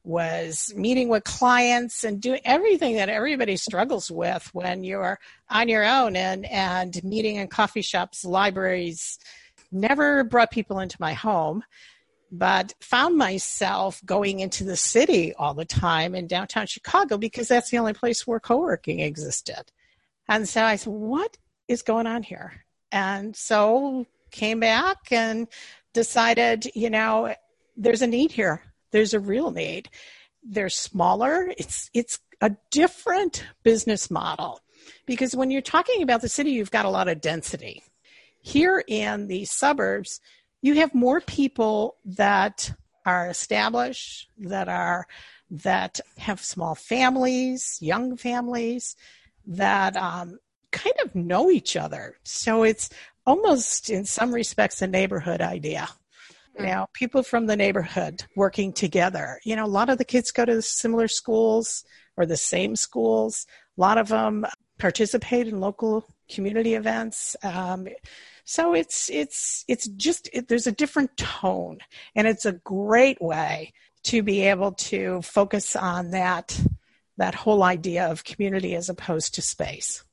was 0.05 0.73
meeting 0.75 1.09
with 1.09 1.25
clients 1.25 2.05
and 2.05 2.21
doing 2.21 2.41
everything 2.45 2.97
that 2.97 3.09
everybody 3.09 3.57
struggles 3.57 4.11
with 4.11 4.49
when 4.55 4.85
you're 4.85 5.19
on 5.51 5.69
your 5.69 5.85
own 5.85 6.17
and, 6.17 6.47
and 6.47 7.03
meeting 7.05 7.37
in 7.37 7.49
coffee 7.49 7.83
shops, 7.83 8.25
libraries. 8.25 9.19
Never 9.71 10.25
brought 10.25 10.51
people 10.51 10.79
into 10.79 10.97
my 10.99 11.13
home, 11.13 11.63
but 12.31 12.75
found 12.81 13.17
myself 13.17 14.05
going 14.05 14.41
into 14.41 14.65
the 14.65 14.77
city 14.77 15.33
all 15.35 15.55
the 15.55 15.65
time 15.65 16.15
in 16.15 16.27
downtown 16.27 16.67
Chicago 16.67 17.17
because 17.17 17.49
that's 17.49 17.71
the 17.71 17.79
only 17.79 17.93
place 17.95 18.27
where 18.27 18.41
co 18.41 18.59
working 18.59 19.01
existed. 19.01 19.73
And 20.29 20.49
so 20.49 20.63
I 20.63 20.77
said, 20.77 20.93
What 20.93 21.39
is 21.69 21.83
going 21.83 22.07
on 22.07 22.23
here? 22.23 22.65
And 22.93 23.35
so 23.35 24.07
came 24.31 24.61
back 24.61 24.99
and 25.11 25.49
decided, 25.95 26.71
you 26.75 26.91
know, 26.91 27.35
there's 27.77 28.03
a 28.03 28.07
need 28.07 28.33
here. 28.33 28.63
There's 28.91 29.15
a 29.15 29.21
real 29.21 29.51
need. 29.51 29.89
They're 30.43 30.69
smaller. 30.69 31.53
It's 31.57 31.91
it's 31.95 32.21
a 32.41 32.57
different 32.71 33.45
business 33.63 34.11
model 34.11 34.61
because 35.07 35.35
when 35.35 35.51
you're 35.51 35.61
talking 35.61 36.03
about 36.03 36.21
the 36.21 36.29
city, 36.29 36.51
you've 36.51 36.71
got 36.71 36.85
a 36.85 36.91
lot 36.91 37.09
of 37.09 37.21
density. 37.21 37.83
Here 38.41 38.83
in 38.87 39.27
the 39.27 39.45
suburbs, 39.45 40.21
you 40.63 40.75
have 40.75 40.95
more 40.95 41.21
people 41.21 41.97
that 42.05 42.73
are 43.07 43.29
established, 43.29 44.29
that 44.39 44.69
are 44.69 45.07
that 45.51 46.01
have 46.19 46.41
small 46.41 46.75
families, 46.75 47.79
young 47.81 48.17
families, 48.17 48.97
that 49.47 49.97
um, 49.97 50.39
kind 50.73 50.95
of 51.03 51.15
know 51.15 51.51
each 51.51 51.75
other. 51.77 52.17
So 52.25 52.65
it's 52.65 52.91
almost 53.27 53.89
in 53.89 54.05
some 54.05 54.33
respects 54.33 54.83
a 54.83 54.87
neighborhood 54.87 55.41
idea. 55.41 55.89
Know 56.59 56.87
people 56.93 57.23
from 57.23 57.47
the 57.47 57.57
neighborhood 57.57 58.25
working 58.35 58.73
together. 58.73 59.39
You 59.45 59.55
know 59.55 59.65
a 59.65 59.67
lot 59.67 59.91
of 59.91 59.99
the 59.99 60.05
kids 60.05 60.33
go 60.33 60.45
to 60.45 60.61
similar 60.61 61.07
schools 61.07 61.85
or 62.17 62.27
the 62.27 62.37
same 62.37 62.75
schools. 62.75 63.47
A 63.77 63.81
lot 63.81 63.97
of 63.97 64.09
them 64.09 64.45
participate 64.77 65.47
in 65.47 65.61
local 65.61 66.05
community 66.33 66.75
events 66.75 67.37
um, 67.43 67.87
so 68.45 68.75
it's 68.75 69.11
it's 69.11 69.65
it's 69.69 69.89
just 69.89 70.29
it, 70.33 70.49
there's 70.49 70.67
a 70.67 70.73
different 70.73 71.17
tone 71.17 71.79
and 72.15 72.27
it's 72.27 72.47
a 72.47 72.53
great 72.53 73.21
way 73.21 73.73
to 74.03 74.23
be 74.23 74.43
able 74.43 74.73
to 74.73 75.21
focus 75.23 75.77
on 75.77 76.11
that 76.11 76.61
that 77.17 77.35
whole 77.35 77.63
idea 77.63 78.07
of 78.09 78.25
community 78.25 78.75
as 78.75 78.89
opposed 78.89 79.35
to 79.35 79.43
space 79.43 80.05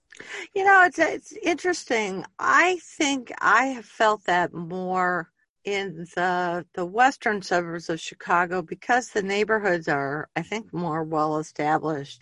you 0.54 0.64
know, 0.64 0.84
it's 0.86 1.00
it's 1.00 1.34
interesting. 1.44 2.26
I 2.40 2.80
think 2.82 3.32
I 3.40 3.68
have 3.68 3.86
felt 3.86 4.26
that 4.26 4.54
more 4.54 5.30
in 5.64 6.06
the 6.16 6.66
the 6.74 6.86
western 6.86 7.42
suburbs 7.42 7.90
of 7.90 8.00
Chicago 8.00 8.62
because 8.62 9.10
the 9.10 9.24
neighborhoods 9.24 9.88
are, 9.88 10.30
I 10.36 10.42
think, 10.42 10.74
more 10.74 11.04
well 11.04 11.38
established. 11.38 12.22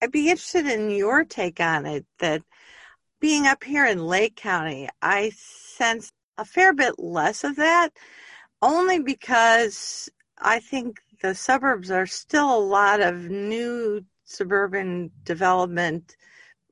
I'd 0.00 0.12
be 0.12 0.30
interested 0.30 0.66
in 0.66 0.90
your 0.90 1.24
take 1.24 1.60
on 1.60 1.86
it. 1.86 2.06
That 2.20 2.42
being 3.20 3.46
up 3.46 3.64
here 3.64 3.86
in 3.86 4.06
Lake 4.06 4.36
County, 4.36 4.88
I 5.02 5.32
sense 5.36 6.12
a 6.36 6.44
fair 6.44 6.72
bit 6.72 6.98
less 6.98 7.44
of 7.44 7.56
that, 7.56 7.90
only 8.62 9.00
because 9.00 10.08
I 10.38 10.60
think 10.60 11.00
the 11.22 11.34
suburbs 11.34 11.90
are 11.90 12.06
still 12.06 12.56
a 12.56 12.58
lot 12.58 13.00
of 13.00 13.28
new 13.28 14.04
suburban 14.24 15.10
development 15.24 16.16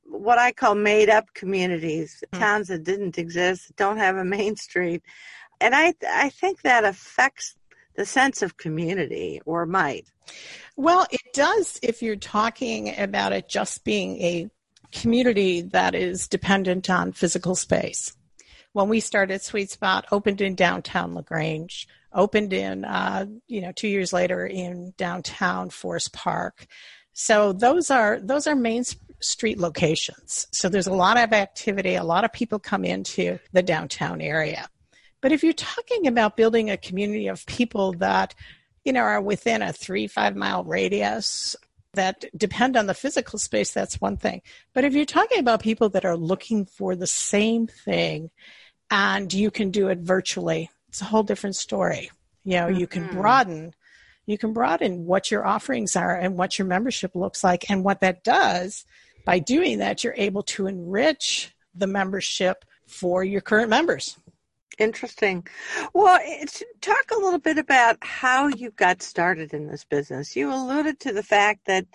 what 0.08 0.38
I 0.38 0.52
call 0.52 0.74
made 0.74 1.10
up 1.10 1.32
communities, 1.34 2.22
mm-hmm. 2.26 2.40
towns 2.40 2.68
that 2.68 2.84
didn't 2.84 3.18
exist, 3.18 3.74
don't 3.76 3.98
have 3.98 4.16
a 4.16 4.24
main 4.24 4.56
street. 4.56 5.02
And 5.60 5.74
I 5.74 5.94
I 6.08 6.28
think 6.28 6.62
that 6.62 6.84
affects 6.84 7.56
the 7.94 8.04
sense 8.04 8.42
of 8.42 8.56
community 8.56 9.40
or 9.46 9.64
might. 9.64 10.06
Well, 10.76 11.06
it 11.10 11.22
does 11.32 11.78
if 11.82 12.02
you're 12.02 12.16
talking 12.16 12.98
about 12.98 13.32
it 13.32 13.48
just 13.48 13.84
being 13.84 14.20
a 14.20 14.50
community 15.00 15.62
that 15.62 15.94
is 15.94 16.28
dependent 16.28 16.88
on 16.90 17.12
physical 17.12 17.54
space. 17.54 18.14
When 18.72 18.88
we 18.88 19.00
started 19.00 19.42
Suite 19.42 19.70
Spotte, 19.70 20.04
opened 20.12 20.40
in 20.40 20.54
downtown 20.54 21.14
LaGrange, 21.14 21.88
opened 22.12 22.52
in, 22.52 22.84
uh, 22.84 23.26
you 23.46 23.60
know, 23.60 23.72
two 23.72 23.88
years 23.88 24.12
later 24.12 24.46
in 24.46 24.92
downtown 24.96 25.70
Forest 25.70 26.12
Park. 26.12 26.66
So 27.12 27.52
those 27.52 27.90
are 27.90 28.20
those 28.20 28.46
are 28.46 28.54
main 28.54 28.84
street 29.20 29.58
locations. 29.58 30.46
So 30.52 30.68
there's 30.68 30.86
a 30.86 30.92
lot 30.92 31.18
of 31.18 31.32
activity, 31.32 31.94
a 31.94 32.04
lot 32.04 32.24
of 32.24 32.32
people 32.32 32.58
come 32.58 32.84
into 32.84 33.38
the 33.52 33.62
downtown 33.62 34.20
area. 34.20 34.68
But 35.22 35.32
if 35.32 35.42
you're 35.42 35.54
talking 35.54 36.06
about 36.06 36.36
building 36.36 36.70
a 36.70 36.76
community 36.76 37.28
of 37.28 37.46
people 37.46 37.92
that, 37.94 38.34
you 38.84 38.92
know, 38.92 39.00
are 39.00 39.20
within 39.20 39.62
a 39.62 39.72
three, 39.72 40.06
five 40.06 40.36
mile 40.36 40.64
radius 40.64 41.56
that 41.96 42.24
depend 42.36 42.76
on 42.76 42.86
the 42.86 42.94
physical 42.94 43.38
space, 43.38 43.72
that's 43.72 44.00
one 44.00 44.16
thing. 44.16 44.40
But 44.72 44.84
if 44.84 44.94
you're 44.94 45.04
talking 45.04 45.38
about 45.38 45.62
people 45.62 45.90
that 45.90 46.04
are 46.04 46.16
looking 46.16 46.64
for 46.64 46.96
the 46.96 47.06
same 47.06 47.66
thing 47.66 48.30
and 48.90 49.32
you 49.32 49.50
can 49.50 49.70
do 49.70 49.88
it 49.88 49.98
virtually, 49.98 50.70
it's 50.88 51.02
a 51.02 51.06
whole 51.06 51.24
different 51.24 51.56
story. 51.56 52.10
You 52.44 52.54
know, 52.54 52.66
mm-hmm. 52.68 52.80
you 52.80 52.86
can 52.86 53.04
mm-hmm. 53.04 53.20
broaden 53.20 53.74
you 54.26 54.36
can 54.36 54.52
broaden 54.52 55.06
what 55.06 55.30
your 55.30 55.46
offerings 55.46 55.96
are 55.96 56.16
and 56.16 56.36
what 56.36 56.58
your 56.58 56.66
membership 56.66 57.14
looks 57.14 57.42
like 57.42 57.70
and 57.70 57.84
what 57.84 58.00
that 58.00 58.24
does 58.24 58.84
by 59.24 59.38
doing 59.38 59.78
that 59.78 60.02
you're 60.04 60.14
able 60.16 60.42
to 60.42 60.66
enrich 60.66 61.54
the 61.74 61.86
membership 61.86 62.64
for 62.86 63.24
your 63.24 63.40
current 63.40 63.70
members 63.70 64.16
Interesting. 64.78 65.46
Well, 65.94 66.20
talk 66.82 67.10
a 67.10 67.18
little 67.18 67.38
bit 67.38 67.56
about 67.56 67.96
how 68.02 68.48
you 68.48 68.70
got 68.72 69.00
started 69.00 69.54
in 69.54 69.66
this 69.68 69.84
business. 69.84 70.36
You 70.36 70.52
alluded 70.52 71.00
to 71.00 71.12
the 71.12 71.22
fact 71.22 71.66
that 71.66 71.86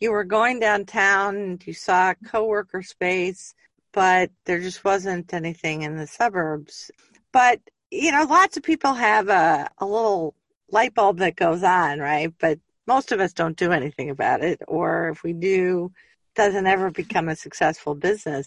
you 0.00 0.12
were 0.12 0.24
going 0.24 0.60
downtown 0.60 1.36
and 1.36 1.66
you 1.66 1.72
saw 1.72 2.10
a 2.10 2.28
coworker 2.28 2.82
space, 2.82 3.54
but 3.92 4.30
there 4.44 4.60
just 4.60 4.84
wasn't 4.84 5.32
anything 5.32 5.82
in 5.82 5.96
the 5.96 6.06
suburbs. 6.06 6.90
But, 7.32 7.60
you 7.90 8.12
know, 8.12 8.24
lots 8.24 8.58
of 8.58 8.62
people 8.62 8.92
have 8.92 9.28
a, 9.30 9.70
a 9.78 9.86
little 9.86 10.34
light 10.70 10.94
bulb 10.94 11.18
that 11.18 11.36
goes 11.36 11.62
on, 11.62 12.00
right? 12.00 12.34
But 12.38 12.58
most 12.86 13.12
of 13.12 13.20
us 13.20 13.32
don't 13.32 13.56
do 13.56 13.72
anything 13.72 14.10
about 14.10 14.42
it. 14.42 14.60
Or 14.68 15.08
if 15.08 15.22
we 15.22 15.32
do, 15.32 15.90
doesn't 16.34 16.66
ever 16.66 16.90
become 16.90 17.30
a 17.30 17.36
successful 17.36 17.94
business 17.94 18.46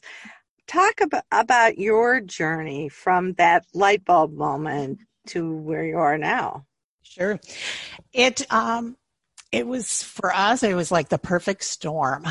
talk 0.69 1.01
about, 1.01 1.23
about 1.31 1.77
your 1.77 2.21
journey 2.21 2.89
from 2.89 3.33
that 3.33 3.65
light 3.73 4.05
bulb 4.05 4.33
moment 4.33 4.99
to 5.27 5.55
where 5.57 5.83
you 5.83 5.97
are 5.97 6.17
now. 6.17 6.65
Sure. 7.01 7.39
It 8.13 8.51
um 8.53 8.95
it 9.51 9.65
was 9.65 10.03
for 10.03 10.33
us 10.33 10.63
it 10.63 10.75
was 10.75 10.91
like 10.91 11.09
the 11.09 11.17
perfect 11.17 11.63
storm. 11.63 12.25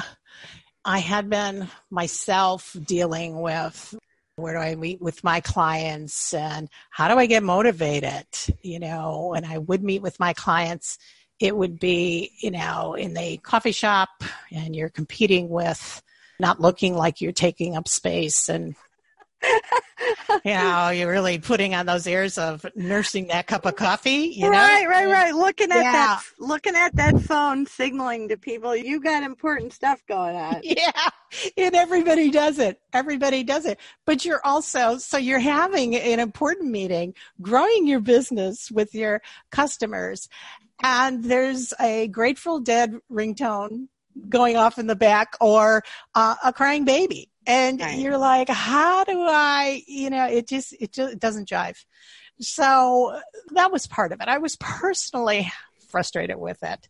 I 0.85 1.01
had 1.01 1.29
been 1.29 1.69
myself 1.91 2.75
dealing 2.87 3.41
with 3.41 3.95
where 4.37 4.55
do 4.55 4.61
I 4.61 4.77
meet 4.77 5.03
with 5.03 5.25
my 5.25 5.41
clients 5.41 6.33
and 6.33 6.69
how 6.91 7.09
do 7.09 7.19
I 7.19 7.27
get 7.27 7.43
motivated? 7.43 8.27
You 8.63 8.79
know, 8.79 9.35
and 9.35 9.45
I 9.45 9.59
would 9.59 9.83
meet 9.83 10.01
with 10.01 10.21
my 10.21 10.33
clients. 10.33 10.97
It 11.41 11.57
would 11.57 11.81
be, 11.81 12.31
you 12.41 12.53
know, 12.53 12.95
in 12.95 13.15
the 13.15 13.39
coffee 13.39 13.73
shop 13.73 14.09
and 14.53 14.77
you're 14.77 14.89
competing 14.89 15.49
with 15.49 16.03
not 16.39 16.61
looking 16.61 16.95
like 16.95 17.21
you're 17.21 17.33
taking 17.33 17.77
up 17.77 17.89
space 17.89 18.49
and 18.49 18.75
you 20.45 20.53
know, 20.53 20.91
you're 20.91 21.11
really 21.11 21.39
putting 21.39 21.75
on 21.75 21.87
those 21.87 22.07
airs 22.07 22.39
of 22.39 22.67
nursing 22.75 23.29
that 23.29 23.47
cup 23.47 23.67
of 23.67 23.77
coffee. 23.77 24.33
You 24.35 24.49
right, 24.49 24.83
know? 24.83 24.89
right, 24.89 25.07
right. 25.07 25.35
Looking 25.35 25.71
at 25.71 25.83
yeah. 25.83 25.93
that, 25.93 26.23
looking 26.39 26.75
at 26.75 26.95
that 26.97 27.21
phone, 27.21 27.67
signaling 27.67 28.29
to 28.29 28.37
people 28.37 28.75
you 28.75 29.01
got 29.01 29.23
important 29.23 29.73
stuff 29.73 30.03
going 30.07 30.37
on. 30.37 30.63
Yeah, 30.79 31.11
and 31.59 31.75
everybody 31.75 32.31
does 32.31 32.59
it. 32.59 32.81
Everybody 32.93 33.45
does 33.45 33.67
it. 33.67 33.79
But 34.07 34.25
you're 34.25 34.41
also 34.45 34.97
so 34.99 35.19
you're 35.19 35.39
having 35.39 35.95
an 35.95 36.21
important 36.21 36.71
meeting, 36.71 37.15
growing 37.43 37.87
your 37.87 38.01
business 38.01 38.71
with 38.71 38.95
your 38.95 39.21
customers, 39.51 40.29
and 40.83 41.23
there's 41.23 41.75
a 41.81 42.09
Grateful 42.09 42.61
Dead 42.61 42.95
ringtone 43.11 43.89
going 44.29 44.57
off 44.57 44.79
in 44.79 44.87
the 44.87 44.97
back 44.97 45.35
or 45.41 45.83
uh, 46.15 46.37
a 46.45 46.53
crying 46.53 46.85
baby. 46.85 47.31
And 47.47 47.81
right. 47.81 47.99
you're 47.99 48.19
like 48.19 48.51
how 48.51 49.05
do 49.05 49.23
i 49.23 49.83
you 49.87 50.11
know 50.11 50.27
it 50.27 50.47
just 50.47 50.75
it 50.79 50.93
just 50.93 51.15
it 51.15 51.21
doesn't 51.21 51.49
jive. 51.49 51.83
So 52.41 53.19
that 53.53 53.73
was 53.73 53.87
part 53.87 54.13
of 54.13 54.21
it. 54.21 54.29
I 54.29 54.39
was 54.39 54.57
personally 54.57 55.51
frustrated 55.89 56.37
with 56.37 56.63
it. 56.63 56.89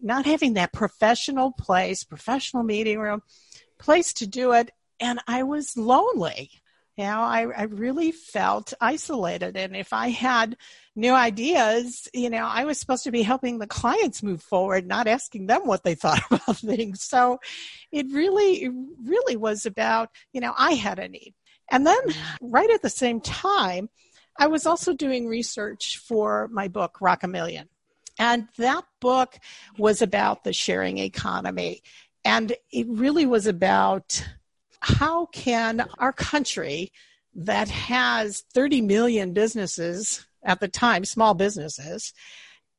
Not 0.00 0.26
having 0.26 0.54
that 0.54 0.72
professional 0.72 1.52
place 1.52 2.04
professional 2.04 2.62
meeting 2.62 2.98
room 2.98 3.22
place 3.78 4.12
to 4.14 4.26
do 4.26 4.52
it 4.52 4.70
and 5.00 5.20
i 5.26 5.42
was 5.42 5.76
lonely 5.76 6.50
you 6.96 7.04
know 7.04 7.20
I, 7.20 7.46
I 7.56 7.62
really 7.64 8.12
felt 8.12 8.74
isolated 8.80 9.56
and 9.56 9.76
if 9.76 9.92
i 9.92 10.08
had 10.08 10.56
new 10.96 11.12
ideas, 11.12 12.08
you 12.14 12.30
know, 12.30 12.44
I 12.44 12.64
was 12.64 12.78
supposed 12.78 13.04
to 13.04 13.10
be 13.10 13.22
helping 13.22 13.58
the 13.58 13.66
clients 13.66 14.22
move 14.22 14.42
forward, 14.42 14.86
not 14.86 15.06
asking 15.06 15.46
them 15.46 15.66
what 15.66 15.82
they 15.82 15.94
thought 15.94 16.22
about 16.30 16.56
things. 16.56 17.02
So 17.02 17.40
it 17.90 18.06
really, 18.12 18.64
it 18.64 18.72
really 19.04 19.36
was 19.36 19.66
about, 19.66 20.10
you 20.32 20.40
know, 20.40 20.54
I 20.56 20.72
had 20.72 20.98
a 20.98 21.08
need. 21.08 21.34
And 21.70 21.86
then 21.86 22.00
mm-hmm. 22.06 22.50
right 22.50 22.70
at 22.70 22.82
the 22.82 22.90
same 22.90 23.20
time, 23.20 23.88
I 24.36 24.48
was 24.48 24.66
also 24.66 24.92
doing 24.92 25.26
research 25.26 26.00
for 26.06 26.48
my 26.52 26.68
book, 26.68 26.98
Rock 27.00 27.22
a 27.22 27.28
Million. 27.28 27.68
And 28.18 28.48
that 28.58 28.84
book 29.00 29.38
was 29.76 30.02
about 30.02 30.44
the 30.44 30.52
sharing 30.52 30.98
economy. 30.98 31.82
And 32.24 32.54
it 32.70 32.86
really 32.88 33.26
was 33.26 33.46
about 33.46 34.24
how 34.84 35.26
can 35.26 35.86
our 35.98 36.12
country 36.12 36.92
that 37.34 37.68
has 37.68 38.44
30 38.52 38.82
million 38.82 39.32
businesses 39.32 40.26
at 40.42 40.60
the 40.60 40.68
time, 40.68 41.04
small 41.04 41.34
businesses, 41.34 42.12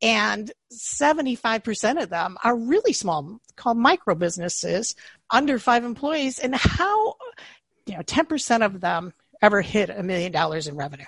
and 0.02 0.52
75% 0.72 2.04
of 2.04 2.10
them 2.10 2.38
are 2.44 2.56
really 2.56 2.94
small, 2.94 3.40
called 3.56 3.78
micro 3.78 4.14
businesses, 4.14 4.96
under 5.32 5.58
five 5.58 5.84
employees. 5.84 6.38
And 6.38 6.54
how, 6.54 7.16
you 7.88 7.96
know, 7.96 8.02
10% 8.02 8.64
of 8.64 8.82
them 8.82 9.14
ever 9.42 9.62
hit 9.62 9.90
a 9.90 10.04
million 10.04 10.32
dollars 10.32 10.68
in 10.68 10.76
revenue. 10.76 11.06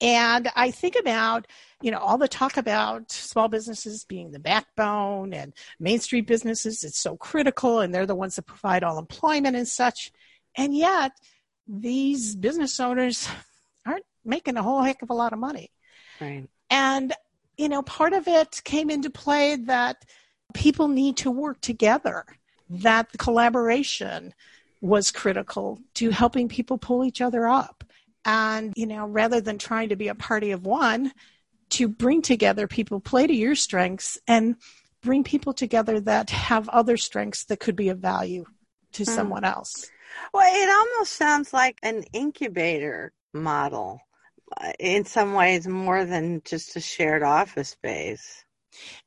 And 0.00 0.48
I 0.54 0.70
think 0.70 0.96
about, 0.98 1.46
you 1.82 1.90
know, 1.90 1.98
all 1.98 2.18
the 2.18 2.28
talk 2.28 2.56
about 2.56 3.10
small 3.10 3.48
businesses 3.48 4.04
being 4.04 4.30
the 4.30 4.38
backbone 4.38 5.34
and 5.34 5.52
Main 5.80 5.98
Street 5.98 6.26
businesses, 6.26 6.84
it's 6.84 7.00
so 7.00 7.16
critical 7.16 7.80
and 7.80 7.92
they're 7.92 8.06
the 8.06 8.14
ones 8.14 8.36
that 8.36 8.46
provide 8.46 8.84
all 8.84 8.98
employment 8.98 9.56
and 9.56 9.68
such. 9.68 10.12
And 10.58 10.76
yet, 10.76 11.12
these 11.68 12.34
business 12.34 12.80
owners 12.80 13.28
aren't 13.86 14.04
making 14.24 14.56
a 14.56 14.62
whole 14.62 14.82
heck 14.82 15.00
of 15.02 15.08
a 15.08 15.14
lot 15.14 15.32
of 15.32 15.38
money. 15.38 15.70
Right. 16.20 16.48
And, 16.68 17.14
you 17.56 17.68
know, 17.68 17.82
part 17.82 18.12
of 18.12 18.26
it 18.26 18.60
came 18.64 18.90
into 18.90 19.08
play 19.08 19.56
that 19.56 20.04
people 20.54 20.88
need 20.88 21.18
to 21.18 21.30
work 21.30 21.60
together, 21.60 22.24
that 22.68 23.12
the 23.12 23.18
collaboration 23.18 24.34
was 24.80 25.12
critical 25.12 25.78
to 25.94 26.10
helping 26.10 26.48
people 26.48 26.76
pull 26.76 27.04
each 27.04 27.20
other 27.20 27.46
up. 27.46 27.84
And, 28.24 28.72
you 28.76 28.86
know, 28.86 29.06
rather 29.06 29.40
than 29.40 29.58
trying 29.58 29.90
to 29.90 29.96
be 29.96 30.08
a 30.08 30.14
party 30.14 30.50
of 30.50 30.66
one, 30.66 31.12
to 31.70 31.88
bring 31.88 32.20
together 32.20 32.66
people, 32.66 32.98
play 32.98 33.26
to 33.26 33.34
your 33.34 33.54
strengths, 33.54 34.18
and 34.26 34.56
bring 35.02 35.22
people 35.22 35.52
together 35.52 36.00
that 36.00 36.30
have 36.30 36.68
other 36.68 36.96
strengths 36.96 37.44
that 37.44 37.60
could 37.60 37.76
be 37.76 37.90
of 37.90 37.98
value 37.98 38.44
to 38.92 39.04
hmm. 39.04 39.10
someone 39.10 39.44
else. 39.44 39.88
Well, 40.32 40.46
it 40.46 40.70
almost 40.70 41.12
sounds 41.12 41.52
like 41.52 41.78
an 41.82 42.04
incubator 42.12 43.12
model 43.32 44.00
uh, 44.56 44.72
in 44.78 45.04
some 45.04 45.34
ways 45.34 45.66
more 45.66 46.04
than 46.04 46.42
just 46.44 46.76
a 46.76 46.80
shared 46.80 47.22
office 47.22 47.70
space. 47.70 48.44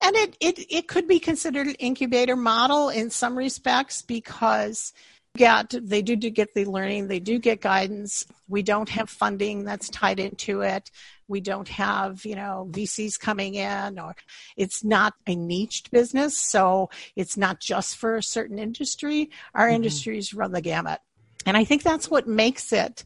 And 0.01 0.15
it, 0.15 0.37
it, 0.39 0.59
it 0.69 0.87
could 0.87 1.07
be 1.07 1.19
considered 1.19 1.67
an 1.67 1.75
incubator 1.75 2.35
model 2.35 2.89
in 2.89 3.09
some 3.09 3.37
respects 3.37 4.01
because 4.01 4.93
get 5.37 5.73
they 5.81 6.01
do, 6.01 6.15
do 6.15 6.29
get 6.29 6.53
the 6.53 6.65
learning, 6.65 7.07
they 7.07 7.19
do 7.19 7.39
get 7.39 7.61
guidance. 7.61 8.25
We 8.47 8.63
don't 8.63 8.89
have 8.89 9.09
funding 9.09 9.63
that's 9.63 9.89
tied 9.89 10.19
into 10.19 10.61
it. 10.61 10.91
We 11.31 11.41
don't 11.41 11.67
have, 11.69 12.25
you 12.25 12.35
know, 12.35 12.67
VCs 12.69 13.19
coming 13.19 13.55
in 13.55 13.97
or 13.97 14.15
it's 14.57 14.83
not 14.83 15.13
a 15.25 15.35
niched 15.35 15.89
business, 15.89 16.37
so 16.37 16.89
it's 17.15 17.37
not 17.37 17.59
just 17.59 17.95
for 17.95 18.17
a 18.17 18.23
certain 18.23 18.59
industry. 18.59 19.31
Our 19.55 19.65
mm-hmm. 19.67 19.77
industries 19.77 20.33
run 20.33 20.51
the 20.51 20.61
gamut. 20.61 20.99
And 21.45 21.57
I 21.57 21.63
think 21.63 21.81
that's 21.81 22.11
what 22.11 22.27
makes 22.27 22.71
it 22.71 23.03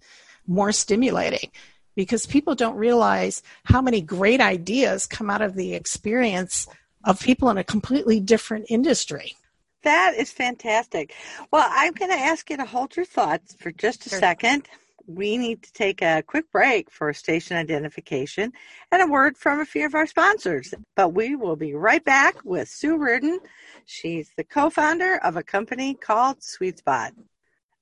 more 0.48 0.72
stimulating 0.72 1.52
because 1.96 2.26
people 2.26 2.56
don't 2.56 2.76
realize 2.76 3.42
how 3.64 3.82
many 3.82 4.02
great 4.02 4.42
ideas 4.42 5.08
come 5.08 5.30
out 5.30 5.42
of 5.42 5.56
the 5.56 5.74
experience 5.74 6.68
of 7.04 7.22
people 7.22 7.50
in 7.50 7.58
a 7.58 7.64
completely 7.64 8.20
different 8.20 8.66
industry. 8.70 9.36
That 9.84 10.16
is 10.18 10.32
fantastic. 10.32 11.14
Well, 11.52 11.68
I'm 11.70 11.94
going 11.94 12.12
to 12.12 12.18
ask 12.18 12.50
you 12.50 12.58
to 12.58 12.66
hold 12.66 12.96
your 12.96 13.06
thoughts 13.06 13.56
for 13.60 13.72
just 13.72 14.08
a 14.08 14.10
sure. 14.10 14.20
second. 14.20 14.68
We 15.08 15.38
need 15.38 15.62
to 15.64 15.72
take 15.72 16.02
a 16.02 16.24
quick 16.26 16.52
break 16.52 16.90
for 16.90 17.14
station 17.14 17.58
identification 17.58 18.52
and 18.92 19.02
a 19.04 19.08
word 19.08 19.38
from 19.38 19.60
a 19.60 19.66
few 19.66 19.86
of 19.86 19.94
our 19.94 20.08
sponsors. 20.08 20.74
But 20.96 21.10
we 21.10 21.36
will 21.36 21.56
be 21.56 21.76
right 21.76 22.04
back 22.04 22.44
with 22.44 22.70
Sue 22.70 22.98
Reardon. 22.98 23.40
She's 23.86 24.32
the 24.36 24.44
co 24.44 24.72
founder 24.72 25.18
of 25.18 25.36
a 25.36 25.44
company 25.44 25.94
called 25.94 26.42
Suite 26.42 26.82
Spotte. 26.84 27.14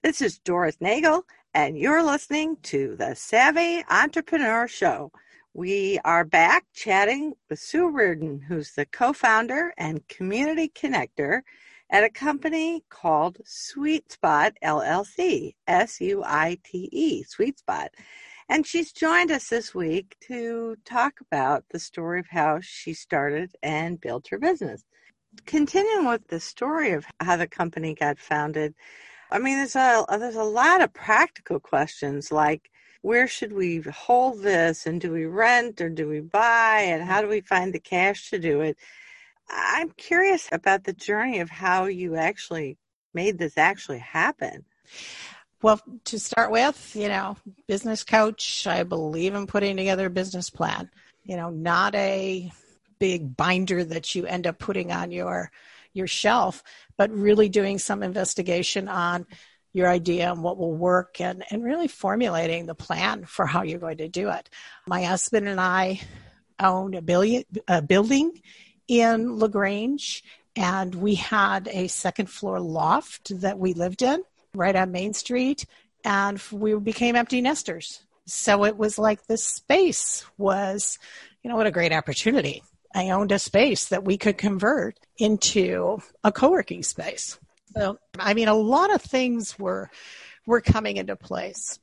This 0.02 0.22
is 0.22 0.38
Doris 0.40 0.82
Nagel, 0.82 1.24
and 1.54 1.78
you're 1.78 2.04
listening 2.04 2.58
to 2.64 2.98
the 2.98 3.16
Savvy 3.16 3.86
Entrepreneur 3.90 4.68
Show. 4.68 5.12
We 5.54 6.00
are 6.04 6.26
back 6.26 6.66
chatting 6.74 7.36
with 7.50 7.60
Sue 7.60 7.90
Reardon, 7.90 8.42
who's 8.42 8.74
the 8.74 8.86
co 8.86 9.14
founder 9.14 9.74
and 9.78 10.06
community 10.10 10.68
connector 10.68 11.44
at 11.94 12.04
a 12.04 12.10
company 12.10 12.84
called 12.90 13.38
Suite 13.46 14.10
Spotte 14.10 14.56
LLC, 14.64 15.54
S 15.68 16.02
U 16.02 16.24
I 16.26 16.58
T 16.64 16.90
E, 16.92 17.22
Suite 17.22 17.62
Spotte. 17.62 17.94
And 18.50 18.66
she's 18.66 18.92
joined 18.92 19.30
us 19.30 19.48
this 19.48 19.76
week 19.76 20.18
to 20.22 20.76
talk 20.86 21.14
about 21.22 21.66
the 21.70 21.78
story 21.78 22.20
of 22.20 22.26
how 22.32 22.60
she 22.62 22.96
started 22.96 23.56
and 23.62 24.02
built 24.02 24.28
her 24.30 24.40
business. 24.40 24.84
Continuing 25.46 26.08
with 26.08 26.28
the 26.30 26.40
story 26.40 26.94
of 26.94 27.06
how 27.20 27.38
the 27.38 27.48
company 27.48 27.94
got 27.94 28.18
founded, 28.18 28.74
I 29.30 29.38
mean, 29.38 29.58
there's 29.58 29.76
a 29.76 30.04
there's 30.18 30.36
a 30.36 30.44
lot 30.44 30.82
of 30.82 30.94
practical 30.94 31.60
questions 31.60 32.32
like 32.32 32.72
where 33.04 33.28
should 33.28 33.54
we 33.54 33.82
hold 33.82 34.42
this 34.42 34.88
and 34.88 35.00
do 35.00 35.12
we 35.12 35.26
rent 35.26 35.80
or 35.80 35.90
do 35.90 36.08
we 36.08 36.22
buy 36.22 36.80
and 36.88 37.04
how 37.04 37.22
do 37.22 37.28
we 37.28 37.42
find 37.42 37.72
the 37.72 37.80
cash 37.80 38.32
to 38.32 38.40
do 38.40 38.62
it? 38.62 38.78
I'm 39.50 39.90
curious 39.92 40.48
about 40.52 40.84
the 40.84 40.94
journey 40.94 41.40
of 41.40 41.50
how 41.50 41.86
you 41.86 42.16
actually 42.16 42.78
made 43.14 43.38
this 43.38 43.58
actually 43.58 44.00
happen. 44.00 44.66
Well, 45.62 45.82
to 46.06 46.20
start 46.20 46.52
with, 46.52 46.96
you 46.96 47.08
know, 47.08 47.38
business 47.68 48.04
coach, 48.04 48.68
I 48.68 48.84
believe 48.84 49.34
in 49.34 49.48
putting 49.48 49.78
together 49.78 50.08
a 50.08 50.12
business 50.12 50.50
plan. 50.50 50.90
You 51.24 51.38
know, 51.38 51.50
not 51.50 51.96
a 51.96 52.52
big 53.00 53.38
binder 53.38 53.84
that 53.84 54.14
you 54.14 54.26
end 54.26 54.46
up 54.46 54.60
putting 54.60 54.92
on 54.92 55.12
your 55.12 55.52
your 55.94 56.08
shelf, 56.08 56.64
but 56.98 57.12
really 57.12 57.50
doing 57.50 57.78
some 57.78 58.04
investigation 58.04 58.88
on 58.88 59.26
your 59.74 59.88
idea 59.88 60.32
and 60.32 60.44
what 60.44 60.58
will 60.58 60.74
work 60.74 61.22
and, 61.22 61.44
and 61.50 61.64
really 61.64 61.88
formulating 61.88 62.66
the 62.66 62.76
plan 62.76 63.26
for 63.26 63.46
how 63.46 63.64
you're 63.64 63.80
going 63.80 63.98
to 63.98 64.08
do 64.08 64.30
it. 64.30 64.50
My 64.88 65.04
husband 65.04 65.48
and 65.48 65.62
I 65.62 66.02
own 66.60 66.94
a, 66.94 67.02
billion, 67.02 67.44
a 67.68 67.82
building 67.82 68.42
in 68.88 69.38
LaGrange 69.38 70.24
and 70.56 70.94
we 70.96 71.16
had 71.16 71.68
a 71.70 71.88
second 71.88 72.30
floor 72.30 72.60
loft 72.60 73.42
that 73.42 73.58
we 73.58 73.74
lived 73.74 74.02
in 74.02 74.24
right 74.54 74.76
on 74.76 74.92
Main 74.92 75.14
Street 75.14 75.66
and 76.04 76.42
we 76.52 76.76
became 76.76 77.16
empty 77.16 77.42
nesters. 77.42 78.04
So 78.26 78.64
it 78.66 78.78
was 78.78 78.98
like 78.98 79.26
this 79.26 79.44
space 79.44 80.26
was, 80.38 81.00
you 81.42 81.50
know, 81.50 81.56
what 81.56 81.68
a 81.68 81.72
great 81.72 81.92
opportunity. 81.92 82.64
I 82.96 83.10
owned 83.10 83.32
a 83.32 83.40
space 83.40 83.86
that 83.86 84.06
we 84.06 84.18
could 84.18 84.38
convert 84.38 85.00
into 85.18 86.00
a 86.24 86.32
co-working 86.32 86.84
space. 86.84 87.40
So, 87.76 87.98
I 88.20 88.34
mean, 88.36 88.48
a 88.48 88.54
lot 88.54 88.94
of 88.94 89.02
things 89.02 89.58
were 89.58 89.90
were 90.46 90.62
coming 90.62 90.98
into 90.98 91.16
place. 91.16 91.80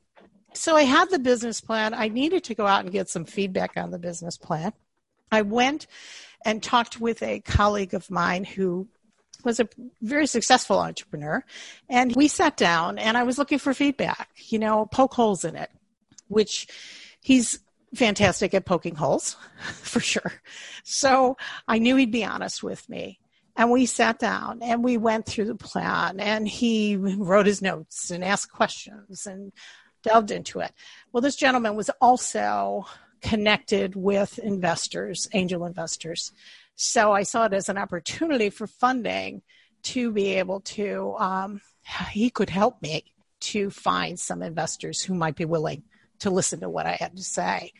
So 0.55 0.77
I 0.77 0.83
had 0.83 1.11
the 1.11 1.19
business 1.19 1.61
plan. 1.61 1.95
I 1.95 2.09
needed 2.09 2.45
to 2.45 2.55
go 2.55 2.67
out 2.67 2.85
and 2.85 2.93
get 2.93 3.09
some 3.09 3.25
feedback 3.25 3.73
on 3.77 3.91
the 3.91 3.99
business 3.99 4.37
plan. 4.37 4.73
I 5.33 5.43
went 5.43 5.87
and 6.45 6.63
talked 6.63 7.01
with 7.01 7.23
a 7.23 7.41
colleague 7.41 7.95
of 7.95 8.11
mine 8.11 8.45
who 8.45 8.89
was 9.45 9.61
a 9.61 9.69
very 10.03 10.27
successful 10.27 10.79
entrepreneur. 10.79 11.45
And 11.89 12.15
we 12.15 12.29
sat 12.29 12.57
down 12.57 12.99
and 12.99 13.17
I 13.17 13.23
was 13.23 13.39
looking 13.39 13.59
for 13.59 13.75
feedback, 13.75 14.29
you 14.49 14.59
know, 14.59 14.87
poke 14.87 15.15
holes 15.15 15.45
in 15.45 15.57
it, 15.57 15.71
which 16.29 16.67
he's 17.21 17.61
fantastic 17.95 18.55
at 18.55 18.67
poking 18.67 18.95
holes 18.95 19.37
for 19.83 20.01
sure. 20.01 20.33
So 20.85 21.37
I 21.67 21.79
knew 21.79 21.97
he'd 21.97 22.13
be 22.13 22.25
honest 22.25 22.63
with 22.63 22.89
me. 22.89 23.19
And 23.57 23.71
we 23.71 23.85
sat 23.85 24.19
down 24.19 24.63
and 24.63 24.83
we 24.83 24.97
went 24.97 25.27
through 25.27 25.47
the 25.47 25.55
plan 25.55 26.21
and 26.21 26.49
he 26.49 26.97
wrote 26.97 27.47
his 27.47 27.61
notes 27.61 28.11
and 28.11 28.25
asked 28.25 28.53
questions 28.53 29.27
and 29.27 29.53
delved 30.03 30.31
into 30.31 30.61
it. 30.61 30.73
Well, 31.13 31.21
this 31.21 31.37
gentleman 31.37 31.75
was 31.75 31.91
also 32.01 32.87
connected 33.21 33.95
with 33.95 34.39
investors, 34.39 35.29
angel 35.33 35.65
investors. 35.65 36.33
So 36.75 37.13
I 37.13 37.25
saw 37.25 37.45
it 37.45 37.53
as 37.53 37.69
an 37.69 37.79
opportunity 37.79 38.51
for 38.51 38.67
funding 38.67 39.43
to 39.83 40.13
be 40.13 40.35
able 40.35 40.61
to, 40.61 41.15
um, 41.19 41.61
he 42.11 42.31
could 42.31 42.51
help 42.51 42.81
me 42.83 43.05
to 43.41 43.71
find 43.71 44.19
some 44.19 44.43
investors 44.43 45.03
who 45.03 45.15
might 45.15 45.37
be 45.37 45.45
willing 45.45 45.83
to 46.21 46.31
listen 46.31 46.61
to 46.61 46.69
what 46.69 46.87
I 46.87 46.93
had 46.93 47.17
to 47.17 47.23
say 47.23 47.73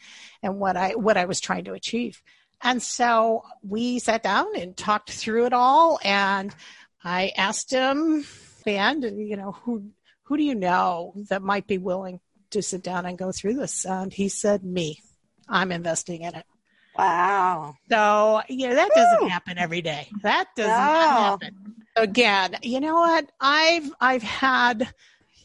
and 0.43 0.59
what 0.59 0.77
I, 0.77 0.95
what 0.95 1.17
I 1.17 1.27
was 1.27 1.41
trying 1.41 1.65
to 1.65 1.75
achieve. 1.75 2.23
And 2.63 2.83
so 2.83 3.45
we 3.63 3.99
sat 3.99 4.23
down 4.23 4.47
and 4.57 4.77
talked 4.77 5.11
through 5.11 5.47
it 5.47 5.53
all. 5.53 5.99
And 6.05 6.55
I 7.03 7.33
asked 7.37 7.71
him, 7.71 8.27
and 8.67 9.03
you 9.03 9.37
know, 9.37 9.53
who, 9.53 9.91
who 10.25 10.37
do 10.37 10.43
you 10.43 10.55
know 10.55 11.15
that 11.29 11.43
might 11.43 11.67
be 11.67 11.79
willing 11.79 12.21
to 12.51 12.63
sit 12.63 12.83
down 12.83 13.07
and 13.07 13.19
go 13.19 13.33
through 13.33 13.55
this? 13.55 13.85
And 13.87 14.13
he 14.13 14.29
said, 14.29 14.63
me, 14.63 15.03
I'm 15.51 15.73
investing 15.73 16.23
in 16.23 16.35
it. 16.35 16.45
Wow. 16.97 17.75
So, 17.91 18.43
you 18.49 18.69
know, 18.69 18.75
that 18.75 18.91
doesn't 18.95 19.23
Woo. 19.23 19.29
happen 19.29 19.59
every 19.59 19.83
day. 19.83 20.09
That 20.23 20.47
does 20.57 20.69
no. 20.69 20.75
not 20.75 21.19
happen. 21.19 21.75
Again, 21.97 22.57
you 22.63 22.81
know 22.81 22.95
what? 22.95 23.31
I've 23.41 23.93
I've 24.01 24.23
had 24.23 24.93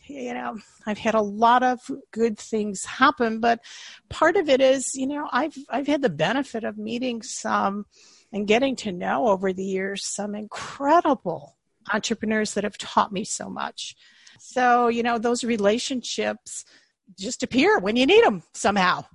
you 0.08 0.34
know, 0.34 0.60
I've 0.86 0.98
had 0.98 1.16
a 1.16 1.22
lot 1.22 1.64
of 1.64 1.80
good 2.12 2.38
things 2.38 2.86
happen, 2.86 3.40
but 3.40 3.62
part 4.10 4.38
of 4.38 4.50
it 4.50 4.62
is, 4.62 4.96
you 4.96 5.08
know, 5.08 5.28
I've 5.32 5.58
I've 5.70 5.88
had 5.88 6.02
the 6.02 6.10
benefit 6.10 6.64
of 6.64 6.78
meeting 6.78 7.22
some 7.22 7.86
and 8.32 8.48
getting 8.48 8.76
to 8.78 8.92
know 8.92 9.28
over 9.28 9.54
the 9.54 9.64
years 9.64 10.06
some 10.06 10.36
incredible 10.36 11.56
entrepreneurs 11.92 12.54
that 12.54 12.64
have 12.64 12.78
taught 12.78 13.12
me 13.12 13.24
so 13.24 13.50
much. 13.50 13.96
So, 14.40 14.88
you 14.90 15.04
know, 15.04 15.18
those 15.18 15.44
relationships 15.44 16.66
just 17.18 17.44
appear 17.44 17.80
when 17.80 17.96
you 17.96 18.06
need 18.06 18.24
them 18.24 18.44
somehow. 18.54 19.06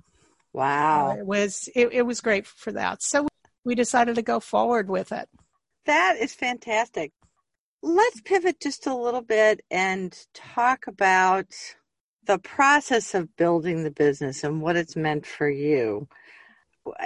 Wow. 0.53 1.11
Uh, 1.11 1.15
it 1.17 1.27
was 1.27 1.69
it, 1.75 1.93
it 1.93 2.03
was 2.03 2.21
great 2.21 2.47
for 2.47 2.73
that. 2.73 3.03
So 3.03 3.29
we 3.65 3.75
decided 3.75 4.17
to 4.17 4.23
go 4.23 4.41
forward 4.41 4.89
with 4.89 5.13
it. 5.13 5.29
That 5.87 6.17
is 6.19 6.35
fantastic. 6.35 7.13
Let's 7.83 8.21
pivot 8.21 8.61
just 8.61 8.87
a 8.87 8.95
little 8.95 9.23
bit 9.23 9.63
and 9.71 10.17
talk 10.35 10.87
about 10.87 11.47
the 12.27 12.39
process 12.39 13.15
of 13.15 13.35
building 13.37 13.83
the 13.83 13.91
business 13.91 14.45
and 14.45 14.61
what 14.61 14.77
it's 14.77 14.97
meant 14.97 15.27
for 15.27 15.49
you. 15.49 16.07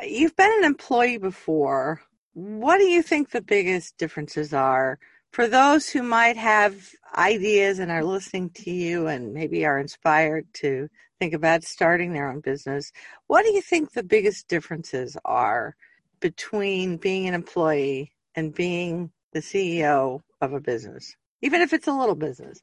You've 0.02 0.36
been 0.36 0.52
an 0.58 0.64
employee 0.64 1.18
before. 1.18 2.02
What 2.32 2.78
do 2.78 2.84
you 2.84 3.02
think 3.02 3.30
the 3.30 3.40
biggest 3.40 3.96
differences 3.96 4.52
are 4.52 4.98
for 5.34 5.48
those 5.48 5.90
who 5.90 6.00
might 6.00 6.36
have 6.36 6.94
ideas 7.16 7.80
and 7.80 7.90
are 7.90 8.04
listening 8.04 8.50
to 8.50 8.70
you 8.70 9.08
and 9.08 9.34
maybe 9.34 9.66
are 9.66 9.80
inspired 9.80 10.46
to 10.54 10.88
think 11.18 11.34
about 11.34 11.64
starting 11.64 12.12
their 12.12 12.28
own 12.28 12.38
business, 12.38 12.92
what 13.26 13.44
do 13.44 13.50
you 13.50 13.60
think 13.60 13.90
the 13.90 14.04
biggest 14.04 14.46
differences 14.46 15.16
are 15.24 15.74
between 16.20 16.98
being 16.98 17.26
an 17.26 17.34
employee 17.34 18.12
and 18.36 18.54
being 18.54 19.10
the 19.32 19.40
CEO 19.40 20.20
of 20.40 20.52
a 20.52 20.60
business, 20.60 21.16
even 21.42 21.60
if 21.62 21.72
it's 21.72 21.88
a 21.88 21.92
little 21.92 22.14
business? 22.14 22.62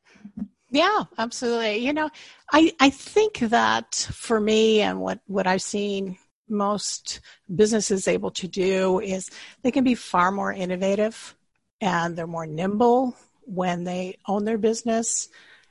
Yeah, 0.69 1.03
absolutely. 1.17 1.79
You 1.79 1.91
know, 1.91 2.09
I, 2.53 2.71
I 2.79 2.89
think 2.89 3.39
that 3.39 3.95
for 4.13 4.39
me 4.39 4.79
and 4.79 5.01
what, 5.01 5.19
what 5.27 5.45
I've 5.45 5.61
seen 5.61 6.17
most 6.47 7.19
businesses 7.53 8.07
able 8.07 8.31
to 8.31 8.47
do 8.47 9.01
is 9.01 9.29
they 9.61 9.71
can 9.71 9.83
be 9.83 9.95
far 9.95 10.31
more 10.31 10.53
innovative 10.53 11.35
and 11.81 12.15
they're 12.15 12.27
more 12.27 12.45
nimble 12.45 13.17
when 13.45 13.83
they 13.83 14.17
own 14.27 14.45
their 14.45 14.59
business. 14.59 15.27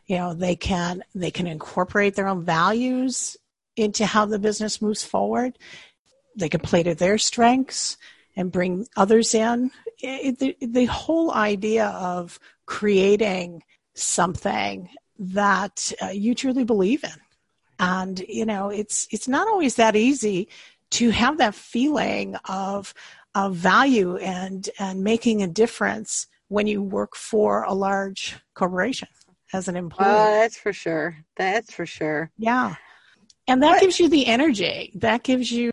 You 0.06 0.16
know 0.16 0.34
they 0.34 0.56
can 0.56 1.04
they 1.14 1.30
can 1.30 1.46
incorporate 1.46 2.16
their 2.16 2.26
own 2.26 2.44
values 2.44 3.36
into 3.76 4.04
how 4.04 4.26
the 4.26 4.40
business 4.40 4.82
moves 4.82 5.04
forward. 5.04 5.56
They 6.36 6.48
can 6.48 6.60
play 6.60 6.82
to 6.82 6.94
their 6.94 7.16
strengths 7.16 7.96
and 8.36 8.52
bring 8.52 8.86
others 8.96 9.34
in. 9.34 9.70
It, 10.02 10.38
the, 10.38 10.56
the 10.60 10.86
whole 10.86 11.32
idea 11.32 11.86
of 11.86 12.38
creating 12.66 13.62
something 13.94 14.88
that 15.18 15.92
uh, 16.02 16.08
you 16.08 16.34
truly 16.34 16.64
believe 16.64 17.04
in. 17.04 17.10
And 17.78 18.18
you 18.28 18.44
know 18.44 18.68
it's 18.68 19.06
it's 19.10 19.28
not 19.28 19.48
always 19.48 19.76
that 19.76 19.96
easy 19.96 20.48
to 20.90 21.10
have 21.10 21.38
that 21.38 21.54
feeling 21.54 22.34
of 22.46 22.92
of 23.34 23.54
value 23.54 24.16
and 24.16 24.68
and 24.78 25.04
making 25.04 25.42
a 25.42 25.46
difference 25.46 26.26
when 26.48 26.66
you 26.66 26.82
work 26.82 27.14
for 27.14 27.62
a 27.62 27.72
large 27.72 28.36
corporation 28.54 29.08
as 29.52 29.68
an 29.68 29.76
oh, 29.76 29.78
employee. 29.78 30.08
Oh, 30.08 30.30
that's 30.32 30.56
for 30.56 30.72
sure. 30.72 31.16
That's 31.36 31.72
for 31.72 31.86
sure. 31.86 32.30
Yeah. 32.38 32.74
And 33.46 33.62
that 33.62 33.72
what? 33.72 33.80
gives 33.80 33.98
you 33.98 34.08
the 34.08 34.26
energy. 34.26 34.92
That 34.96 35.22
gives 35.22 35.50
you 35.50 35.70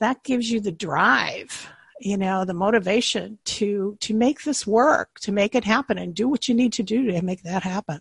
that 0.00 0.22
gives 0.24 0.50
you 0.50 0.60
the 0.60 0.72
drive, 0.72 1.68
you 2.00 2.16
know, 2.16 2.44
the 2.44 2.54
motivation 2.54 3.38
to 3.44 3.96
to 4.00 4.14
make 4.14 4.42
this 4.42 4.66
work, 4.66 5.20
to 5.20 5.32
make 5.32 5.54
it 5.54 5.64
happen 5.64 5.98
and 5.98 6.14
do 6.14 6.28
what 6.28 6.48
you 6.48 6.54
need 6.54 6.72
to 6.74 6.82
do 6.82 7.10
to 7.10 7.22
make 7.22 7.42
that 7.42 7.62
happen. 7.62 8.00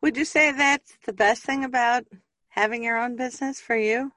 Would 0.00 0.16
you 0.16 0.24
say 0.24 0.52
that's 0.52 0.96
the 1.04 1.12
best 1.12 1.42
thing 1.42 1.64
about 1.64 2.04
having 2.48 2.84
your 2.84 2.98
own 2.98 3.16
business 3.16 3.60
for 3.60 3.76
you? 3.76 4.12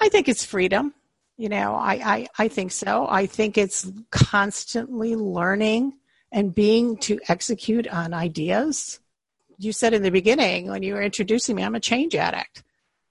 I 0.00 0.08
think 0.08 0.28
it's 0.28 0.44
freedom. 0.44 0.94
You 1.40 1.48
know, 1.48 1.74
I, 1.74 1.94
I, 1.94 2.28
I 2.38 2.48
think 2.48 2.70
so. 2.70 3.06
I 3.08 3.24
think 3.26 3.56
it's 3.56 3.90
constantly 4.10 5.16
learning 5.16 5.94
and 6.30 6.54
being 6.54 6.98
to 6.98 7.18
execute 7.28 7.88
on 7.88 8.12
ideas 8.12 9.00
you 9.60 9.72
said 9.72 9.92
in 9.92 10.02
the 10.02 10.10
beginning 10.10 10.68
when 10.68 10.82
you 10.82 10.94
were 10.94 11.02
introducing 11.02 11.54
me, 11.54 11.62
I'm 11.62 11.74
a 11.74 11.80
change 11.80 12.14
addict. 12.14 12.62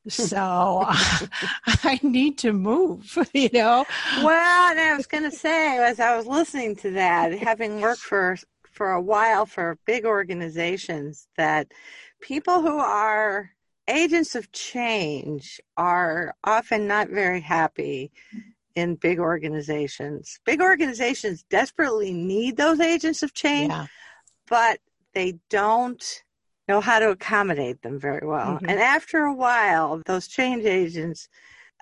So 0.07 0.85
I 0.87 1.99
need 2.01 2.39
to 2.39 2.53
move, 2.53 3.17
you 3.33 3.49
know. 3.53 3.85
Well, 4.23 4.71
and 4.71 4.79
I 4.79 4.95
was 4.97 5.05
going 5.05 5.23
to 5.23 5.31
say, 5.31 5.77
as 5.77 5.99
I 5.99 6.17
was 6.17 6.25
listening 6.25 6.75
to 6.77 6.91
that, 6.91 7.37
having 7.37 7.81
worked 7.81 8.01
for 8.01 8.37
for 8.63 8.91
a 8.91 9.01
while 9.01 9.45
for 9.45 9.77
big 9.85 10.05
organizations 10.05 11.27
that 11.35 11.67
people 12.21 12.61
who 12.61 12.77
are 12.77 13.51
agents 13.89 14.35
of 14.35 14.51
change 14.51 15.59
are 15.77 16.35
often 16.43 16.87
not 16.87 17.09
very 17.09 17.41
happy 17.41 18.11
in 18.75 18.95
big 18.95 19.19
organizations. 19.19 20.39
Big 20.45 20.61
organizations 20.61 21.43
desperately 21.49 22.13
need 22.13 22.57
those 22.57 22.79
agents 22.79 23.23
of 23.23 23.33
change, 23.33 23.71
Yeah. 23.71 23.87
but 24.47 24.79
they 25.13 25.39
don't 25.49 26.23
know 26.67 26.79
how 26.81 26.99
to 26.99 27.09
accommodate 27.09 27.81
them 27.81 27.99
very 27.99 28.25
well. 28.25 28.59
Mhm. 28.59 28.69
And 28.69 28.79
after 28.79 29.23
a 29.23 29.33
while, 29.33 30.01
those 30.05 30.27
change 30.27 30.65
agents, 30.65 31.27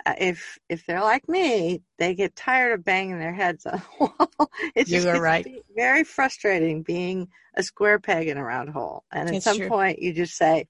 uh, 0.06 0.14
if 0.18 0.58
if 0.70 0.86
they're 0.86 1.02
like 1.02 1.28
me, 1.28 1.82
they 1.98 2.16
get 2.16 2.36
tired 2.36 2.74
of 2.74 2.86
banging 2.86 3.20
their 3.20 3.34
heads 3.34 3.66
on 3.66 3.82
the 4.00 4.06
wall. 4.40 4.52
It's 4.76 4.90
You 4.90 4.98
just 4.98 5.08
are 5.08 5.22
right. 5.22 5.46
very 5.76 6.04
frustrating 6.04 6.84
being 6.84 7.28
a 7.56 7.64
square 7.64 8.00
peg 8.00 8.28
in 8.28 8.38
a 8.38 8.44
round 8.44 8.70
hole. 8.70 9.04
And 9.12 9.28
at 9.28 9.36
It's 9.36 9.46
some 9.46 9.58
true. 9.58 9.70
point, 9.70 10.00
you 10.00 10.14
just 10.14 10.36
say, 10.36 10.68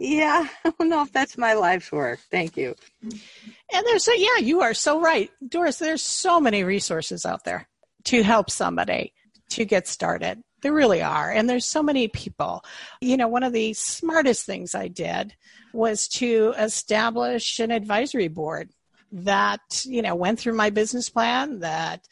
"Yeah, 0.00 0.48
I 0.64 0.72
don't 0.78 0.88
know 0.88 1.02
if 1.02 1.12
that's 1.12 1.36
my 1.36 1.52
life's 1.54 1.92
work. 1.92 2.20
Thank 2.30 2.56
you." 2.56 2.74
And 3.02 3.86
there's 3.86 4.04
so 4.04 4.12
yeah, 4.14 4.38
you 4.40 4.62
are 4.62 4.74
so 4.74 5.00
right, 5.00 5.30
Doris. 5.46 5.78
There's 5.78 6.02
so 6.02 6.40
many 6.40 6.64
resources 6.64 7.24
out 7.26 7.44
there 7.44 7.68
to 8.04 8.22
help 8.22 8.50
somebody 8.50 9.12
to 9.50 9.64
get 9.64 9.86
started. 9.86 10.42
There 10.62 10.72
really 10.72 11.02
are, 11.02 11.30
and 11.30 11.48
there's 11.48 11.64
so 11.66 11.82
many 11.82 12.08
people. 12.08 12.64
You 13.00 13.16
know, 13.16 13.28
one 13.28 13.42
of 13.42 13.52
the 13.52 13.72
smartest 13.74 14.46
things 14.46 14.74
I 14.74 14.88
did 14.88 15.34
was 15.72 16.08
to 16.08 16.54
establish 16.58 17.60
an 17.60 17.70
advisory 17.70 18.28
board 18.28 18.70
that 19.12 19.84
you 19.84 20.02
know 20.02 20.14
went 20.14 20.38
through 20.38 20.54
my 20.54 20.70
business 20.70 21.08
plan. 21.10 21.60
That 21.60 22.06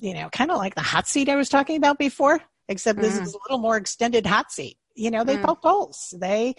you 0.00 0.14
know, 0.14 0.28
kind 0.30 0.50
of 0.50 0.56
like 0.58 0.74
the 0.74 0.82
hot 0.82 1.08
seat 1.08 1.28
I 1.28 1.36
was 1.36 1.48
talking 1.48 1.76
about 1.76 1.98
before, 1.98 2.40
except 2.68 3.00
this 3.00 3.18
Mhm. 3.18 3.22
is 3.22 3.34
a 3.34 3.38
little 3.38 3.58
more 3.58 3.76
extended 3.76 4.24
hot 4.26 4.52
seat. 4.52 4.76
You 4.94 5.10
know, 5.10 5.24
they 5.24 5.36
Mm. 5.36 5.44
poke 5.44 5.62
holes. 5.62 6.14
They, 6.18 6.54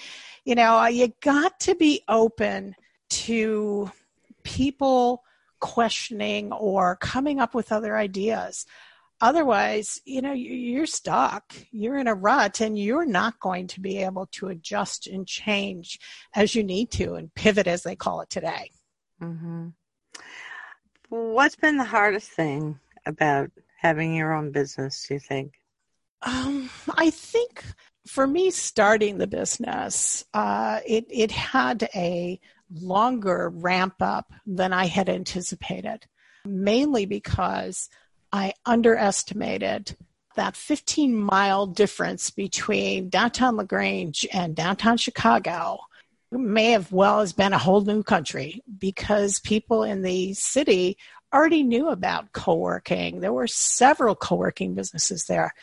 you 0.45 0.55
know, 0.55 0.85
you 0.85 1.13
got 1.21 1.59
to 1.61 1.75
be 1.75 2.03
open 2.07 2.75
to 3.09 3.91
people 4.43 5.23
questioning 5.59 6.51
or 6.51 6.95
coming 6.95 7.39
up 7.39 7.53
with 7.53 7.71
other 7.71 7.95
ideas. 7.97 8.65
Otherwise, 9.19 10.01
you 10.05 10.19
know, 10.21 10.31
you- 10.33 10.55
you're 10.55 10.87
stuck. 10.87 11.53
You're 11.71 11.97
in 11.97 12.07
a 12.07 12.15
rut 12.15 12.59
and 12.59 12.79
you're 12.79 13.05
not 13.05 13.39
going 13.39 13.67
to 13.67 13.79
be 13.79 13.97
able 13.99 14.25
to 14.27 14.47
adjust 14.47 15.05
and 15.05 15.27
change 15.27 15.99
as 16.33 16.55
you 16.55 16.63
need 16.63 16.89
to 16.93 17.13
and 17.13 17.31
pivot, 17.35 17.67
as 17.67 17.83
they 17.83 17.95
call 17.95 18.21
it 18.21 18.29
today. 18.31 18.71
hmm 19.19 19.67
What's 21.09 21.57
been 21.57 21.77
the 21.77 21.83
hardest 21.83 22.31
thing 22.31 22.79
about 23.05 23.51
having 23.77 24.15
your 24.15 24.33
own 24.33 24.51
business? 24.51 25.05
Do 25.07 25.15
you 25.15 25.19
think? 25.19 25.59
Um, 26.21 26.69
I 26.97 27.09
think 27.09 27.63
for 28.07 28.25
me, 28.25 28.51
starting 28.51 29.17
the 29.17 29.27
business, 29.27 30.25
uh, 30.33 30.79
it 30.85 31.05
it 31.09 31.31
had 31.31 31.89
a 31.95 32.39
longer 32.73 33.49
ramp 33.49 33.95
up 33.99 34.33
than 34.45 34.73
I 34.73 34.85
had 34.85 35.09
anticipated, 35.09 36.05
mainly 36.45 37.05
because 37.05 37.89
I 38.31 38.53
underestimated 38.65 39.95
that 40.35 40.55
15 40.55 41.15
mile 41.15 41.67
difference 41.67 42.29
between 42.29 43.09
downtown 43.09 43.57
Lagrange 43.57 44.25
and 44.31 44.55
downtown 44.55 44.97
Chicago 44.97 45.79
may 46.31 46.71
have 46.71 46.91
well 46.91 47.19
as 47.19 47.33
been 47.33 47.51
a 47.51 47.57
whole 47.57 47.81
new 47.81 48.03
country 48.03 48.63
because 48.79 49.41
people 49.41 49.83
in 49.83 50.01
the 50.01 50.33
city 50.33 50.97
already 51.33 51.63
knew 51.63 51.89
about 51.89 52.31
co-working. 52.31 53.19
There 53.19 53.33
were 53.33 53.47
several 53.47 54.15
co-working 54.15 54.73
businesses 54.73 55.25
there. 55.25 55.53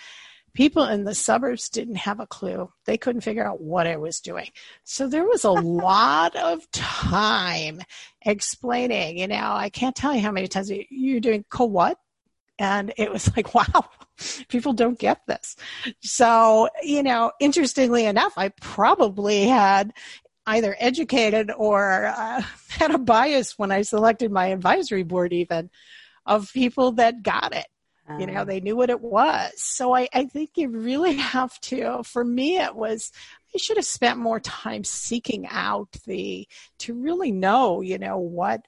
People 0.58 0.86
in 0.86 1.04
the 1.04 1.14
suburbs 1.14 1.68
didn't 1.68 1.98
have 1.98 2.18
a 2.18 2.26
clue. 2.26 2.68
They 2.84 2.98
couldn't 2.98 3.20
figure 3.20 3.46
out 3.46 3.60
what 3.60 3.86
I 3.86 3.96
was 3.96 4.18
doing. 4.18 4.48
So 4.82 5.06
there 5.06 5.24
was 5.24 5.44
a 5.44 5.50
lot 5.86 6.34
of 6.34 6.68
time 6.72 7.80
explaining, 8.22 9.18
you 9.18 9.28
know, 9.28 9.52
I 9.52 9.68
can't 9.68 9.94
tell 9.94 10.12
you 10.12 10.20
how 10.20 10.32
many 10.32 10.48
times 10.48 10.68
you're 10.90 11.20
doing 11.20 11.44
co 11.48 11.66
what? 11.66 11.96
And 12.58 12.92
it 12.96 13.12
was 13.12 13.30
like, 13.36 13.54
wow, 13.54 13.88
people 14.48 14.72
don't 14.72 14.98
get 14.98 15.20
this. 15.28 15.54
So, 16.00 16.68
you 16.82 17.04
know, 17.04 17.30
interestingly 17.38 18.06
enough, 18.06 18.32
I 18.36 18.48
probably 18.60 19.46
had 19.46 19.92
either 20.44 20.74
educated 20.80 21.52
or 21.56 22.06
uh, 22.06 22.42
had 22.70 22.90
a 22.90 22.98
bias 22.98 23.56
when 23.60 23.70
I 23.70 23.82
selected 23.82 24.32
my 24.32 24.46
advisory 24.48 25.04
board, 25.04 25.32
even 25.32 25.70
of 26.26 26.52
people 26.52 26.90
that 26.94 27.22
got 27.22 27.54
it. 27.54 27.68
You 28.16 28.26
know, 28.26 28.44
Um, 28.44 28.46
they 28.46 28.60
knew 28.60 28.76
what 28.76 28.90
it 28.90 29.00
was. 29.00 29.52
So 29.56 29.94
I, 29.94 30.08
I 30.12 30.24
think 30.24 30.50
you 30.56 30.68
really 30.68 31.14
have 31.16 31.58
to, 31.62 32.02
for 32.04 32.24
me, 32.24 32.58
it 32.58 32.74
was, 32.74 33.12
I 33.54 33.58
should 33.58 33.76
have 33.76 33.86
spent 33.86 34.18
more 34.18 34.40
time 34.40 34.84
seeking 34.84 35.46
out 35.48 35.88
the, 36.06 36.46
to 36.80 36.94
really 36.94 37.32
know, 37.32 37.80
you 37.80 37.98
know, 37.98 38.18
what, 38.18 38.62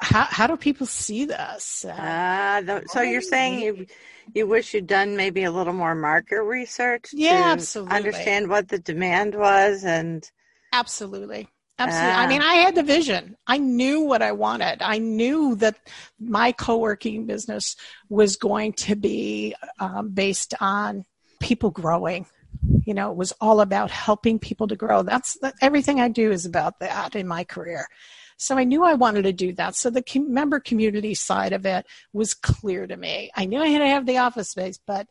how, 0.00 0.24
how 0.24 0.46
do 0.46 0.56
people 0.56 0.86
see 0.86 1.24
this? 1.26 1.84
Uh, 1.84 2.14
Ah, 2.32 2.62
tho- 2.64 2.86
so 2.86 3.02
you're 3.02 3.20
saying 3.20 3.58
you 3.60 3.86
you 4.34 4.46
wish 4.46 4.72
you'd 4.72 4.86
done 4.86 5.16
maybe 5.16 5.44
a 5.44 5.50
little 5.50 5.72
more 5.74 5.94
market 5.94 6.42
research 6.42 7.12
Yeah, 7.12 7.28
to 7.28 7.52
absolutely. 7.52 7.90
understand 7.90 8.48
what 8.48 8.68
the 8.68 8.78
demand 8.78 9.34
was 9.34 9.84
and 9.84 10.30
Absolutely. 10.72 11.48
Absolutely. 11.78 12.12
Ah. 12.12 12.22
I 12.22 12.26
mean, 12.26 12.42
I 12.42 12.54
had 12.54 12.74
the 12.74 12.82
vision. 12.82 13.36
I 13.46 13.58
knew 13.58 14.00
what 14.00 14.22
I 14.22 14.32
wanted. 14.32 14.82
I 14.82 14.98
knew 14.98 15.54
that 15.56 15.76
my 16.18 16.52
co-working 16.52 17.26
business 17.26 17.76
was 18.08 18.36
going 18.36 18.72
to 18.74 18.96
be 18.96 19.54
um, 19.78 20.10
based 20.10 20.54
on 20.60 21.04
people 21.40 21.70
growing. 21.70 22.26
You 22.84 22.94
know, 22.94 23.10
it 23.12 23.16
was 23.16 23.32
all 23.40 23.60
about 23.60 23.90
helping 23.90 24.38
people 24.38 24.66
to 24.68 24.76
grow. 24.76 25.02
That's 25.02 25.38
that, 25.40 25.54
everything 25.60 26.00
I 26.00 26.08
do 26.08 26.32
is 26.32 26.46
about 26.46 26.80
that 26.80 27.14
in 27.14 27.28
my 27.28 27.44
career. 27.44 27.86
So 28.38 28.56
I 28.56 28.64
knew 28.64 28.84
I 28.84 28.94
wanted 28.94 29.22
to 29.22 29.32
do 29.32 29.52
that. 29.54 29.76
So 29.76 29.90
the 29.90 30.02
com- 30.02 30.32
member 30.32 30.58
community 30.58 31.14
side 31.14 31.52
of 31.52 31.66
it 31.66 31.86
was 32.12 32.34
clear 32.34 32.86
to 32.86 32.96
me. 32.96 33.30
I 33.36 33.46
knew 33.46 33.60
I 33.60 33.68
had 33.68 33.80
to 33.80 33.86
have 33.88 34.06
the 34.06 34.18
office 34.18 34.50
space, 34.50 34.78
but 34.84 35.06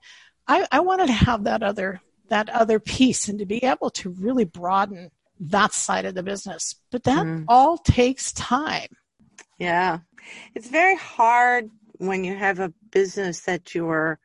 I, 0.48 0.66
I 0.72 0.80
wanted 0.80 1.08
to 1.08 1.14
have 1.14 1.44
that 1.46 1.64
other 1.64 2.02
that 2.30 2.50
other 2.50 2.80
piece 2.80 3.30
and 3.30 3.40
to 3.40 3.46
be 3.46 3.64
able 3.64 3.90
to 3.90 4.10
really 4.10 4.44
broaden 4.44 5.12
that 5.40 5.74
side 5.74 6.06
of 6.06 6.16
the 6.16 6.24
business. 6.24 6.76
But 6.92 7.04
that 7.04 7.26
Mhm. 7.26 7.46
all 7.48 7.78
takes 7.78 8.32
time. 8.34 8.90
yeah. 9.60 10.00
It's 10.56 10.70
very 10.70 10.96
hard 10.98 11.70
when 12.00 12.24
you 12.24 12.36
have 12.36 12.60
a 12.60 12.74
business 12.92 13.42
that 13.42 13.74
you're 13.74 14.20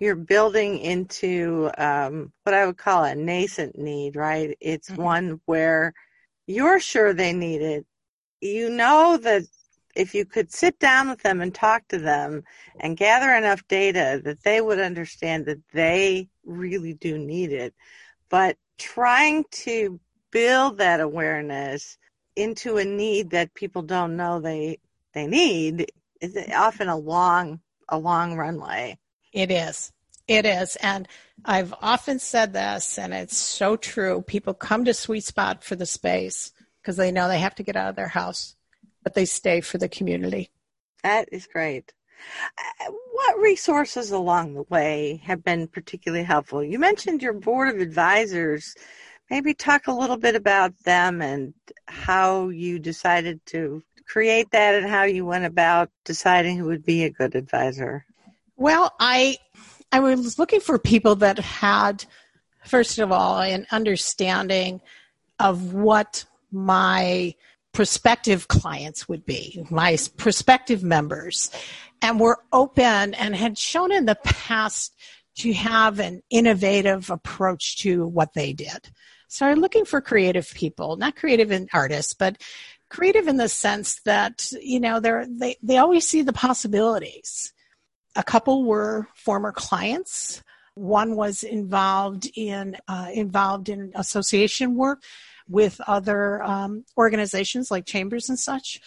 you're 0.00 0.16
building 0.16 0.78
into 0.78 1.70
um, 1.78 2.32
what 2.42 2.54
I 2.54 2.66
would 2.66 2.76
call 2.78 3.04
a 3.04 3.14
nascent 3.14 3.78
need, 3.78 4.16
right? 4.16 4.56
It's 4.60 4.90
Mhm. 4.90 4.96
one 4.96 5.40
where 5.46 5.94
you're 6.46 6.80
sure 6.80 7.12
they 7.14 7.32
need 7.32 7.62
it. 7.62 7.86
You 8.40 8.70
know 8.70 9.16
that 9.18 9.42
if 9.94 10.14
you 10.14 10.24
could 10.24 10.52
sit 10.52 10.78
down 10.78 11.08
with 11.10 11.22
them 11.22 11.40
and 11.40 11.54
talk 11.54 11.86
to 11.88 11.98
them 11.98 12.42
and 12.80 12.96
gather 12.96 13.32
enough 13.32 13.66
data 13.68 14.20
that 14.24 14.42
they 14.44 14.60
would 14.60 14.80
understand 14.80 15.46
that 15.46 15.62
they 15.72 16.28
really 16.44 16.94
do 16.94 17.18
need 17.18 17.52
it. 17.52 17.74
But 18.28 18.56
trying 18.78 19.44
to 19.64 20.00
build 20.32 20.78
that 20.78 21.00
awareness 21.00 21.96
into 22.34 22.78
a 22.78 22.84
need 22.84 23.30
that 23.30 23.54
people 23.54 23.82
don't 23.82 24.16
know 24.16 24.40
they 24.40 24.78
they 25.12 25.26
need 25.26 25.92
is 26.20 26.36
often 26.54 26.88
a 26.88 26.96
long 26.96 27.60
a 27.88 27.98
long 27.98 28.36
runway. 28.36 28.98
It 29.32 29.50
is. 29.50 29.92
It 30.28 30.46
is. 30.46 30.76
And 30.76 31.08
I've 31.44 31.74
often 31.82 32.18
said 32.18 32.52
this, 32.52 32.98
and 32.98 33.12
it's 33.12 33.36
so 33.36 33.76
true. 33.76 34.22
People 34.22 34.54
come 34.54 34.84
to 34.84 34.94
Suite 34.94 35.24
Spotte 35.24 35.62
for 35.62 35.76
the 35.76 35.86
space 35.86 36.52
because 36.80 36.96
they 36.96 37.12
know 37.12 37.28
they 37.28 37.38
have 37.38 37.54
to 37.56 37.62
get 37.62 37.76
out 37.76 37.90
of 37.90 37.96
their 37.96 38.08
house, 38.08 38.56
but 39.02 39.14
they 39.14 39.24
stay 39.24 39.60
for 39.60 39.78
the 39.78 39.88
community. 39.88 40.50
That 41.02 41.28
is 41.32 41.46
great. 41.46 41.92
Uh, 42.56 42.92
What 43.12 43.40
resources 43.40 44.10
along 44.10 44.54
the 44.54 44.64
way 44.68 45.20
have 45.24 45.44
been 45.44 45.66
particularly 45.66 46.24
helpful? 46.24 46.62
You 46.62 46.78
mentioned 46.78 47.22
your 47.22 47.32
board 47.32 47.74
of 47.74 47.80
advisors. 47.80 48.74
Maybe 49.32 49.54
talk 49.54 49.86
a 49.86 49.92
little 49.92 50.18
bit 50.18 50.36
about 50.36 50.78
them 50.80 51.22
and 51.22 51.54
how 51.88 52.50
you 52.50 52.78
decided 52.78 53.40
to 53.46 53.82
create 54.06 54.50
that 54.50 54.74
and 54.74 54.86
how 54.86 55.04
you 55.04 55.24
went 55.24 55.46
about 55.46 55.88
deciding 56.04 56.58
who 56.58 56.66
would 56.66 56.84
be 56.84 57.04
a 57.04 57.10
good 57.10 57.34
advisor. 57.34 58.04
Well, 58.58 58.92
I 59.00 59.38
I 59.90 60.00
was 60.00 60.38
looking 60.38 60.60
for 60.60 60.78
people 60.78 61.14
that 61.16 61.38
had, 61.38 62.04
first 62.66 62.98
of 62.98 63.10
all, 63.10 63.40
an 63.40 63.66
understanding 63.70 64.82
of 65.38 65.72
what 65.72 66.26
my 66.50 67.34
prospective 67.72 68.48
clients 68.48 69.08
would 69.08 69.24
be, 69.24 69.66
my 69.70 69.96
prospective 70.18 70.82
members, 70.82 71.50
and 72.02 72.20
were 72.20 72.40
open 72.52 73.14
and 73.14 73.34
had 73.34 73.56
shown 73.56 73.92
in 73.92 74.04
the 74.04 74.18
past 74.24 74.94
to 75.36 75.54
have 75.54 76.00
an 76.00 76.20
innovative 76.28 77.08
approach 77.08 77.78
to 77.78 78.06
what 78.06 78.34
they 78.34 78.52
did. 78.52 78.90
So 79.32 79.46
I'm 79.46 79.60
looking 79.60 79.86
for 79.86 80.02
creative 80.02 80.52
people, 80.52 80.96
not 80.96 81.16
creative 81.16 81.50
in 81.50 81.66
artists, 81.72 82.12
but 82.12 82.42
creative 82.90 83.28
in 83.28 83.38
the 83.38 83.48
sense 83.48 83.98
that, 84.04 84.52
you 84.60 84.78
know, 84.78 85.00
they're, 85.00 85.24
they, 85.26 85.56
they 85.62 85.78
always 85.78 86.06
see 86.06 86.20
the 86.20 86.34
possibilities 86.34 87.54
a 88.14 88.22
couple 88.22 88.64
were 88.64 89.08
former 89.14 89.50
clients. 89.50 90.42
One 90.74 91.16
was 91.16 91.44
involved 91.44 92.30
in 92.36 92.76
uh, 92.86 93.08
involved 93.14 93.70
in 93.70 93.92
association 93.94 94.76
work 94.76 95.02
with 95.48 95.80
other 95.86 96.42
um, 96.42 96.84
organizations 96.98 97.70
like 97.70 97.86
chambers 97.86 98.28
and 98.28 98.38
such. 98.38 98.82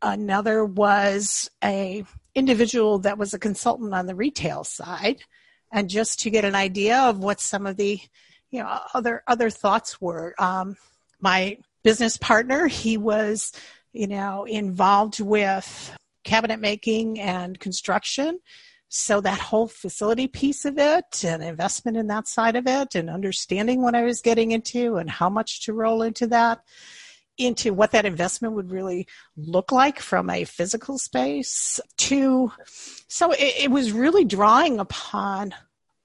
Another 0.00 0.64
was 0.64 1.50
a 1.62 2.04
individual 2.34 3.00
that 3.00 3.18
was 3.18 3.34
a 3.34 3.38
consultant 3.38 3.92
on 3.92 4.06
the 4.06 4.14
retail 4.14 4.64
side, 4.64 5.20
and 5.70 5.90
just 5.90 6.20
to 6.20 6.30
get 6.30 6.46
an 6.46 6.54
idea 6.54 6.98
of 6.98 7.18
what 7.18 7.40
some 7.40 7.66
of 7.66 7.76
the 7.76 8.00
you 8.52 8.62
know 8.62 8.78
other 8.94 9.24
other 9.26 9.50
thoughts 9.50 10.00
were. 10.00 10.34
Um, 10.38 10.76
my 11.20 11.58
business 11.82 12.16
partner, 12.16 12.68
he 12.68 12.96
was 12.96 13.52
you 13.92 14.06
know 14.06 14.44
involved 14.44 15.18
with 15.18 15.96
cabinet 16.22 16.60
making 16.60 17.18
and 17.18 17.58
construction. 17.58 18.38
So 18.94 19.22
that 19.22 19.40
whole 19.40 19.68
facility 19.68 20.28
piece 20.28 20.66
of 20.66 20.76
it 20.76 21.24
and 21.24 21.42
investment 21.42 21.96
in 21.96 22.08
that 22.08 22.28
side 22.28 22.56
of 22.56 22.66
it 22.66 22.94
and 22.94 23.08
understanding 23.08 23.80
what 23.80 23.94
I 23.94 24.02
was 24.02 24.20
getting 24.20 24.52
into 24.52 24.96
and 24.96 25.08
how 25.08 25.30
much 25.30 25.64
to 25.64 25.72
roll 25.72 26.02
into 26.02 26.26
that 26.26 26.60
into 27.38 27.72
what 27.72 27.92
that 27.92 28.04
investment 28.04 28.54
would 28.54 28.70
really 28.70 29.06
look 29.36 29.72
like 29.72 29.98
from 29.98 30.28
a 30.28 30.44
physical 30.44 30.98
space 30.98 31.80
to 31.96 32.52
so 33.08 33.32
it, 33.32 33.54
it, 33.64 33.70
was 33.70 33.92
really 33.92 34.24
drawing 34.24 34.78
upon 34.78 35.54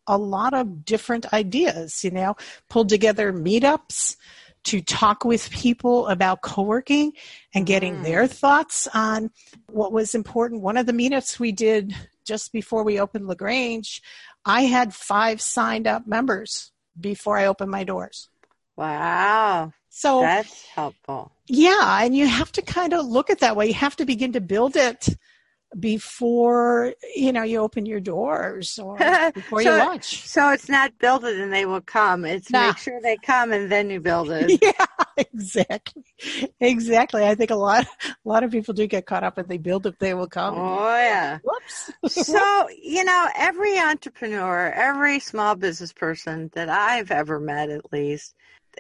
a 0.08 0.18
lot 0.18 0.54
of 0.54 0.86
different 0.86 1.32
ideas 1.34 2.04
you 2.04 2.12
know 2.12 2.36
pulled 2.70 2.90
together 2.90 3.32
meetups 3.34 4.16
to 4.64 4.82
talk 4.82 5.24
with 5.24 5.50
people 5.50 6.08
about 6.08 6.42
co-working 6.42 7.14
and 7.54 7.66
getting 7.66 7.98
mm. 7.98 8.04
their 8.04 8.28
thoughts 8.28 8.88
on 8.94 9.32
what 9.68 9.92
was 9.92 10.16
important 10.16 10.62
one 10.62 10.78
of 10.78 10.86
the 10.86 10.94
meetups 10.94 11.40
we 11.40 11.52
did 11.52 11.96
just 12.26 12.52
before 12.52 12.84
we 12.84 13.00
opened 13.00 13.28
lagrange 13.28 14.02
i 14.46 14.62
had 14.62 14.94
five 14.94 15.42
signed 15.42 15.88
up 15.88 16.08
members 16.08 16.72
before 17.00 17.38
i 17.38 17.46
opened 17.46 17.72
my 17.72 17.84
doors 17.84 18.30
wow 18.76 19.72
so 19.98 20.22
that's 20.22 20.64
helpful. 20.68 21.32
Yeah, 21.48 22.04
and 22.04 22.16
you 22.16 22.28
have 22.28 22.52
to 22.52 22.62
kind 22.62 22.94
of 22.94 23.08
look 23.08 23.32
at 23.32 23.40
that 23.40 23.56
way. 23.56 23.66
You 23.70 23.74
have 23.74 23.96
to 23.96 24.06
begin 24.06 24.34
to 24.34 24.42
build 24.42 24.76
it 24.76 25.10
before 25.80 26.94
you 27.16 27.32
know 27.32 27.44
you 27.44 27.60
open 27.60 27.86
your 27.86 28.00
doors 28.00 28.80
or 28.84 28.98
before 29.34 29.62
so, 29.62 29.78
you 29.78 29.84
launch. 29.84 30.28
So 30.28 30.52
it's 30.52 30.70
not 30.70 30.98
build 30.98 31.26
it 31.26 31.38
and 31.38 31.52
they 31.52 31.66
will 31.66 31.82
come. 31.82 32.26
It's 32.26 32.50
nah. 32.50 32.68
make 32.68 32.78
sure 32.78 33.00
they 33.02 33.18
come 33.18 33.52
and 33.52 33.72
then 33.72 33.90
you 33.90 34.00
build 34.00 34.32
it. 34.32 34.62
Yeah, 34.68 34.86
exactly, 35.18 36.04
exactly. 36.60 37.26
I 37.26 37.36
think 37.36 37.52
a 37.52 37.56
lot, 37.56 37.86
a 38.06 38.16
lot 38.26 38.44
of 38.44 38.52
people 38.52 38.74
do 38.74 38.86
get 38.88 39.06
caught 39.06 39.24
up 39.24 39.38
and 39.38 39.48
they 39.48 39.58
build 39.58 39.86
it, 39.86 39.98
they 40.00 40.14
will 40.14 40.28
come. 40.28 40.56
Oh 40.58 40.96
yeah. 40.96 41.40
Whoops. 41.44 41.92
so 42.26 42.70
you 42.82 43.04
know, 43.04 43.28
every 43.36 43.78
entrepreneur, 43.80 44.72
every 44.72 45.20
small 45.20 45.56
business 45.56 45.94
person 45.94 46.50
that 46.54 46.70
I've 46.70 47.12
ever 47.12 47.40
met, 47.40 47.70
at 47.70 47.92
least 47.94 48.36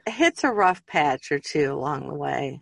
hits 0.05 0.43
a 0.43 0.51
rough 0.51 0.85
patch 0.85 1.31
or 1.31 1.39
two 1.39 1.71
along 1.71 2.07
the 2.07 2.15
way. 2.15 2.61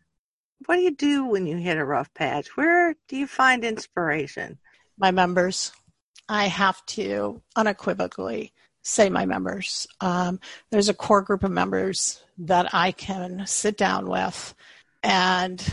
What 0.65 0.75
do 0.75 0.81
you 0.81 0.91
do 0.91 1.25
when 1.25 1.45
you 1.45 1.57
hit 1.57 1.77
a 1.77 1.85
rough 1.85 2.13
patch? 2.13 2.55
Where 2.57 2.95
do 3.07 3.17
you 3.17 3.27
find 3.27 3.63
inspiration? 3.63 4.57
My 4.97 5.11
members. 5.11 5.71
I 6.27 6.47
have 6.47 6.83
to 6.87 7.41
unequivocally 7.55 8.53
say 8.81 9.09
my 9.09 9.25
members. 9.25 9.87
Um, 10.01 10.39
there's 10.71 10.89
a 10.89 10.93
core 10.93 11.21
group 11.21 11.43
of 11.43 11.51
members 11.51 12.23
that 12.39 12.73
I 12.73 12.91
can 12.91 13.45
sit 13.45 13.77
down 13.77 14.09
with 14.09 14.55
and 15.03 15.63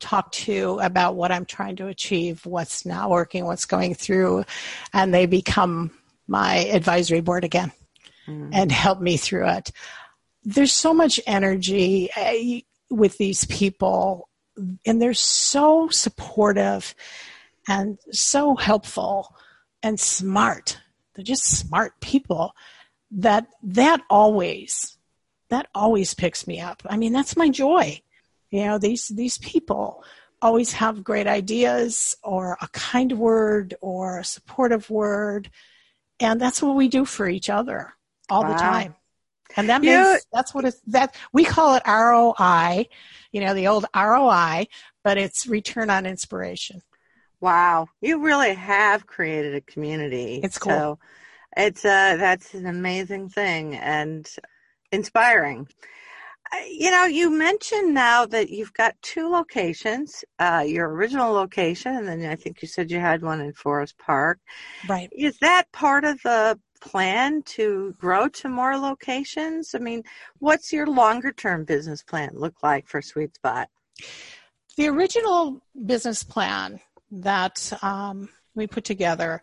talk 0.00 0.32
to 0.32 0.78
about 0.82 1.14
what 1.14 1.32
I'm 1.32 1.44
trying 1.44 1.76
to 1.76 1.86
achieve, 1.86 2.44
what's 2.44 2.84
not 2.84 3.10
working, 3.10 3.44
what's 3.44 3.66
going 3.66 3.94
through, 3.94 4.44
and 4.92 5.14
they 5.14 5.26
become 5.26 5.92
my 6.26 6.56
advisory 6.56 7.20
board 7.20 7.44
again 7.44 7.72
mm. 8.26 8.50
and 8.52 8.70
help 8.70 9.00
me 9.00 9.16
through 9.16 9.48
it 9.48 9.70
there's 10.44 10.72
so 10.72 10.92
much 10.92 11.20
energy 11.26 12.10
uh, 12.16 12.94
with 12.94 13.16
these 13.18 13.44
people 13.46 14.28
and 14.84 15.00
they're 15.00 15.14
so 15.14 15.88
supportive 15.88 16.94
and 17.68 17.98
so 18.10 18.56
helpful 18.56 19.34
and 19.82 19.98
smart. 19.98 20.78
They're 21.14 21.24
just 21.24 21.44
smart 21.44 22.00
people 22.00 22.54
that 23.12 23.46
that 23.62 24.00
always 24.08 24.96
that 25.48 25.68
always 25.74 26.14
picks 26.14 26.46
me 26.46 26.60
up. 26.60 26.82
I 26.88 26.96
mean 26.96 27.12
that's 27.12 27.36
my 27.36 27.48
joy. 27.48 28.00
You 28.50 28.64
know 28.64 28.78
these 28.78 29.08
these 29.08 29.38
people 29.38 30.04
always 30.40 30.72
have 30.72 31.04
great 31.04 31.26
ideas 31.26 32.16
or 32.22 32.58
a 32.60 32.68
kind 32.68 33.12
word 33.12 33.74
or 33.80 34.18
a 34.18 34.24
supportive 34.24 34.90
word. 34.90 35.50
And 36.18 36.40
that's 36.40 36.62
what 36.62 36.74
we 36.74 36.88
do 36.88 37.04
for 37.04 37.28
each 37.28 37.48
other 37.48 37.94
all 38.28 38.42
wow. 38.42 38.52
the 38.52 38.58
time 38.58 38.94
and 39.56 39.68
that 39.68 39.82
means 39.82 40.26
that's 40.32 40.54
what 40.54 40.64
it's 40.64 40.80
that 40.88 41.14
we 41.32 41.44
call 41.44 41.74
it 41.74 41.82
ROI, 41.86 42.86
you 43.32 43.40
know, 43.40 43.54
the 43.54 43.68
old 43.68 43.86
ROI, 43.94 44.66
but 45.02 45.18
it's 45.18 45.46
return 45.46 45.90
on 45.90 46.06
inspiration. 46.06 46.82
Wow, 47.40 47.88
you 48.00 48.22
really 48.22 48.54
have 48.54 49.06
created 49.06 49.54
a 49.54 49.60
community. 49.60 50.40
It's 50.42 50.58
cool. 50.58 50.72
So 50.72 50.98
it's 51.56 51.84
uh 51.84 52.16
that's 52.16 52.54
an 52.54 52.66
amazing 52.66 53.28
thing 53.28 53.74
and 53.74 54.28
inspiring. 54.90 55.68
Uh, 56.52 56.56
you 56.68 56.90
know, 56.90 57.04
you 57.04 57.30
mentioned 57.30 57.94
now 57.94 58.26
that 58.26 58.50
you've 58.50 58.74
got 58.74 58.94
two 59.00 59.30
locations, 59.30 60.24
uh, 60.38 60.62
your 60.66 60.88
original 60.88 61.32
location, 61.32 61.96
and 61.96 62.06
then 62.06 62.30
I 62.30 62.36
think 62.36 62.60
you 62.60 62.68
said 62.68 62.90
you 62.90 63.00
had 63.00 63.22
one 63.22 63.40
in 63.40 63.54
Forest 63.54 63.96
Park. 63.98 64.38
Right. 64.88 65.08
Is 65.12 65.38
that 65.38 65.72
part 65.72 66.04
of 66.04 66.20
the 66.22 66.58
plan 66.82 67.42
to 67.42 67.94
grow 67.98 68.28
to 68.28 68.48
more 68.48 68.76
locations? 68.76 69.74
I 69.74 69.78
mean, 69.78 70.02
what's 70.40 70.72
your 70.72 70.86
longer 70.86 71.32
term 71.32 71.64
business 71.64 72.02
plan 72.02 72.30
look 72.34 72.62
like 72.62 72.88
for 72.88 73.00
Suite 73.00 73.38
Spotte? 73.42 73.68
The 74.76 74.88
original 74.88 75.62
business 75.86 76.22
plan 76.22 76.80
that 77.10 77.72
um, 77.82 78.28
we 78.54 78.66
put 78.66 78.84
together 78.84 79.42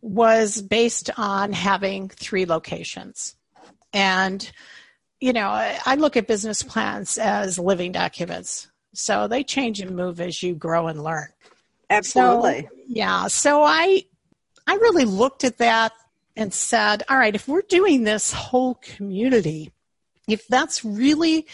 was 0.00 0.62
based 0.62 1.10
on 1.16 1.52
having 1.52 2.08
three 2.08 2.46
locations. 2.46 3.34
And, 3.92 4.50
you 5.20 5.32
know, 5.32 5.48
I 5.48 5.96
look 5.96 6.16
at 6.16 6.26
business 6.26 6.62
plans 6.62 7.18
as 7.18 7.58
living 7.58 7.92
documents. 7.92 8.68
So 8.94 9.26
they 9.26 9.42
change 9.42 9.80
and 9.80 9.96
move 9.96 10.20
as 10.20 10.42
you 10.42 10.54
grow 10.54 10.86
and 10.86 11.02
learn. 11.02 11.28
Absolutely. 11.90 12.62
So, 12.62 12.68
yeah. 12.86 13.26
So 13.28 13.62
I 13.62 14.04
I 14.66 14.74
really 14.74 15.04
looked 15.04 15.44
at 15.44 15.58
that 15.58 15.92
and 16.36 16.52
said, 16.52 17.02
all 17.08 17.16
right, 17.16 17.34
if 17.34 17.48
we're 17.48 17.62
doing 17.62 18.04
this 18.04 18.32
whole 18.32 18.74
community, 18.76 19.72
if 20.28 20.46
that's 20.48 20.84
really 20.84 21.46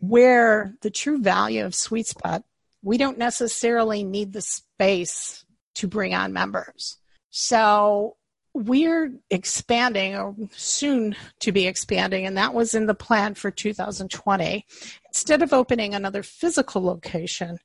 where 0.00 0.74
the 0.82 0.90
true 0.90 1.18
value 1.18 1.64
of 1.64 1.74
Suite 1.74 2.06
Spotte, 2.06 2.44
we 2.82 2.98
don't 2.98 3.18
necessarily 3.18 4.04
need 4.04 4.32
the 4.32 4.40
space 4.40 5.44
to 5.74 5.88
bring 5.88 6.14
on 6.14 6.32
members. 6.32 6.98
So 7.30 8.16
we're 8.54 9.12
expanding 9.30 10.16
or 10.16 10.34
soon 10.52 11.14
to 11.40 11.52
be 11.52 11.66
expanding, 11.66 12.26
and 12.26 12.36
that 12.36 12.54
was 12.54 12.74
in 12.74 12.86
the 12.86 12.94
plan 12.94 13.34
for 13.34 13.50
2020. 13.50 14.66
Instead 15.06 15.42
of 15.42 15.52
opening 15.52 15.94
another 15.94 16.22
physical 16.22 16.82
location, 16.82 17.58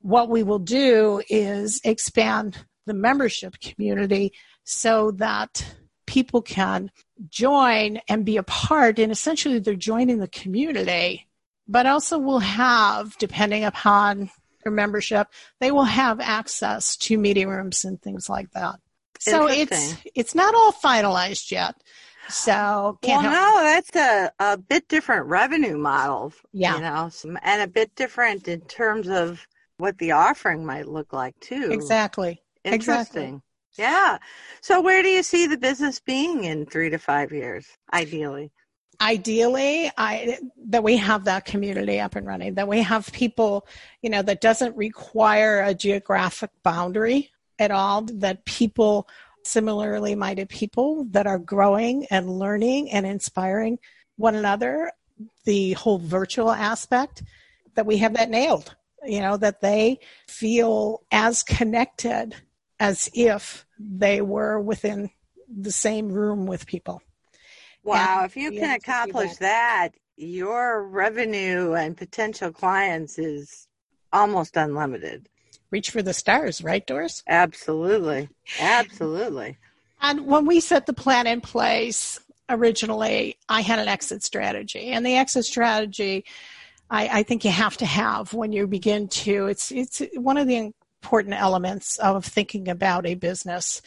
what 0.00 0.28
we 0.28 0.42
will 0.42 0.58
do 0.58 1.22
is 1.28 1.80
expand 1.84 2.64
the 2.86 2.94
membership 2.94 3.58
community 3.60 4.32
so 4.64 5.10
that 5.12 5.64
people 6.14 6.42
can 6.42 6.92
join 7.28 7.98
and 8.08 8.24
be 8.24 8.36
a 8.36 8.42
part, 8.44 9.00
and 9.00 9.10
essentially 9.10 9.58
they're 9.58 9.74
joining 9.74 10.18
the 10.18 10.28
community, 10.28 11.26
but 11.66 11.86
also 11.86 12.18
will 12.18 12.38
have, 12.38 13.18
depending 13.18 13.64
upon 13.64 14.30
their 14.62 14.70
membership, 14.70 15.26
they 15.58 15.72
will 15.72 15.82
have 15.84 16.20
access 16.20 16.96
to 16.96 17.18
meeting 17.18 17.48
rooms 17.48 17.84
and 17.84 18.00
things 18.00 18.28
like 18.28 18.48
that. 18.52 18.76
So 19.18 19.48
it's 19.48 19.96
it's 20.14 20.36
not 20.36 20.54
all 20.54 20.72
finalized 20.72 21.50
yet. 21.50 21.74
So 22.28 22.96
well, 23.02 23.22
no, 23.22 23.60
that's 23.62 23.96
a, 23.96 24.30
a 24.38 24.56
bit 24.56 24.86
different 24.86 25.26
revenue 25.26 25.76
model. 25.76 26.32
Yeah, 26.52 26.76
you 26.76 26.82
know, 26.82 27.10
and 27.42 27.60
a 27.60 27.66
bit 27.66 27.96
different 27.96 28.46
in 28.46 28.60
terms 28.60 29.08
of 29.08 29.44
what 29.78 29.98
the 29.98 30.12
offering 30.12 30.64
might 30.64 30.86
look 30.86 31.12
like 31.12 31.38
too. 31.40 31.70
Exactly. 31.72 32.40
Interesting. 32.64 33.22
Exactly. 33.22 33.40
Yeah. 33.76 34.18
So 34.60 34.80
where 34.80 35.02
do 35.02 35.08
you 35.08 35.22
see 35.22 35.46
the 35.46 35.56
business 35.56 36.00
being 36.00 36.44
in 36.44 36.66
three 36.66 36.90
to 36.90 36.98
five 36.98 37.32
years, 37.32 37.66
ideally? 37.92 38.52
Ideally, 39.00 39.90
I 39.98 40.38
that 40.68 40.84
we 40.84 40.96
have 40.98 41.24
that 41.24 41.44
community 41.44 41.98
up 41.98 42.14
and 42.14 42.26
running, 42.26 42.54
that 42.54 42.68
we 42.68 42.80
have 42.82 43.12
people, 43.12 43.66
you 44.02 44.10
know, 44.10 44.22
that 44.22 44.40
doesn't 44.40 44.76
require 44.76 45.62
a 45.62 45.74
geographic 45.74 46.50
boundary 46.62 47.30
at 47.58 47.72
all, 47.72 48.02
that 48.02 48.44
people 48.44 49.08
similarly 49.42 50.14
minded 50.14 50.48
people 50.48 51.04
that 51.10 51.26
are 51.26 51.38
growing 51.38 52.06
and 52.06 52.38
learning 52.38 52.90
and 52.92 53.04
inspiring 53.04 53.78
one 54.16 54.36
another, 54.36 54.92
the 55.44 55.72
whole 55.72 55.98
virtual 55.98 56.52
aspect, 56.52 57.24
that 57.74 57.86
we 57.86 57.96
have 57.98 58.14
that 58.14 58.30
nailed. 58.30 58.76
You 59.04 59.20
know, 59.20 59.36
that 59.38 59.60
they 59.60 59.98
feel 60.28 61.02
as 61.10 61.42
connected 61.42 62.36
as 62.80 63.10
if 63.14 63.66
they 63.78 64.20
were 64.20 64.60
within 64.60 65.10
the 65.48 65.72
same 65.72 66.08
room 66.10 66.46
with 66.46 66.66
people. 66.66 67.02
Wow, 67.82 68.18
And 68.22 68.26
if 68.26 68.36
you 68.36 68.50
can 68.50 68.74
accomplish 68.74 69.36
that, 69.36 69.90
your 70.16 70.86
revenue 70.86 71.74
and 71.74 71.96
potential 71.96 72.50
clients 72.52 73.18
is 73.18 73.68
almost 74.12 74.56
unlimited. 74.56 75.28
Reach 75.70 75.90
for 75.90 76.02
the 76.02 76.14
stars, 76.14 76.62
right, 76.62 76.86
Doris? 76.86 77.22
Absolutely. 77.26 78.28
Absolutely. 78.60 79.58
And 80.00 80.26
when 80.26 80.46
we 80.46 80.60
set 80.60 80.86
the 80.86 80.92
plan 80.92 81.26
in 81.26 81.40
place 81.40 82.20
originally, 82.48 83.38
I 83.48 83.62
had 83.62 83.78
an 83.78 83.88
exit 83.88 84.22
strategy. 84.22 84.90
And 84.92 85.04
the 85.04 85.16
exit 85.16 85.44
strategy, 85.44 86.24
I, 86.90 87.20
I 87.20 87.22
think 87.22 87.44
you 87.44 87.50
have 87.50 87.76
to 87.78 87.86
have 87.86 88.32
when 88.32 88.52
you 88.52 88.66
begin 88.66 89.08
to, 89.08 89.46
it's, 89.46 89.72
it's 89.72 90.02
one 90.14 90.36
of 90.36 90.46
the 90.46 90.72
important 91.04 91.34
elements 91.34 91.98
of 91.98 92.24
thinking 92.24 92.68
about 92.68 93.04
a 93.04 93.14
business, 93.14 93.82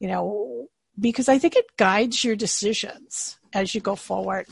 you 0.00 0.06
know, 0.06 0.68
because 1.00 1.26
I 1.26 1.38
think 1.38 1.56
it 1.56 1.64
guides 1.78 2.22
your 2.22 2.36
decisions 2.36 3.38
as 3.54 3.74
you 3.74 3.80
go 3.80 3.94
forward. 3.94 4.46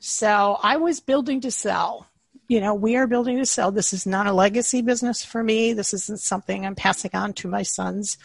So 0.00 0.56
I 0.62 0.78
was 0.78 1.00
building 1.00 1.42
to 1.42 1.50
sell. 1.50 2.06
You 2.48 2.62
know, 2.62 2.74
we 2.74 2.96
are 2.96 3.06
building 3.06 3.36
to 3.36 3.44
sell. 3.44 3.70
This 3.70 3.92
is 3.92 4.06
not 4.06 4.26
a 4.26 4.32
legacy 4.32 4.80
business 4.80 5.22
for 5.22 5.44
me. 5.44 5.74
This 5.74 5.92
isn't 5.92 6.20
something 6.20 6.64
I'm 6.64 6.74
passing 6.74 7.10
on 7.12 7.34
to 7.34 7.48
my 7.48 7.62
sons 7.62 8.16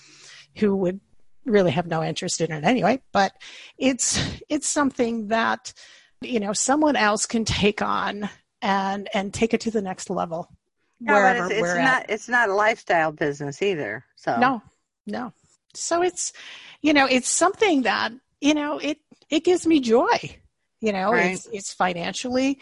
who 0.56 0.74
would 0.78 1.02
really 1.46 1.72
have 1.72 1.88
no 1.88 2.02
interest 2.02 2.40
in 2.40 2.54
it 2.54 2.64
anyway, 2.64 3.02
but 3.12 3.34
it's 3.78 4.18
it's 4.48 4.68
something 4.68 5.28
that 5.28 5.74
you 6.22 6.40
know 6.40 6.54
someone 6.54 6.96
else 6.96 7.26
can 7.26 7.44
take 7.44 7.82
on 7.82 8.30
and 8.62 9.10
and 9.14 9.34
take 9.34 9.54
it 9.54 9.60
to 9.62 9.72
the 9.72 9.82
next 9.82 10.10
level. 10.10 10.50
No, 11.04 11.14
but 11.14 11.20
wherever 11.20 11.46
it's, 11.46 11.54
it's 11.54 11.62
we're 11.62 11.82
not 11.82 12.04
at. 12.04 12.10
it's 12.10 12.30
not 12.30 12.50
a 12.50 12.54
lifestyle 12.56 13.12
business 13.12 13.62
either. 13.62 14.06
So 14.16 14.38
No, 14.38 14.62
no. 15.06 15.34
So 15.74 16.02
it's 16.02 16.34
you 16.82 16.94
know 16.94 17.06
it's 17.06 17.30
something 17.30 17.84
that 17.84 18.14
you 18.42 18.54
know 18.54 18.78
it 18.78 18.98
it 19.30 19.44
gives 19.44 19.68
me 19.68 19.80
joy. 19.80 20.18
You 20.80 20.92
know, 20.92 21.12
Right. 21.12 21.34
it's 21.34 21.48
it's 21.52 21.74
financially 21.74 22.60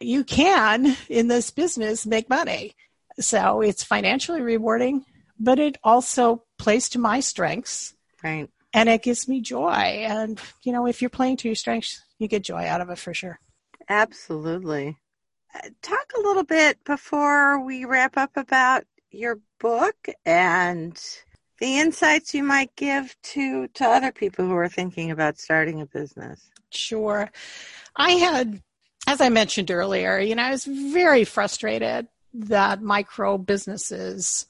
you 0.00 0.24
can 0.24 0.96
in 1.08 1.28
this 1.28 1.50
business 1.50 2.06
make 2.06 2.28
money. 2.28 2.74
So 3.18 3.62
it's 3.62 3.82
financially 3.82 4.42
rewarding, 4.42 5.04
but 5.38 5.58
it 5.58 5.78
also 5.82 6.42
plays 6.58 6.88
to 6.90 6.98
my 6.98 7.20
strengths 7.20 7.94
right. 8.22 8.48
and 8.74 8.88
it 8.88 9.02
gives 9.02 9.26
me 9.26 9.40
joy. 9.40 9.70
And 9.70 10.38
you 10.64 10.72
know, 10.72 10.86
if 10.86 11.00
you're 11.00 11.08
playing 11.10 11.38
to 11.38 11.48
your 11.48 11.54
strengths, 11.54 12.02
you 12.18 12.28
get 12.28 12.42
joy 12.44 12.66
out 12.66 12.80
of 12.80 12.90
it 12.90 12.98
for 12.98 13.14
sure. 13.14 13.38
Absolutely. 13.88 14.98
Talk 15.82 16.12
a 16.16 16.20
little 16.20 16.44
bit 16.44 16.82
before 16.84 17.64
we 17.64 17.84
wrap 17.84 18.16
up 18.16 18.36
about 18.36 18.84
your 19.10 19.38
book 19.58 20.08
and 20.24 21.00
the 21.58 21.78
insights 21.78 22.34
you 22.34 22.42
might 22.42 22.74
give 22.76 23.16
to 23.22 23.68
to 23.68 23.84
other 23.84 24.12
people 24.12 24.44
who 24.46 24.54
are 24.54 24.68
thinking 24.68 25.10
about 25.10 25.38
starting 25.38 25.80
a 25.80 25.86
business. 25.86 26.50
Sure. 26.70 27.30
I 27.94 28.12
had, 28.12 28.62
as 29.06 29.20
I 29.20 29.28
mentioned 29.28 29.70
earlier, 29.70 30.18
you 30.18 30.34
know, 30.34 30.42
I 30.42 30.50
was 30.50 30.64
very 30.64 31.24
frustrated 31.24 32.08
that 32.34 32.82
micro 32.82 33.38
businesses 33.38 34.46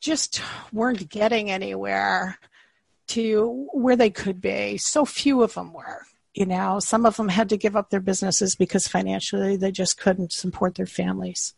just 0.00 0.42
weren't 0.72 1.08
getting 1.08 1.50
anywhere 1.50 2.38
to 3.08 3.68
where 3.72 3.96
they 3.96 4.10
could 4.10 4.40
be. 4.40 4.76
So 4.76 5.04
few 5.04 5.42
of 5.42 5.54
them 5.54 5.72
were. 5.72 6.02
You 6.34 6.46
know, 6.46 6.78
some 6.78 7.06
of 7.06 7.16
them 7.16 7.28
had 7.28 7.48
to 7.48 7.56
give 7.56 7.74
up 7.74 7.90
their 7.90 8.00
businesses 8.00 8.54
because 8.54 8.86
financially 8.86 9.56
they 9.56 9.72
just 9.72 9.98
couldn't 9.98 10.32
support 10.32 10.76
their 10.76 10.86
families 10.86 11.54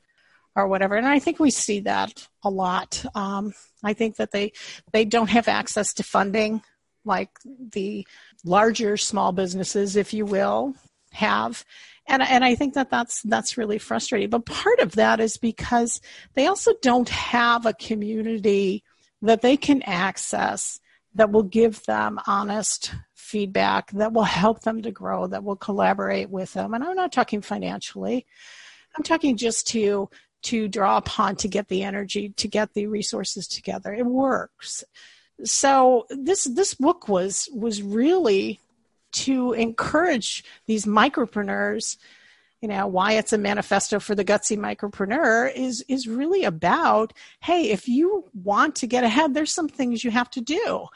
or 0.57 0.67
whatever. 0.67 0.97
And 0.97 1.07
I 1.07 1.19
think 1.19 1.39
we 1.39 1.51
see 1.51 1.81
that 1.81 2.27
a 2.43 2.51
lot. 2.51 3.05
Um, 3.15 3.53
I 3.85 3.93
think 3.93 4.17
that 4.17 4.33
they 4.33 4.53
they 4.93 5.05
don't 5.05 5.31
have 5.31 5.49
access 5.49 5.93
to 5.95 6.03
funding 6.03 6.63
like 7.05 7.31
the 7.73 8.07
larger 8.45 8.97
small 8.97 9.33
businesses, 9.33 9.97
if 9.97 10.15
you 10.15 10.25
will, 10.25 10.75
have. 11.13 11.65
And, 12.07 12.23
and 12.23 12.45
I 12.45 12.55
think 12.55 12.75
that 12.75 12.91
that's, 12.91 13.23
that's 13.23 13.57
really 13.57 13.79
frustrating. 13.79 14.31
But 14.31 14.47
part 14.47 14.81
of 14.81 14.93
that 14.93 15.21
is 15.21 15.37
because 15.37 16.01
they 16.35 16.47
also 16.47 16.73
don't 16.83 17.09
have 17.09 17.67
a 17.67 17.75
community 17.75 18.83
that 19.21 19.43
they 19.43 19.57
can 19.57 19.83
access 19.83 20.81
that 21.15 21.31
will 21.31 21.43
give 21.45 21.85
them 21.85 22.19
honest 22.27 22.93
feedback, 23.33 23.91
that 23.93 24.13
will 24.13 24.25
help 24.25 24.61
them 24.61 24.83
to 24.83 24.91
grow, 24.91 25.27
that 25.27 25.43
will 25.43 25.57
collaborate 25.57 26.29
with 26.29 26.53
them. 26.53 26.75
And 26.75 26.85
I'm 26.85 26.95
not 26.95 27.13
talking 27.13 27.41
financially. 27.41 28.27
I'm 28.95 29.03
talking 29.03 29.39
just 29.39 29.67
to 29.69 30.11
to 30.43 30.69
draw 30.69 30.99
upon 30.99 31.37
to 31.37 31.49
get 31.49 31.69
the 31.69 31.83
energy, 31.83 32.31
to 32.37 32.49
get 32.49 32.75
the 32.75 32.87
resources 32.89 33.49
together. 33.49 33.95
It 33.95 34.05
works. 34.05 34.85
So 35.45 36.07
this 36.11 36.45
this 36.45 36.75
book 36.75 37.09
was 37.09 37.49
was 37.55 37.83
really 37.83 38.61
to 39.13 39.53
encourage 39.55 40.45
these 40.67 40.85
micropreneurs 40.85 41.97
you 42.63 42.69
know 42.69 42.87
why 42.87 43.15
it's 43.15 43.33
a 43.33 43.39
manifesto 43.39 43.99
for 43.99 44.15
the 44.15 44.25
gutsy 44.25 44.57
micropreneur 44.57 45.53
is 45.55 45.85
is 45.89 46.07
really 46.07 46.45
about 46.45 47.13
hey 47.41 47.71
if 47.71 47.89
you 47.89 48.25
want 48.33 48.77
to 48.77 48.87
get 48.87 49.05
ahead 49.05 49.35
there's 49.35 49.53
some 49.53 49.69
things 49.69 50.03
you 50.03 50.11
have 50.11 50.31
to 50.31 50.41
do 50.41 50.87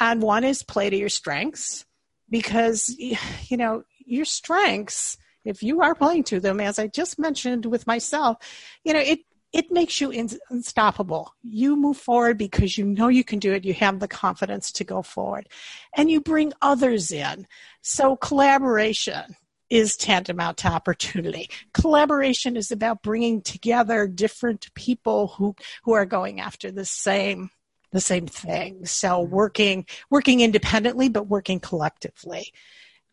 and 0.00 0.22
one 0.22 0.44
is 0.44 0.62
play 0.62 0.90
to 0.90 0.96
your 0.96 1.08
strengths 1.08 1.84
because 2.30 2.94
you 3.48 3.56
know 3.56 3.82
your 4.04 4.24
strengths 4.24 5.16
if 5.44 5.62
you 5.62 5.80
are 5.80 5.94
playing 5.94 6.24
to 6.24 6.40
them 6.40 6.60
as 6.60 6.78
i 6.78 6.86
just 6.86 7.18
mentioned 7.18 7.66
with 7.66 7.86
myself 7.86 8.36
you 8.84 8.92
know 8.92 9.00
it 9.00 9.20
it 9.52 9.70
makes 9.70 10.00
you 10.02 10.10
in, 10.10 10.28
unstoppable. 10.50 11.34
You 11.42 11.76
move 11.76 11.96
forward 11.96 12.36
because 12.36 12.76
you 12.76 12.84
know 12.84 13.08
you 13.08 13.24
can 13.24 13.38
do 13.38 13.52
it. 13.52 13.64
You 13.64 13.72
have 13.74 14.00
the 14.00 14.08
confidence 14.08 14.70
to 14.72 14.84
go 14.84 15.00
forward. 15.00 15.48
And 15.96 16.10
you 16.10 16.20
bring 16.20 16.52
others 16.60 17.10
in. 17.10 17.46
So 17.80 18.16
collaboration 18.16 19.36
is 19.70 19.96
tantamount 19.96 20.58
to 20.58 20.68
opportunity. 20.68 21.48
Collaboration 21.72 22.56
is 22.56 22.70
about 22.70 23.02
bringing 23.02 23.40
together 23.40 24.06
different 24.06 24.72
people 24.74 25.28
who, 25.28 25.56
who 25.84 25.92
are 25.92 26.06
going 26.06 26.38
after 26.38 26.70
the 26.70 26.84
same 26.84 27.50
the 27.92 28.00
same 28.00 28.26
thing. 28.26 28.84
So 28.86 29.22
mm-hmm. 29.22 29.34
working 29.34 29.86
working 30.10 30.40
independently 30.40 31.08
but 31.08 31.28
working 31.28 31.60
collectively. 31.60 32.52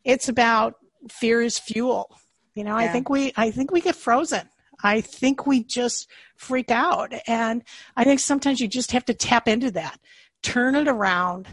It's 0.03 0.30
about 0.30 0.76
fear 1.09 1.41
is 1.41 1.57
fuel. 1.59 2.15
You 2.55 2.63
know, 2.63 2.76
I 2.76 2.88
think 2.88 3.09
we 3.09 3.34
I 3.36 3.51
think 3.51 3.71
we 3.71 3.82
get 3.82 3.95
frozen. 3.95 4.49
I 4.84 5.01
think 5.01 5.47
we 5.47 5.63
just 5.63 6.09
freak 6.36 6.69
out. 6.69 7.13
And 7.26 7.63
I 7.95 8.03
think 8.03 8.19
sometimes 8.19 8.59
you 8.59 8.67
just 8.67 8.91
have 8.91 9.05
to 9.05 9.13
tap 9.13 9.47
into 9.47 9.71
that, 9.71 9.97
turn 10.41 10.76
it 10.76 10.88
around, 10.88 11.47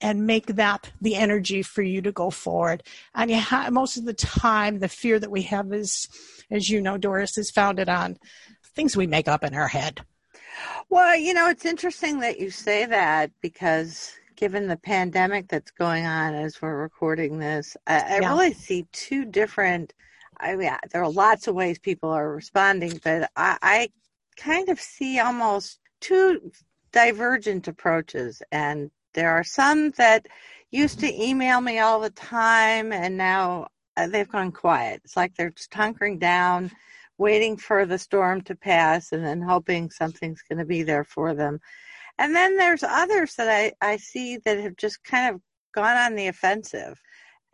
and 0.00 0.26
make 0.26 0.46
that 0.46 0.92
the 1.00 1.16
energy 1.16 1.62
for 1.62 1.82
you 1.82 2.00
to 2.02 2.12
go 2.12 2.30
forward. 2.30 2.82
And 3.14 3.30
you 3.30 3.38
ha- 3.38 3.70
most 3.70 3.96
of 3.96 4.04
the 4.04 4.14
time, 4.14 4.78
the 4.78 4.88
fear 4.88 5.18
that 5.18 5.30
we 5.30 5.42
have 5.42 5.72
is, 5.72 6.08
as 6.50 6.70
you 6.70 6.80
know, 6.80 6.96
Doris, 6.96 7.38
is 7.38 7.50
founded 7.50 7.88
on 7.88 8.18
things 8.74 8.96
we 8.96 9.06
make 9.06 9.26
up 9.26 9.42
in 9.42 9.54
our 9.54 9.68
head. 9.68 10.02
Well, 10.88 11.16
you 11.16 11.34
know, 11.34 11.48
it's 11.48 11.64
interesting 11.64 12.20
that 12.20 12.38
you 12.38 12.50
say 12.50 12.86
that 12.86 13.30
because 13.40 14.14
given 14.36 14.68
the 14.68 14.76
pandemic 14.76 15.48
that's 15.48 15.70
going 15.70 16.06
on 16.06 16.34
as 16.34 16.60
we're 16.60 16.76
recording 16.76 17.38
this, 17.38 17.76
I, 17.86 18.16
I 18.16 18.16
Yeah. 18.18 18.30
really 18.30 18.52
see 18.52 18.86
two 18.92 19.24
different. 19.24 19.94
I 20.38 20.54
mean, 20.56 20.70
there 20.92 21.02
are 21.02 21.10
lots 21.10 21.48
of 21.48 21.54
ways 21.54 21.78
people 21.78 22.10
are 22.10 22.30
responding, 22.30 23.00
but 23.02 23.30
I, 23.36 23.58
I 23.62 23.88
kind 24.36 24.68
of 24.68 24.80
see 24.80 25.18
almost 25.18 25.80
two 26.00 26.52
divergent 26.92 27.68
approaches. 27.68 28.42
And 28.52 28.90
there 29.14 29.30
are 29.30 29.44
some 29.44 29.90
that 29.92 30.26
used 30.70 31.00
to 31.00 31.22
email 31.22 31.60
me 31.60 31.78
all 31.78 32.00
the 32.00 32.10
time, 32.10 32.92
and 32.92 33.16
now 33.16 33.68
uh, 33.96 34.06
they've 34.08 34.28
gone 34.28 34.52
quiet. 34.52 35.00
It's 35.04 35.16
like 35.16 35.34
they're 35.34 35.50
just 35.50 35.70
hunkering 35.70 36.18
down 36.18 36.70
waiting 37.18 37.56
for 37.56 37.86
the 37.86 37.98
storm 37.98 38.40
to 38.42 38.54
pass 38.54 39.12
and 39.12 39.24
then 39.24 39.40
hoping 39.40 39.90
something's 39.90 40.42
going 40.42 40.58
to 40.58 40.64
be 40.64 40.82
there 40.82 41.04
for 41.04 41.34
them. 41.34 41.58
And 42.18 42.34
then 42.34 42.56
there's 42.56 42.82
others 42.82 43.34
that 43.36 43.48
I, 43.48 43.72
I 43.86 43.96
see 43.96 44.38
that 44.38 44.58
have 44.58 44.76
just 44.76 45.02
kind 45.04 45.34
of 45.34 45.40
gone 45.74 45.96
on 45.96 46.14
the 46.14 46.28
offensive. 46.28 47.00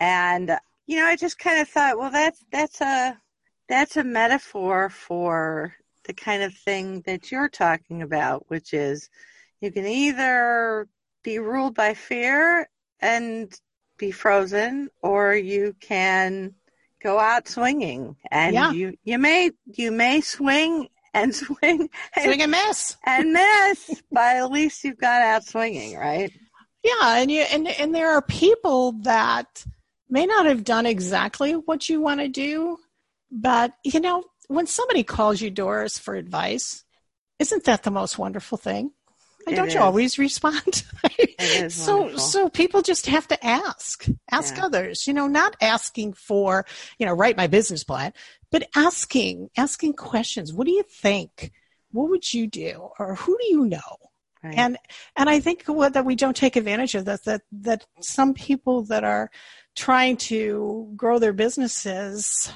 And 0.00 0.56
you 0.86 0.96
know, 0.96 1.06
I 1.06 1.16
just 1.16 1.38
kind 1.38 1.60
of 1.60 1.68
thought, 1.68 1.98
well 1.98 2.10
that's 2.10 2.44
that's 2.50 2.80
a 2.80 3.18
that's 3.68 3.96
a 3.96 4.04
metaphor 4.04 4.88
for 4.90 5.74
the 6.04 6.12
kind 6.12 6.42
of 6.42 6.54
thing 6.54 7.02
that 7.06 7.30
you're 7.30 7.48
talking 7.48 8.02
about, 8.02 8.44
which 8.48 8.74
is 8.74 9.08
you 9.60 9.70
can 9.70 9.86
either 9.86 10.88
be 11.22 11.38
ruled 11.38 11.74
by 11.74 11.94
fear 11.94 12.68
and 13.00 13.52
be 13.98 14.10
frozen 14.10 14.88
or 15.02 15.34
you 15.34 15.74
can 15.80 16.54
go 17.03 17.18
out 17.18 17.48
swinging 17.48 18.16
and 18.30 18.55
Yeah. 18.55 18.70
you 18.72 18.96
you 19.05 19.18
may 19.18 19.50
you 19.66 19.90
may 19.90 20.20
swing 20.20 20.88
and 21.14 21.34
swing 21.42 21.88
and, 22.16 22.24
Swing 22.24 22.42
and 22.42 22.50
miss. 22.50 22.96
and 23.07 23.32
miss 23.32 24.03
but 24.11 24.36
at 24.36 24.50
least 24.50 24.84
you've 24.84 24.98
got 24.98 25.20
out 25.22 25.44
swinging 25.44 25.96
right 25.96 26.32
Yeah, 26.84 27.18
and 27.18 27.30
you 27.30 27.42
and 27.42 27.68
and 27.68 27.94
there 27.94 28.11
are 28.11 28.22
people 28.22 28.92
that 29.03 29.64
may 30.09 30.26
not 30.26 30.46
have 30.46 30.64
done 30.64 30.84
exactly 30.86 31.53
what 31.53 31.88
you 31.88 32.00
want 32.00 32.20
to 32.20 32.28
do, 32.28 32.76
but 33.30 33.72
you 33.84 34.00
know, 34.00 34.24
when 34.48 34.66
somebody 34.66 35.03
calls 35.05 35.40
you 35.40 35.48
Doris 35.50 35.98
for 35.98 36.14
advice, 36.16 36.84
isn't 37.38 37.64
that 37.64 37.82
the 37.84 37.90
most 37.90 38.18
wonderful 38.18 38.59
thing? 38.59 38.90
It 39.49 39.57
don't 39.57 39.68
is. 39.68 39.74
you 39.74 39.80
always 39.80 40.18
respond? 40.18 40.84
so 41.68 42.01
wonderful. 42.03 42.18
so 42.18 42.49
people 42.49 42.82
just 42.82 43.07
have 43.07 43.26
to 43.28 43.45
ask. 43.47 44.07
Ask 44.30 44.57
Yeah. 44.57 44.66
others. 44.66 45.07
You 45.07 45.14
know, 45.14 45.26
not 45.26 45.57
asking 45.61 46.12
for, 46.14 46.64
you 46.99 47.07
know, 47.07 47.12
write 47.12 47.36
my 47.36 47.47
business 47.47 47.84
plan, 47.84 48.12
but 48.51 48.68
asking, 48.76 49.51
asking 49.57 49.95
questions. 49.95 50.53
What 50.53 50.66
do 50.66 50.72
you 50.72 50.84
think? 50.84 51.51
What 51.90 52.09
would 52.11 52.32
you 52.32 52.47
do? 52.47 52.88
Or 52.99 53.14
who 53.16 53.36
do 53.38 53.47
you 53.47 53.64
know? 53.66 53.97
Right. 54.45 54.55
And 54.57 54.76
and 55.16 55.30
I 55.30 55.38
think 55.38 55.64
what 55.66 55.93
that 55.93 56.05
we 56.05 56.16
don't 56.16 56.36
take 56.36 56.57
advantage 56.57 56.95
of 56.97 57.05
that 57.05 57.24
that 57.24 57.43
that 57.53 57.86
some 58.01 58.34
people 58.34 58.82
that 58.86 59.05
are 59.05 59.30
trying 59.76 60.16
to 60.16 60.93
grow 60.97 61.18
their 61.20 61.32
businesses 61.32 62.53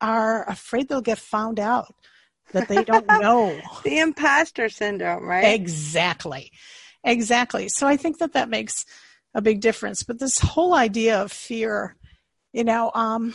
are 0.00 0.48
afraid 0.48 0.88
they'll 0.88 1.00
get 1.00 1.18
found 1.18 1.58
out 1.58 1.92
that 2.52 2.68
they 2.68 2.84
don't 2.84 3.06
know. 3.08 3.60
The 3.84 3.98
imposter 3.98 4.68
syndrome, 4.68 5.24
right? 5.24 5.44
exactly. 5.44 6.52
Exactly. 7.02 7.68
So 7.68 7.86
i 7.86 7.96
think 7.96 8.18
that 8.18 8.32
that 8.32 8.48
makes 8.48 8.86
a 9.34 9.42
big 9.42 9.60
difference. 9.60 10.02
But 10.02 10.18
this 10.18 10.38
whole 10.38 10.74
idea 10.74 11.20
of 11.20 11.32
fear 11.32 11.96
you 12.52 12.64
know 12.64 12.90
um 12.94 13.34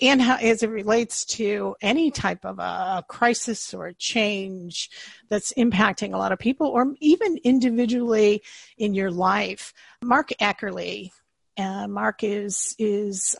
and 0.00 0.20
how 0.20 0.36
as 0.36 0.62
it 0.62 0.68
relates 0.68 1.24
to 1.24 1.74
any 1.80 2.10
type 2.10 2.44
of 2.44 2.58
a 2.58 3.02
crisis 3.08 3.72
or 3.72 3.86
a 3.86 3.94
change 3.94 4.90
that's 5.30 5.54
impacting 5.54 6.12
a 6.12 6.18
lot 6.18 6.32
of 6.32 6.38
people 6.38 6.66
or 6.66 6.94
even 7.00 7.38
individually 7.44 8.42
in 8.76 8.92
your 8.92 9.10
life. 9.10 9.72
Mark 10.02 10.30
ackerley 10.40 11.12
uh, 11.58 11.88
mark 11.88 12.22
is 12.22 12.74
is 12.78 13.36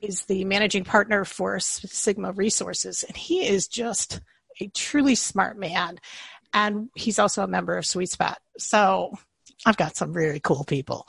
is 0.00 0.24
the 0.24 0.44
managing 0.44 0.84
partner 0.84 1.24
for 1.24 1.58
sigma 1.60 2.32
resources 2.32 3.04
and 3.04 3.16
he 3.16 3.46
is 3.46 3.68
just 3.68 4.20
a 4.60 4.68
truly 4.68 5.14
smart 5.14 5.58
man 5.58 5.98
and 6.52 6.88
he's 6.94 7.18
also 7.18 7.42
a 7.42 7.48
member 7.48 7.76
of 7.76 7.86
Suite 7.86 8.08
Spotte. 8.08 8.38
So 8.58 9.12
I've 9.66 9.76
got 9.76 9.96
some 9.96 10.12
really 10.12 10.40
cool 10.40 10.64
people 10.64 11.08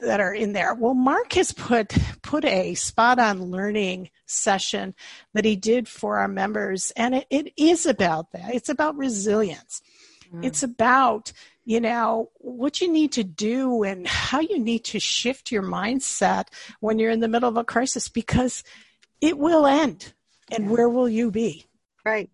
that 0.00 0.20
are 0.20 0.34
in 0.34 0.52
there. 0.52 0.74
Well, 0.74 0.94
Mark 0.94 1.32
has 1.34 1.52
put 1.52 1.96
put 2.22 2.44
a 2.44 2.74
spot 2.74 3.18
on 3.18 3.50
learning 3.50 4.10
session 4.26 4.94
that 5.34 5.44
he 5.44 5.56
did 5.56 5.88
for 5.88 6.18
our 6.18 6.28
members, 6.28 6.92
and 6.96 7.14
it, 7.14 7.26
it 7.30 7.52
is 7.56 7.86
about 7.86 8.32
that. 8.32 8.54
It's 8.54 8.68
about 8.68 8.96
resilience. 8.96 9.80
Mm. 10.32 10.44
It's 10.44 10.62
about 10.62 11.32
you 11.68 11.82
know 11.82 12.30
what 12.38 12.80
you 12.80 12.90
need 12.90 13.12
to 13.12 13.22
do 13.22 13.82
and 13.82 14.08
how 14.08 14.40
you 14.40 14.58
need 14.58 14.84
to 14.84 14.98
shift 14.98 15.52
your 15.52 15.62
mindset 15.62 16.46
when 16.80 16.98
you're 16.98 17.10
in 17.10 17.20
the 17.20 17.28
middle 17.28 17.50
of 17.50 17.58
a 17.58 17.62
crisis 17.62 18.08
because 18.08 18.64
it 19.20 19.36
will 19.36 19.66
end. 19.66 20.14
And 20.50 20.70
where 20.70 20.88
will 20.88 21.10
you 21.10 21.30
be? 21.30 21.66
Right. 22.06 22.30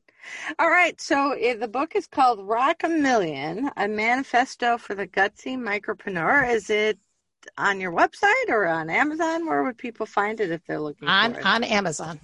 All 0.57 0.71
right. 0.71 1.01
So 1.01 1.33
eh, 1.33 1.57
the 1.57 1.67
book 1.67 1.97
is 1.97 2.07
called 2.07 2.47
Rock 2.47 2.85
a 2.85 2.89
Million, 2.89 3.73
a 3.77 3.89
manifesto 3.89 4.79
for 4.79 4.95
the 4.95 5.09
gutsy 5.09 5.59
micropreneur. 5.59 6.55
Is 6.55 6.71
it 6.71 7.01
on 7.59 7.81
your 7.81 7.91
website 7.91 8.51
or 8.51 8.69
on 8.69 8.89
Amazon? 8.89 9.49
Where 9.49 9.65
would 9.65 9.79
people 9.79 10.07
find 10.07 10.39
it 10.39 10.53
if 10.53 10.65
they're 10.65 10.79
looking 10.79 11.09
on 11.09 11.35
for 11.35 11.41
it? 11.41 11.45
on 11.45 11.65
Amazon. 11.65 12.21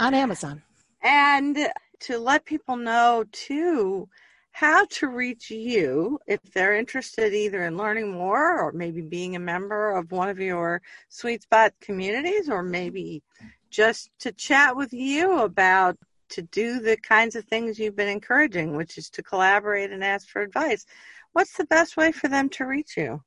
On 0.00 0.14
Amazon. 0.14 0.62
and 1.02 1.58
to 2.00 2.18
let 2.18 2.46
people 2.46 2.76
know 2.76 3.24
too 3.30 4.08
how 4.56 4.86
to 4.86 5.08
reach 5.08 5.50
you 5.50 6.18
if 6.26 6.40
they're 6.54 6.76
interested 6.76 7.34
either 7.34 7.66
in 7.66 7.76
learning 7.76 8.10
more 8.10 8.58
or 8.58 8.72
maybe 8.72 9.02
being 9.02 9.36
a 9.36 9.38
member 9.38 9.94
of 9.94 10.10
one 10.10 10.30
of 10.30 10.38
your 10.38 10.80
Suite 11.10 11.44
Spotte 11.44 11.72
communities 11.82 12.48
or 12.48 12.62
maybe 12.62 13.22
just 13.68 14.08
to 14.20 14.32
chat 14.32 14.74
with 14.74 14.94
you 14.94 15.40
about 15.40 15.98
to 16.30 16.40
do 16.40 16.80
the 16.80 16.96
kinds 16.96 17.36
of 17.36 17.44
things 17.44 17.78
you've 17.78 17.96
been 17.96 18.08
encouraging 18.08 18.74
which 18.74 18.96
is 18.96 19.10
to 19.10 19.22
collaborate 19.22 19.90
and 19.90 20.02
ask 20.02 20.26
for 20.26 20.40
advice 20.40 20.86
what's 21.34 21.58
the 21.58 21.66
best 21.66 21.98
way 21.98 22.10
for 22.10 22.28
them 22.28 22.48
to 22.48 22.64
reach 22.64 22.96
you 22.96 23.20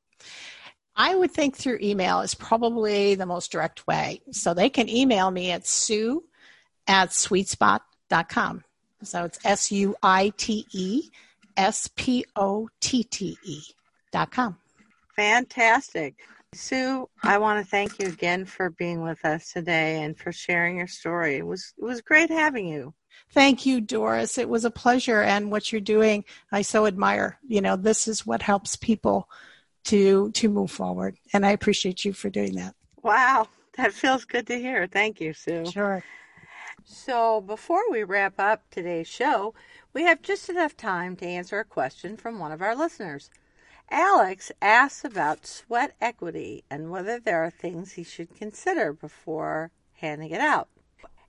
I 0.95 1.13
would 1.13 1.29
think 1.29 1.55
through 1.55 1.77
email 1.79 2.21
is 2.21 2.33
probably 2.33 3.13
the 3.13 3.27
most 3.27 3.53
direct 3.53 3.87
way. 3.87 4.21
So 4.31 4.53
they 4.53 4.69
can 4.69 4.89
email 4.89 5.31
me 5.31 5.51
at 5.51 5.65
sue 5.65 6.25
at 6.87 7.11
suitespotte.com. 7.11 8.63
So 9.03 9.23
it's 9.25 9.39
S 9.43 9.71
U 9.71 9.95
I 10.03 10.31
T 10.37 10.65
E 10.71 11.09
S 11.57 11.89
P 11.95 12.25
O 12.35 12.69
T 12.81 13.03
T 13.03 13.37
E 13.43 13.61
dot 14.11 14.31
com. 14.31 14.57
Fantastic. 15.15 16.15
Sue, 16.53 17.07
I 17.21 17.37
want 17.37 17.63
to 17.63 17.69
thank 17.69 17.99
you 17.99 18.07
again 18.07 18.45
for 18.45 18.71
being 18.71 19.01
with 19.01 19.23
us 19.23 19.51
today 19.51 20.01
and 20.01 20.17
for 20.17 20.31
sharing 20.31 20.77
your 20.77 20.87
story. 20.87 21.35
It 21.35 21.45
was 21.45 21.73
it 21.77 21.83
was 21.83 22.01
great 22.01 22.29
having 22.29 22.67
you. 22.67 22.93
Thank 23.31 23.65
you, 23.65 23.81
Doris. 23.81 24.37
It 24.37 24.49
was 24.49 24.65
a 24.65 24.71
pleasure. 24.71 25.21
And 25.21 25.51
what 25.51 25.71
you're 25.71 25.81
doing, 25.81 26.25
I 26.51 26.63
so 26.63 26.87
admire. 26.87 27.37
You 27.47 27.61
know, 27.61 27.75
this 27.75 28.07
is 28.07 28.25
what 28.25 28.41
helps 28.41 28.75
people 28.75 29.29
to 29.85 30.31
to 30.31 30.49
move 30.49 30.71
forward. 30.71 31.17
And 31.33 31.45
I 31.45 31.51
appreciate 31.51 32.03
you 32.03 32.13
for 32.13 32.29
doing 32.29 32.55
that. 32.55 32.75
Wow, 33.03 33.47
that 33.77 33.93
feels 33.93 34.25
good 34.25 34.47
to 34.47 34.57
hear. 34.57 34.87
Thank 34.87 35.21
you, 35.21 35.33
Sue. 35.33 35.65
Sure. 35.65 36.03
So, 36.85 37.41
before 37.41 37.89
we 37.91 38.03
wrap 38.03 38.39
up 38.39 38.63
today's 38.69 39.07
show, 39.07 39.53
we 39.93 40.03
have 40.03 40.21
just 40.21 40.49
enough 40.49 40.77
time 40.77 41.15
to 41.17 41.25
answer 41.25 41.59
a 41.59 41.65
question 41.65 42.15
from 42.15 42.39
one 42.39 42.51
of 42.51 42.61
our 42.61 42.75
listeners. 42.75 43.29
Alex 43.91 44.51
asks 44.61 45.03
about 45.03 45.45
sweat 45.45 45.95
equity 45.99 46.63
and 46.69 46.91
whether 46.91 47.19
there 47.19 47.43
are 47.43 47.49
things 47.49 47.93
he 47.93 48.03
should 48.03 48.35
consider 48.35 48.93
before 48.93 49.71
handing 49.95 50.29
it 50.31 50.41
out. 50.41 50.69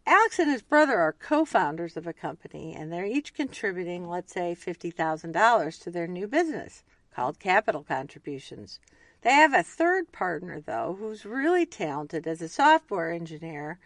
Alex 0.07 0.39
and 0.39 0.51
his 0.51 0.63
brother 0.63 0.99
are 0.99 1.13
co 1.13 1.45
founders 1.45 1.97
of 1.97 2.07
a 2.07 2.13
company, 2.13 2.75
and 2.75 2.93
they're 2.93 3.05
each 3.05 3.35
contributing, 3.35 4.09
let's 4.09 4.33
say, 4.33 4.55
$50,000 4.55 5.83
to 5.83 5.91
their 5.91 6.07
new 6.07 6.27
business 6.27 6.85
called 7.15 7.39
Capital 7.39 7.83
Contributions. 7.83 8.79
They 9.23 9.33
have 9.33 9.53
a 9.53 9.63
third 9.63 10.13
partner, 10.13 10.61
though, 10.61 10.97
who's 10.99 11.25
really 11.25 11.67
talented 11.67 12.27
as 12.27 12.41
a 12.41 12.49
software 12.49 13.11
engineer, 13.11 13.79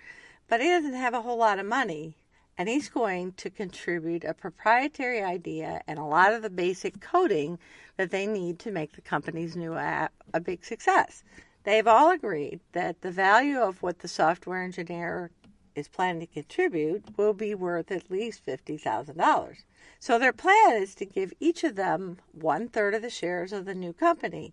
but 0.49 0.61
he 0.61 0.69
doesn't 0.69 0.95
have 0.95 1.15
a 1.15 1.23
whole 1.23 1.39
lot 1.39 1.59
of 1.59 1.67
money, 1.67 2.17
and 2.57 2.69
he's 2.69 2.89
going 2.89 3.33
to 3.33 3.51
contribute 3.51 4.25
a 4.25 4.35
proprietary 4.35 5.23
idea 5.23 5.83
and 5.87 5.99
a 5.99 6.05
lot 6.05 6.33
of 6.33 6.43
the 6.43 6.51
basic 6.51 7.01
coding 7.01 7.59
that 7.97 8.11
they 8.11 8.27
need 8.27 8.59
to 8.61 8.71
make 8.71 8.93
the 8.93 9.01
company's 9.01 9.57
new 9.57 9.75
app 9.75 10.13
a 10.33 10.41
big 10.41 10.65
success. 10.65 11.25
They've 11.65 11.87
all 11.87 12.11
agreed 12.11 12.61
that 12.73 13.01
the 13.01 13.11
value 13.11 13.59
of 13.59 13.83
what 13.83 14.01
the 14.01 14.09
software 14.09 14.63
engineer 14.63 15.31
is 15.75 15.89
planning 15.89 16.21
to 16.21 16.27
contribute 16.27 17.17
will 17.17 17.33
be 17.33 17.55
worth 17.55 17.91
at 17.91 18.11
least 18.11 18.47
$50,000. 18.47 19.57
So 19.99 20.19
their 20.19 20.33
plan 20.33 20.75
is 20.75 20.95
to 20.97 21.07
give 21.07 21.33
each 21.41 21.65
of 21.65 21.75
them 21.77 22.19
one 22.33 22.69
third 22.69 22.95
of 22.95 23.03
the 23.03 23.11
shares 23.11 23.53
of 23.53 23.65
the 23.65 23.75
new 23.75 23.93
company. 23.93 24.53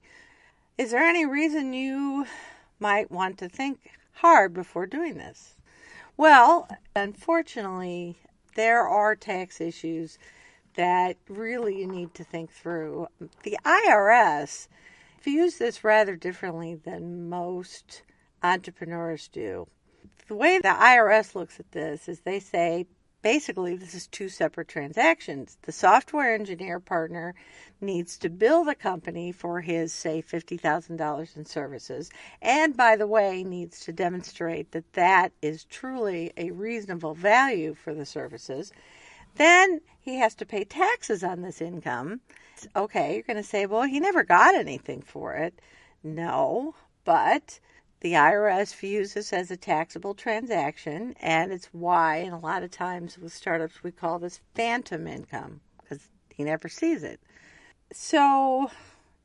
Is 0.77 0.91
there 0.91 1.03
any 1.03 1.25
reason 1.25 1.73
you 1.73 2.25
might 2.79 3.11
want 3.11 3.37
to 3.39 3.49
think 3.49 3.91
hard 4.13 4.53
before 4.53 4.85
doing 4.85 5.17
this? 5.17 5.55
Well, 6.21 6.67
unfortunately, 6.95 8.15
there 8.53 8.87
are 8.87 9.15
tax 9.15 9.59
issues 9.59 10.19
that 10.75 11.17
really 11.27 11.79
you 11.79 11.87
need 11.87 12.13
to 12.13 12.23
think 12.23 12.51
through. 12.51 13.07
The 13.41 13.57
IRS 13.65 14.67
views 15.23 15.57
this 15.57 15.83
rather 15.83 16.15
differently 16.15 16.75
than 16.75 17.27
most 17.27 18.03
entrepreneurs 18.43 19.29
do. 19.29 19.67
The 20.27 20.35
way 20.35 20.59
the 20.59 20.67
IRS 20.67 21.33
looks 21.33 21.59
at 21.59 21.71
this 21.71 22.07
is 22.07 22.19
they 22.19 22.39
say 22.39 22.85
basically 23.21 23.75
this 23.75 23.93
is 23.93 24.07
two 24.07 24.29
separate 24.29 24.67
transactions. 24.67 25.57
The 25.61 25.71
software 25.71 26.33
engineer 26.33 26.79
partner 26.79 27.35
needs 27.79 28.17
to 28.19 28.29
bill 28.29 28.63
the 28.63 28.75
company 28.75 29.31
for 29.31 29.61
his, 29.61 29.93
say, 29.93 30.21
$50,000 30.21 31.37
in 31.37 31.45
services, 31.45 32.09
and 32.41 32.75
by 32.75 32.95
the 32.95 33.07
way, 33.07 33.43
needs 33.43 33.79
to 33.81 33.93
demonstrate 33.93 34.71
that 34.71 34.93
that 34.93 35.31
is 35.41 35.63
truly 35.65 36.31
a 36.37 36.51
reasonable 36.51 37.13
value 37.13 37.73
for 37.73 37.93
the 37.93 38.05
services. 38.05 38.71
Then 39.35 39.81
he 39.99 40.17
has 40.17 40.35
to 40.35 40.45
pay 40.45 40.63
taxes 40.63 41.23
on 41.23 41.41
this 41.41 41.61
income. 41.61 42.21
Okay, 42.75 43.15
you're 43.15 43.23
going 43.23 43.37
to 43.37 43.43
say, 43.43 43.65
well, 43.65 43.83
he 43.83 43.99
never 43.99 44.23
got 44.23 44.55
anything 44.55 45.01
for 45.01 45.35
it. 45.35 45.59
No, 46.03 46.75
but 47.05 47.59
the 48.01 48.13
IRS 48.13 48.75
views 48.75 49.13
this 49.13 49.31
as 49.31 49.51
a 49.51 49.57
taxable 49.57 50.15
transaction, 50.15 51.15
and 51.19 51.51
it's 51.51 51.69
why, 51.71 52.17
and 52.17 52.33
a 52.33 52.37
lot 52.37 52.63
of 52.63 52.71
times 52.71 53.17
with 53.17 53.31
startups, 53.31 53.83
we 53.83 53.91
call 53.91 54.19
this 54.19 54.41
phantom 54.55 55.07
income 55.07 55.61
because 55.77 56.09
he 56.33 56.43
never 56.43 56.67
sees 56.67 57.03
it. 57.03 57.19
So 57.93 58.71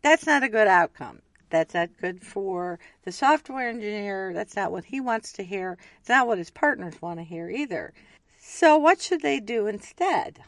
that's 0.03 0.27
not 0.27 0.43
a 0.43 0.49
good 0.49 0.69
outcome. 0.69 1.23
That's 1.49 1.75
not 1.75 1.97
good 2.01 2.23
for 2.23 2.79
the 3.05 3.13
software 3.13 3.69
engineer. 3.69 4.33
That's 4.35 4.57
not 4.57 4.73
what 4.73 4.85
he 4.85 5.01
wants 5.01 5.33
to 5.35 5.43
hear. 5.43 5.79
It's 6.01 6.09
not 6.09 6.27
what 6.27 6.39
his 6.39 6.51
partners 6.51 7.01
want 7.01 7.19
to 7.19 7.25
hear 7.25 7.49
either. 7.49 7.95
So, 8.39 8.77
what 8.77 9.01
should 9.01 9.23
they 9.23 9.41
do 9.41 9.67
instead? 9.67 10.41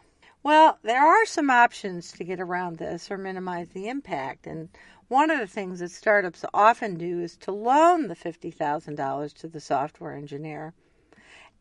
Well, 0.43 0.79
there 0.83 1.05
are 1.05 1.24
some 1.24 1.51
options 1.51 2.12
to 2.12 2.24
get 2.24 2.41
around 2.41 2.76
this 2.76 3.11
or 3.11 3.16
minimize 3.16 3.70
the 3.70 3.89
impact. 3.89 4.47
And 4.47 4.68
one 5.09 5.31
of 5.31 5.39
the 5.39 5.47
things 5.47 5.81
that 5.81 5.91
startups 5.91 6.45
often 6.53 6.97
do 6.97 7.21
is 7.21 7.37
to 7.39 7.51
loan 7.51 8.09
the 8.09 8.17
$50,000 8.17 9.33
to 9.35 9.49
the 9.49 9.61
software 9.61 10.13
engineer. 10.13 10.75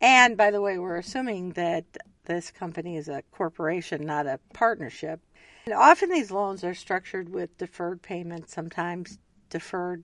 And 0.02 0.38
by 0.38 0.52
the 0.52 0.62
way, 0.62 0.78
we're 0.78 0.98
assuming 0.98 1.52
that 1.52 1.86
this 2.26 2.52
company 2.52 2.98
is 2.98 3.08
a 3.08 3.24
corporation, 3.32 4.06
not 4.06 4.28
a 4.28 4.39
partnership. 4.54 5.22
And 5.66 5.74
often 5.74 6.10
these 6.10 6.30
loans 6.30 6.64
are 6.64 6.76
structured 6.76 7.30
with 7.30 7.58
deferred 7.58 8.02
payments, 8.02 8.54
sometimes 8.54 9.18
deferred 9.50 10.04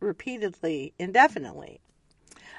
repeatedly, 0.00 0.92
indefinitely. 0.98 1.80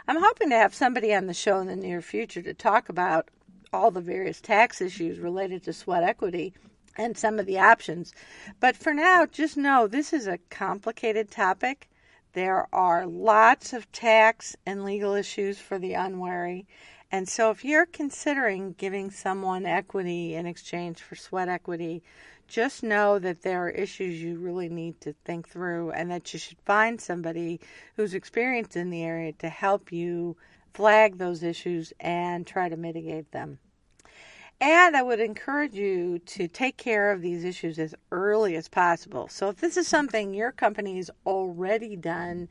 I'm 0.08 0.22
hoping 0.22 0.50
to 0.50 0.58
have 0.58 0.74
somebody 0.74 1.14
on 1.14 1.28
the 1.28 1.34
show 1.34 1.60
in 1.60 1.68
the 1.68 1.76
near 1.76 2.02
future 2.02 2.42
to 2.42 2.54
talk 2.54 2.90
about 2.90 3.30
all 3.72 3.92
the 3.92 4.02
various 4.02 4.42
tax 4.42 4.82
issues 4.82 5.20
related 5.20 5.64
to 5.64 5.74
sweat 5.74 6.04
equity 6.04 6.54
and 6.98 7.18
some 7.18 7.40
of 7.40 7.46
the 7.46 7.60
options. 7.60 8.14
But 8.60 8.76
for 8.76 8.94
now, 8.94 9.26
just 9.26 9.58
know 9.58 9.88
this 9.88 10.14
is 10.14 10.28
a 10.28 10.40
complicated 10.50 11.32
topic. 11.32 11.90
There 12.34 12.68
are 12.74 13.06
lots 13.06 13.74
of 13.74 13.92
tax 13.92 14.56
and 14.66 14.84
legal 14.84 15.14
issues 15.14 15.60
for 15.60 15.78
the 15.78 15.94
unwary. 15.94 16.66
And 17.12 17.30
so, 17.30 17.52
if 17.52 17.64
you're 17.64 17.86
considering 17.86 18.74
giving 18.74 19.12
someone 19.12 19.68
equity 19.68 20.34
in 20.34 20.48
exchange 20.48 21.00
for 21.00 21.16
sweat 21.16 21.48
equity, 21.48 22.02
just 22.48 22.84
know 22.84 23.20
that 23.20 23.44
there 23.44 23.66
are 23.66 23.70
issues 23.70 24.22
you 24.22 24.38
really 24.38 24.70
need 24.70 25.00
to 25.02 25.14
think 25.26 25.48
through 25.48 25.92
and 25.92 26.10
that 26.12 26.34
you 26.34 26.40
should 26.40 26.60
find 26.66 27.00
somebody 27.00 27.60
who's 27.96 28.14
experienced 28.14 28.76
in 28.76 28.90
the 28.90 29.04
area 29.04 29.32
to 29.34 29.50
help 29.50 29.92
you 29.92 30.36
flag 30.74 31.18
those 31.18 31.44
issues 31.44 31.94
and 32.00 32.48
try 32.48 32.68
to 32.68 32.78
mitigate 32.78 33.32
them. 33.32 33.60
And 34.64 34.96
I 34.96 35.02
would 35.02 35.20
encourage 35.20 35.74
you 35.74 36.20
to 36.20 36.48
take 36.48 36.78
care 36.78 37.12
of 37.12 37.22
these 37.22 37.44
issues 37.44 37.78
as 37.78 37.94
early 38.14 38.56
as 38.56 38.70
possible. 38.70 39.28
So, 39.28 39.50
if 39.50 39.58
this 39.58 39.76
is 39.76 39.90
something 39.90 40.34
your 40.34 40.54
company 40.54 40.96
has 40.96 41.12
already 41.26 41.98
done, 41.98 42.48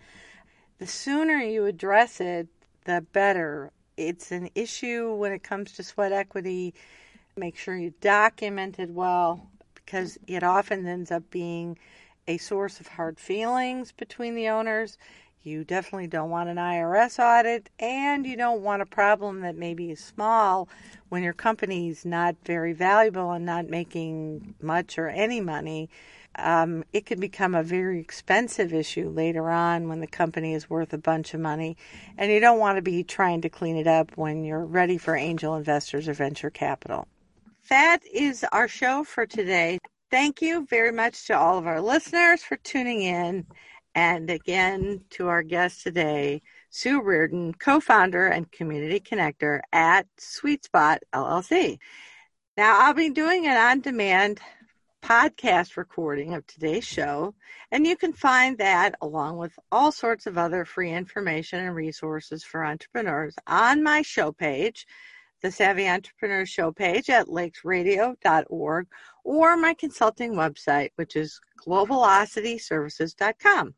the 0.76 0.86
sooner 0.86 1.38
you 1.38 1.64
address 1.64 2.20
it, 2.20 2.48
the 2.84 3.00
better. 3.14 3.72
It's 3.96 4.30
an 4.30 4.50
issue 4.54 5.14
when 5.14 5.32
it 5.32 5.42
comes 5.42 5.72
to 5.72 5.82
sweat 5.82 6.12
equity. 6.12 6.74
Make 7.34 7.56
sure 7.56 7.78
you 7.78 7.94
document 8.02 8.78
it 8.78 8.90
well 8.90 9.48
because 9.74 10.18
it 10.26 10.42
often 10.42 10.86
ends 10.86 11.10
up 11.10 11.30
being 11.30 11.78
a 12.28 12.36
source 12.36 12.78
of 12.78 12.88
hard 12.88 13.18
feelings 13.18 13.90
between 13.90 14.34
the 14.34 14.50
owners. 14.50 14.98
You 15.44 15.64
definitely 15.64 16.06
don't 16.06 16.30
want 16.30 16.48
an 16.48 16.56
IRS 16.56 17.18
audit, 17.18 17.68
and 17.80 18.24
you 18.24 18.36
don't 18.36 18.62
want 18.62 18.80
a 18.80 18.86
problem 18.86 19.40
that 19.40 19.56
maybe 19.56 19.90
is 19.90 19.98
small 19.98 20.68
when 21.08 21.24
your 21.24 21.32
company 21.32 21.88
is 21.88 22.04
not 22.04 22.36
very 22.44 22.72
valuable 22.72 23.32
and 23.32 23.44
not 23.44 23.68
making 23.68 24.54
much 24.62 24.98
or 24.98 25.08
any 25.08 25.40
money. 25.40 25.90
Um, 26.36 26.84
it 26.92 27.06
could 27.06 27.18
become 27.18 27.56
a 27.56 27.62
very 27.64 27.98
expensive 28.00 28.72
issue 28.72 29.08
later 29.08 29.50
on 29.50 29.88
when 29.88 30.00
the 30.00 30.06
company 30.06 30.54
is 30.54 30.70
worth 30.70 30.92
a 30.92 30.98
bunch 30.98 31.34
of 31.34 31.40
money, 31.40 31.76
and 32.16 32.30
you 32.30 32.38
don't 32.38 32.60
want 32.60 32.76
to 32.76 32.82
be 32.82 33.02
trying 33.02 33.40
to 33.40 33.48
clean 33.48 33.76
it 33.76 33.88
up 33.88 34.12
when 34.16 34.44
you're 34.44 34.64
ready 34.64 34.96
for 34.96 35.16
angel 35.16 35.56
investors 35.56 36.08
or 36.08 36.14
venture 36.14 36.50
capital. 36.50 37.08
That 37.68 38.00
is 38.06 38.44
our 38.52 38.68
show 38.68 39.02
for 39.02 39.26
today. 39.26 39.78
Thank 40.10 40.40
you 40.40 40.66
very 40.66 40.92
much 40.92 41.26
to 41.26 41.36
all 41.36 41.58
of 41.58 41.66
our 41.66 41.80
listeners 41.80 42.42
for 42.42 42.56
tuning 42.58 43.02
in. 43.02 43.46
And 43.94 44.30
again, 44.30 45.02
to 45.10 45.28
our 45.28 45.42
guest 45.42 45.82
today, 45.82 46.42
Sue 46.70 47.02
Reardon, 47.02 47.52
co 47.52 47.80
founder 47.80 48.26
and 48.26 48.50
community 48.50 49.00
connector 49.00 49.60
at 49.72 50.06
Suite 50.18 50.66
Spotte 50.72 51.00
LLC. 51.12 51.78
Now, 52.56 52.80
I'll 52.80 52.94
be 52.94 53.10
doing 53.10 53.46
an 53.46 53.56
on 53.56 53.80
demand 53.80 54.40
podcast 55.02 55.76
recording 55.76 56.32
of 56.32 56.46
today's 56.46 56.86
show, 56.86 57.34
and 57.70 57.86
you 57.86 57.96
can 57.96 58.12
find 58.12 58.56
that 58.58 58.94
along 59.02 59.36
with 59.36 59.52
all 59.70 59.92
sorts 59.92 60.26
of 60.26 60.38
other 60.38 60.64
free 60.64 60.92
information 60.92 61.60
and 61.60 61.74
resources 61.74 62.44
for 62.44 62.64
entrepreneurs 62.64 63.34
on 63.46 63.82
my 63.82 64.02
show 64.02 64.32
page, 64.32 64.86
the 65.42 65.50
Savvy 65.50 65.88
Entrepreneur 65.88 66.46
show 66.46 66.72
page 66.72 67.10
at 67.10 67.26
lakesradio.org, 67.26 68.86
or 69.24 69.56
my 69.56 69.74
consulting 69.74 70.34
website, 70.34 70.90
which 70.96 71.16
is 71.16 71.40
globalocityservices.com. 71.66 73.74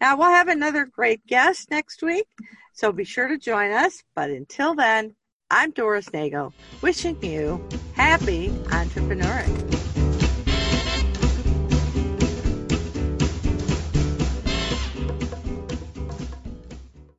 Now, 0.00 0.16
we'll 0.16 0.28
have 0.28 0.48
another 0.48 0.86
great 0.86 1.26
guest 1.26 1.70
next 1.70 2.02
week, 2.02 2.26
so 2.72 2.92
be 2.92 3.04
sure 3.04 3.28
to 3.28 3.38
join 3.38 3.70
us. 3.70 4.02
But 4.14 4.30
until 4.30 4.74
then, 4.74 5.14
I'm 5.50 5.70
Doris 5.70 6.12
Nagel, 6.12 6.52
wishing 6.82 7.22
you 7.22 7.66
happy 7.94 8.48
entrepreneuring. 8.48 9.95